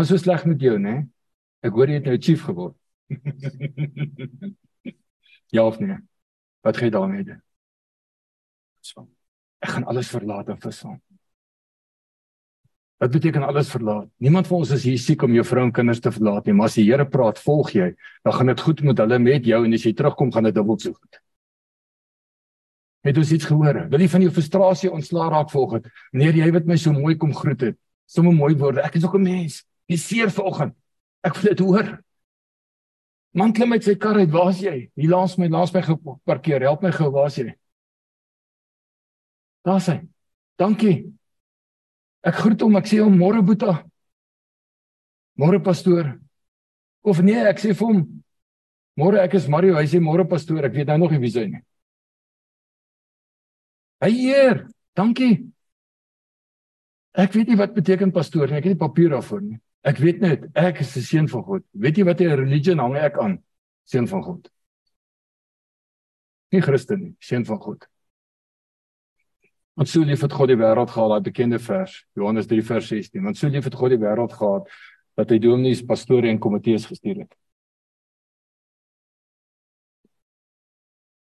Gaan 0.00 0.08
so 0.08 0.16
sleg 0.16 0.46
met 0.48 0.62
jou, 0.64 0.78
né? 0.80 0.94
Ek 1.60 1.74
hoor 1.76 1.90
jy 1.92 1.98
het 1.98 2.06
nou 2.08 2.14
chief 2.16 2.40
geword. 2.48 2.72
ja 5.54 5.64
of 5.68 5.76
nee? 5.76 5.98
Wat 6.64 6.78
gaan 6.78 6.88
jy 6.88 6.94
daarmee 6.94 7.26
doen? 7.28 7.42
So. 8.80 9.04
Ek 9.60 9.74
gaan 9.74 9.84
alles 9.92 10.08
verlaat 10.08 10.48
en 10.48 10.56
visvang. 10.62 10.96
Wat 13.04 13.12
beteken 13.12 13.44
alles 13.44 13.68
verlaat? 13.68 14.08
Niemand 14.24 14.48
van 14.48 14.64
ons 14.64 14.72
is 14.78 14.88
hier 14.88 15.04
siek 15.04 15.28
om 15.28 15.36
jou 15.36 15.44
vrou 15.44 15.66
en 15.68 15.76
kinders 15.82 16.00
te 16.00 16.16
verlaat 16.16 16.48
nie, 16.48 16.56
maar 16.56 16.72
as 16.72 16.80
die 16.80 16.88
Here 16.88 17.04
praat, 17.04 17.44
volg 17.44 17.76
jy, 17.76 17.92
dan 18.24 18.40
gaan 18.40 18.54
dit 18.54 18.66
goed 18.70 18.84
met 18.88 19.04
hulle 19.04 19.20
met 19.20 19.52
jou 19.52 19.62
en 19.68 19.76
as 19.76 19.84
jy 19.84 19.96
terugkom, 20.00 20.32
gaan 20.32 20.48
dit 20.48 20.56
dubbel 20.56 20.80
so 20.80 20.96
goed. 20.96 21.24
Het 23.04 23.20
ons 23.20 23.36
iets 23.36 23.52
gehoor? 23.52 23.84
Wil 23.92 24.08
jy 24.08 24.14
van 24.16 24.24
jou 24.24 24.32
frustrasie 24.32 24.96
ontslaa 24.96 25.28
raak 25.36 25.52
vanoggend? 25.52 25.92
Meneer, 26.16 26.40
jy 26.40 26.54
wat 26.56 26.72
my 26.72 26.80
so 26.80 26.96
mooi 26.96 27.20
kom 27.20 27.36
groet 27.36 27.68
het. 27.68 27.84
Sommige 28.08 28.40
mooi 28.40 28.54
woorde. 28.56 28.80
Ek 28.80 28.96
is 28.96 29.04
ook 29.04 29.20
'n 29.20 29.28
mens. 29.28 29.66
Jy 29.90 29.98
seer 29.98 30.30
vanoggend. 30.30 30.76
Ek 31.26 31.36
wil 31.36 31.50
dit 31.50 31.62
hoor. 31.66 31.88
Man 33.36 33.54
klim 33.54 33.74
uit 33.74 33.86
sy 33.86 33.96
kar 33.98 34.18
uit. 34.18 34.30
Waar's 34.32 34.62
jy? 34.62 34.76
Hier 34.98 35.10
langs 35.10 35.36
my, 35.38 35.50
langs 35.50 35.74
my 35.74 35.82
geparkeer. 35.86 36.64
Help 36.66 36.84
my 36.86 36.92
gou, 36.94 37.10
waar's 37.14 37.38
jy? 37.38 37.50
Daar's 39.66 39.90
hy. 39.90 39.98
Dankie. 40.60 40.96
Ek 42.26 42.38
groet 42.40 42.62
hom. 42.64 42.78
Ek 42.80 42.88
sê 42.90 43.00
hom 43.02 43.18
môre 43.18 43.42
Boeta. 43.44 43.80
Môre 45.40 45.60
pastoor. 45.64 46.14
Of 47.06 47.22
nee, 47.24 47.38
ek 47.48 47.62
sê 47.62 47.72
vir 47.72 47.86
hom 47.86 48.00
môre 49.00 49.22
ek 49.22 49.38
is 49.38 49.48
Mario. 49.48 49.78
Hy 49.78 49.86
sê 49.88 50.00
môre 50.02 50.26
pastoor. 50.28 50.66
Ek 50.68 50.74
weet 50.76 50.90
nou 50.92 50.98
nog 51.04 51.14
nie 51.14 51.22
wie 51.22 51.32
sy 51.32 51.46
nie. 51.48 51.62
Hy 54.04 54.12
eer. 54.30 54.66
Dankie. 54.96 55.50
Ek 57.18 57.32
weet 57.34 57.48
nie 57.48 57.58
wat 57.58 57.74
beteken 57.74 58.12
pastoor 58.12 58.46
nie. 58.46 58.58
Ek 58.58 58.64
het 58.64 58.76
nie 58.76 58.86
papier 58.86 59.10
daarvoor 59.10 59.42
nie. 59.42 59.58
Ek 59.82 59.98
weet 59.98 60.20
net 60.20 60.44
ek 60.54 60.80
is 60.80 60.96
'n 60.96 61.02
seun 61.02 61.28
van 61.28 61.42
God. 61.42 61.62
Weet 61.72 61.96
jy 61.96 62.04
wat 62.04 62.20
'n 62.20 62.36
religie 62.36 62.76
hang 62.76 62.96
ek 62.96 63.18
aan? 63.18 63.42
Seun 63.84 64.06
van 64.06 64.22
God. 64.22 64.50
Nie 66.52 66.60
Christen 66.60 67.00
nie, 67.00 67.16
seun 67.20 67.44
van 67.44 67.58
God. 67.58 67.86
Want 69.74 69.88
so 69.88 70.02
lief 70.02 70.20
het 70.20 70.32
God 70.32 70.48
die 70.48 70.56
wêreld 70.56 70.90
gehad, 70.90 71.10
daai 71.10 71.20
bekende 71.20 71.58
vers, 71.58 72.04
Johannes 72.14 72.46
3 72.46 72.62
vers 72.62 72.88
16. 72.88 73.22
Want 73.22 73.36
so 73.36 73.48
lief 73.48 73.64
het 73.64 73.74
God 73.74 73.90
die 73.90 73.98
wêreld 73.98 74.32
gehad 74.32 74.68
dat 75.16 75.30
hy 75.30 75.38
dominees, 75.38 75.82
pastore 75.82 76.28
en 76.28 76.38
komitees 76.38 76.86
gestuur 76.86 77.22
het. 77.22 77.34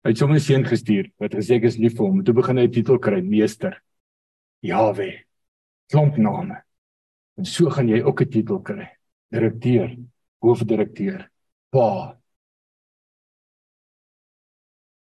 Hy 0.05 0.11
het 0.11 0.19
sommer 0.19 0.37
'n 0.37 0.41
seun 0.41 0.65
gestuur 0.65 1.11
wat 1.19 1.35
gesê 1.35 1.57
ek 1.57 1.65
is 1.65 1.79
lief 1.79 1.97
vir 1.97 2.07
hom. 2.07 2.23
Toe 2.23 2.35
begin 2.35 2.59
hy 2.59 2.69
titel 2.69 2.99
kry, 2.99 3.21
meester. 3.21 3.83
Jawe. 4.63 5.26
Klomp 5.87 6.17
name. 6.17 6.63
En 7.37 7.45
so 7.45 7.71
gaan 7.71 7.89
jy 7.89 8.03
ook 8.03 8.21
'n 8.21 8.31
titel 8.31 8.61
kry. 8.61 8.89
Direkteur, 9.31 9.97
hoofdirekteur, 10.39 11.31
pa. 11.71 12.19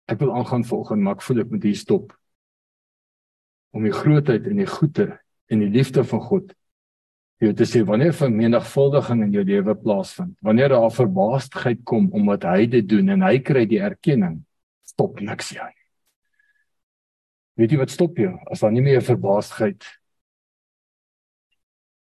Ek 0.05 0.19
wil 0.19 0.34
aangaan 0.34 0.65
volgens 0.65 1.01
maar 1.01 1.15
ek 1.15 1.21
voel 1.21 1.39
ek 1.39 1.49
moet 1.49 1.63
hier 1.63 1.75
stop. 1.75 2.19
Om 3.71 3.84
die 3.84 3.93
grootheid 3.93 4.47
en 4.47 4.58
die 4.58 4.65
goeie 4.65 5.19
en 5.49 5.60
die 5.60 5.69
liefde 5.69 6.03
van 6.03 6.21
God 6.21 6.55
jy 7.39 7.53
te 7.55 7.63
sê 7.63 7.86
wanneer 7.88 8.13
vermenigvuldiging 8.13 9.23
in 9.23 9.32
jou 9.32 9.43
lewe 9.47 9.75
plaasvind, 9.75 10.36
wanneer 10.43 10.69
daar 10.69 10.91
verbaasdheid 10.91 11.86
kom 11.88 12.10
omdat 12.12 12.43
hy 12.43 12.65
dit 12.65 12.89
doen 12.89 13.10
en 13.10 13.21
hy 13.21 13.39
kry 13.39 13.63
die 13.65 13.79
erkenning, 13.79 14.41
stop 14.84 15.21
niks 15.23 15.53
jy. 15.55 15.69
Weet 17.55 17.71
jy 17.71 17.79
wat 17.79 17.91
stop 17.91 18.19
jou 18.19 18.34
as 18.51 18.60
daar 18.60 18.71
nie 18.75 18.84
meer 18.84 19.01
verbaasdheid 19.01 19.88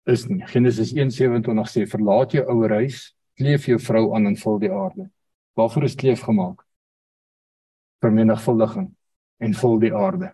is 0.09 0.27
nie. 0.29 0.43
Genesis 0.47 0.93
1:27 0.93 1.69
sê 1.69 1.87
verlaat 1.87 2.33
jou 2.33 2.45
ouer 2.55 2.75
huis, 2.83 3.15
kleef 3.39 3.69
jou 3.69 3.79
vrou 3.79 4.15
aan 4.17 4.27
en 4.27 4.37
vul 4.37 4.59
die 4.59 4.73
aarde. 4.73 5.11
Waarvoor 5.57 5.85
is 5.85 5.95
kleef 5.95 6.23
gemaak? 6.27 6.65
Vermenigvuldiging 8.03 8.91
en 9.39 9.55
vul 9.55 9.79
die 9.79 9.95
aarde. 9.95 10.33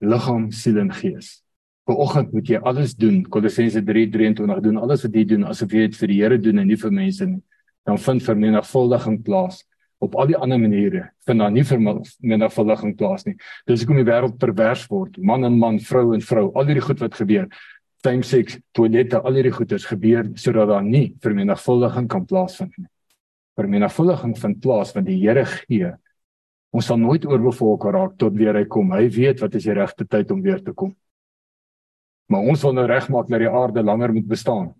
Liggaam, 0.00 0.50
siel 0.52 0.78
en 0.78 0.92
gees. 0.92 1.42
Vanoggend 1.88 2.32
moet 2.32 2.48
jy 2.48 2.60
alles 2.62 2.94
doen. 2.94 3.22
Kolossense 3.28 3.82
3:23 3.82 4.60
doen 4.62 4.78
alles 4.78 5.02
wat 5.02 5.14
jy 5.14 5.24
doen 5.24 5.44
asof 5.44 5.72
jy 5.72 5.88
dit 5.88 5.96
vir 5.96 6.08
die 6.08 6.20
Here 6.22 6.38
doen 6.38 6.58
en 6.58 6.66
nie 6.68 6.76
vir 6.76 6.90
mense 6.90 7.26
nie. 7.26 7.42
Dan 7.86 7.98
vind 7.98 8.22
vermenigvuldiging 8.22 9.22
plaas 9.24 9.64
op 10.00 10.14
al 10.16 10.30
die 10.30 10.36
ander 10.36 10.58
maniere. 10.60 11.10
Vind 11.26 11.42
dan 11.42 11.52
nie 11.52 11.64
vermenigvuldiging 11.64 12.96
plaas 12.96 13.26
nie. 13.26 13.36
Dis 13.66 13.82
hoekom 13.82 14.00
die 14.00 14.06
wêreld 14.08 14.38
pervers 14.38 14.86
word. 14.88 15.18
Man 15.18 15.44
en 15.44 15.58
man, 15.58 15.80
vrou 15.80 16.14
en 16.14 16.24
vrou, 16.24 16.50
al 16.54 16.70
hierdie 16.70 16.84
goed 16.84 17.00
wat 17.00 17.18
gebeur. 17.20 17.48
Time 18.00 18.24
sex, 18.24 18.56
toilette, 18.72 19.18
al 19.20 19.36
hierdie 19.36 19.52
goeders 19.52 19.84
gebeur 19.84 20.30
sodat 20.40 20.70
daar 20.70 20.84
nie 20.84 21.10
vermenigvuldiging 21.20 22.08
kan 22.08 22.24
plaasvind 22.24 22.72
nie. 22.78 22.88
Vermenigvuldiging 23.60 24.32
vind 24.40 24.60
plaas 24.64 24.94
want 24.96 25.10
die 25.10 25.18
Here 25.20 25.44
gee. 25.44 25.90
Ons 26.72 26.88
sal 26.88 27.00
nooit 27.02 27.26
oorbevolk 27.26 27.84
raak 27.92 28.16
tot 28.18 28.36
weer 28.38 28.56
hy 28.56 28.64
kom. 28.70 28.94
Hy 28.94 29.08
weet 29.12 29.42
wat 29.42 29.56
is 29.58 29.66
die 29.66 29.76
regte 29.76 30.06
tyd 30.08 30.30
om 30.32 30.40
weer 30.44 30.62
te 30.64 30.72
kom. 30.72 30.94
Maar 32.30 32.46
ons 32.52 32.62
wil 32.62 32.76
nou 32.78 32.86
regmaak 32.86 33.28
dat 33.28 33.42
die 33.42 33.50
aarde 33.50 33.82
langer 33.82 34.14
moet 34.14 34.28
bestaan. 34.30 34.70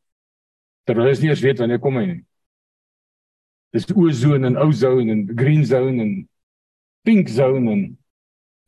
Terwyl 0.87 1.11
ons 1.11 1.21
nie 1.21 1.33
eens 1.33 1.43
weet 1.45 1.61
wanneer 1.61 1.83
kom 1.83 1.99
hy 1.99 2.07
nie. 2.07 2.21
Dis 3.75 3.89
ozone 3.91 4.49
en 4.49 4.59
ozone 4.59 5.13
en 5.13 5.25
green 5.39 5.65
zone 5.67 6.03
en 6.03 6.13
pink 7.07 7.29
zone 7.31 7.71
en 7.71 7.83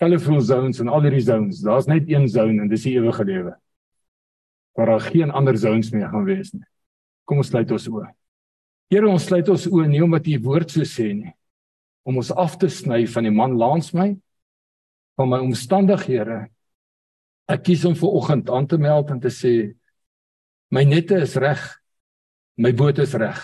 colorful 0.03 0.41
zones 0.43 0.83
en 0.83 0.91
al 0.91 1.07
hierdie 1.07 1.25
zones. 1.25 1.63
Daar's 1.63 1.89
net 1.91 2.11
een 2.11 2.29
zone 2.29 2.63
en 2.63 2.71
dis 2.71 2.85
die 2.89 2.97
ewige 2.99 3.25
lewe. 3.25 3.55
Waar 4.77 4.95
daar 4.95 5.07
geen 5.11 5.31
ander 5.31 5.59
zones 5.59 5.91
meer 5.93 6.09
gaan 6.09 6.25
wees 6.25 6.53
nie. 6.55 6.65
Kom 7.29 7.43
ons 7.43 7.53
sluit 7.53 7.71
ons 7.71 7.89
oë. 7.89 8.09
Here, 8.93 9.09
ons 9.09 9.25
sluit 9.25 9.49
ons 9.49 9.67
oë 9.69 9.87
nie 9.89 10.03
omdat 10.05 10.29
U 10.29 10.39
woord 10.47 10.73
so 10.73 10.87
sê 10.89 11.13
nie. 11.17 11.33
Om 12.09 12.19
ons 12.23 12.33
af 12.35 12.59
te 12.59 12.69
sny 12.73 13.05
van 13.07 13.29
die 13.29 13.35
man 13.35 13.57
langs 13.61 13.93
my 13.97 14.11
van 15.21 15.29
my 15.29 15.39
omstandighede 15.45 16.47
Ek 17.51 17.65
kies 17.67 17.85
om 17.89 17.97
ver 17.99 18.15
oggend 18.17 18.51
aan 18.51 18.67
te 18.71 18.79
meld 18.81 19.11
en 19.11 19.21
te 19.21 19.31
sê 19.33 19.73
my 20.73 20.85
nette 20.89 21.19
is 21.21 21.35
reg. 21.37 21.61
My 22.57 22.73
boot 22.73 23.01
is 23.03 23.13
reg. 23.19 23.41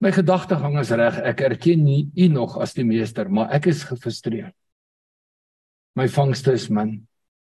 My 0.00 0.10
gedagtegang 0.12 0.76
is 0.80 0.90
reg. 0.96 1.20
Ek 1.30 1.40
erken 1.46 1.84
nie 1.84 2.02
u 2.16 2.28
nog 2.32 2.58
as 2.60 2.74
die 2.76 2.84
meester, 2.84 3.30
maar 3.30 3.52
ek 3.56 3.70
is 3.72 3.86
gefrustreerd. 3.88 4.56
My 5.96 6.08
vangste 6.12 6.54
is 6.56 6.68
min. 6.72 6.98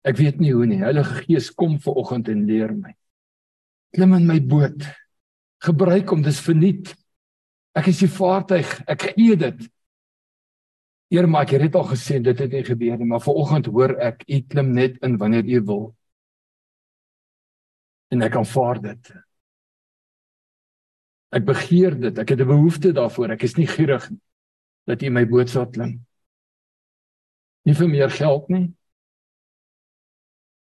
Ek 0.07 0.21
weet 0.21 0.39
nie 0.39 0.53
hoe 0.55 0.67
nie. 0.69 0.83
Heilige 0.85 1.25
Gees 1.25 1.51
kom 1.55 1.81
ver 1.83 1.99
oggend 1.99 2.29
en 2.31 2.45
leer 2.47 2.73
my. 2.75 2.95
Klim 3.97 4.15
in 4.15 4.29
my 4.29 4.39
boot. 4.39 4.87
Gebruik 5.65 6.13
hom, 6.13 6.23
dis 6.23 6.39
verniet. 6.45 6.93
Ek 7.77 7.91
is 7.91 8.01
die 8.05 8.11
vaartuig. 8.13 8.71
Ek 8.87 9.09
gee 9.11 9.37
dit. 9.41 9.67
Eer 11.13 11.29
maar 11.31 11.47
ek 11.47 11.57
het 11.57 11.67
dit 11.67 11.79
al 11.79 11.87
gesê 11.91 12.19
dit 12.23 12.39
het 12.43 12.55
nie 12.55 12.65
gebeur 12.67 12.97
nie, 12.99 13.07
maar 13.07 13.23
vanoggend 13.23 13.69
hoor 13.71 13.95
ek 14.03 14.25
u 14.27 14.41
klim 14.51 14.73
net 14.75 14.97
in 15.07 15.15
wanneer 15.21 15.47
u 15.47 15.61
wil. 15.69 15.85
En 18.11 18.23
ek 18.27 18.39
aanvaar 18.39 18.81
dit. 18.83 19.13
Ek 21.35 21.47
begeer 21.47 21.95
dit. 21.99 22.19
Ek 22.19 22.29
het 22.31 22.41
'n 22.41 22.49
behoefte 22.49 22.93
daarvoor. 22.93 23.35
Ek 23.35 23.43
is 23.43 23.57
nie 23.57 23.67
gierig 23.67 24.11
dat 24.87 25.03
u 25.03 25.11
my 25.11 25.25
boot 25.27 25.51
sal 25.51 25.67
klim. 25.67 26.07
Nie 27.67 27.75
vir 27.75 27.89
meer 27.89 28.11
geld 28.11 28.49
nie. 28.49 28.75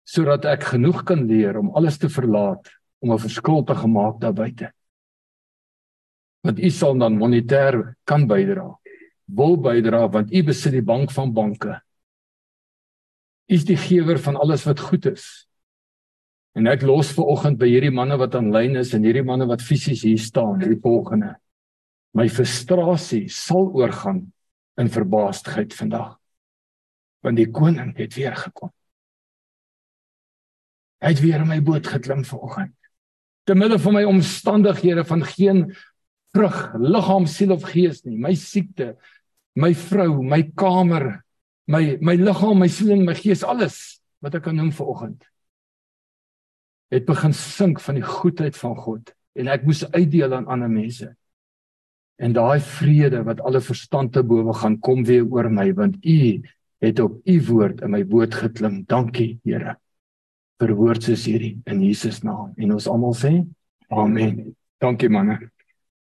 Sodat 0.03 0.45
ek 0.45 0.63
genoeg 0.73 1.03
kan 1.05 1.27
leer 1.27 1.57
om 1.57 1.71
alles 1.75 1.97
te 1.97 2.09
verlaat 2.09 2.67
om 2.99 3.11
'n 3.11 3.19
verskil 3.19 3.63
te 3.63 3.75
gemaak 3.75 4.19
daar 4.21 4.33
buite. 4.33 4.71
Want 6.43 6.59
u 6.59 6.69
sal 6.69 6.97
dan 6.97 7.17
monetêr 7.17 7.95
kan 8.05 8.27
bydra 8.27 8.81
wil 9.35 9.57
bydra 9.57 10.07
want 10.11 10.33
u 10.33 10.43
besit 10.43 10.75
die 10.75 10.85
bank 10.85 11.11
van 11.15 11.33
banke. 11.33 11.77
U 13.51 13.55
is 13.55 13.65
die 13.67 13.77
gewer 13.79 14.19
van 14.19 14.37
alles 14.39 14.65
wat 14.67 14.79
goed 14.79 15.07
is. 15.11 15.25
En 16.55 16.67
ek 16.67 16.83
los 16.83 17.13
ver 17.15 17.29
oggend 17.31 17.59
by 17.59 17.69
hierdie 17.71 17.93
manne 17.95 18.17
wat 18.19 18.35
aanlyn 18.35 18.77
is 18.79 18.93
en 18.95 19.05
hierdie 19.07 19.25
manne 19.27 19.47
wat 19.47 19.63
fisies 19.63 20.03
hier 20.07 20.19
staan, 20.19 20.59
die 20.59 20.79
volgende. 20.83 21.35
My 22.15 22.27
frustrasie 22.27 23.27
sal 23.31 23.69
oorgaan 23.71 24.25
in 24.79 24.91
verbaasdheid 24.91 25.75
vandag. 25.75 26.17
Want 27.23 27.39
die 27.39 27.47
koning 27.51 27.93
het 27.99 28.17
weer 28.17 28.35
gekom. 28.35 28.71
Hy 31.01 31.15
het 31.15 31.21
weer 31.23 31.41
in 31.41 31.49
my 31.49 31.59
boot 31.65 31.87
geklim 31.89 32.21
vanoggend. 32.27 32.75
Te 33.49 33.55
midde 33.57 33.79
van 33.81 33.95
my 33.97 34.03
omstandighede 34.05 35.05
van 35.05 35.23
geen 35.25 35.63
vrug, 36.35 36.59
liggaam, 36.77 37.25
siel 37.27 37.55
of 37.55 37.65
gees 37.71 38.03
nie, 38.05 38.19
my 38.21 38.35
siekte, 38.37 38.93
my 39.57 39.73
vrou, 39.75 40.21
my 40.23 40.43
kamer, 40.55 41.23
my 41.67 41.97
my 42.05 42.15
liggaam, 42.19 42.61
my 42.61 42.69
siel 42.71 42.93
en 42.95 43.05
my 43.07 43.15
gees, 43.17 43.43
alles 43.43 44.01
wat 44.21 44.37
ek 44.37 44.45
kan 44.45 44.55
noem 44.55 44.69
vir 44.75 44.93
oggend. 44.93 45.25
Het 46.93 47.07
begin 47.07 47.33
sink 47.33 47.81
van 47.81 47.97
die 47.97 48.05
goedheid 48.05 48.57
van 48.59 48.77
God 48.77 49.13
en 49.39 49.49
ek 49.49 49.65
moes 49.65 49.83
uitdeel 49.95 50.35
aan 50.37 50.49
ander 50.51 50.69
mense. 50.69 51.09
En 52.21 52.35
daai 52.37 52.61
vrede 52.61 53.23
wat 53.25 53.41
alle 53.41 53.63
verstand 53.63 54.13
te 54.13 54.21
bowe 54.21 54.53
gaan 54.53 54.77
kom 54.85 55.05
weer 55.07 55.25
oor 55.25 55.49
my 55.49 55.71
want 55.73 55.97
u 56.05 56.43
het 56.81 56.99
op 57.01 57.17
u 57.25 57.37
woord 57.47 57.81
in 57.81 57.95
my 57.95 58.03
boot 58.05 58.35
geklim. 58.37 58.83
Dankie 58.85 59.39
Here. 59.43 59.80
Vir 60.62 60.76
woord 60.78 61.08
soos 61.08 61.24
hierdie 61.26 61.56
in 61.65 61.80
Jesus 61.82 62.21
naam 62.21 62.52
en 62.54 62.76
ons 62.76 62.86
almal 62.91 63.15
sê 63.17 63.32
amen. 63.89 64.52
Dankie 64.82 65.10
manne. 65.10 65.39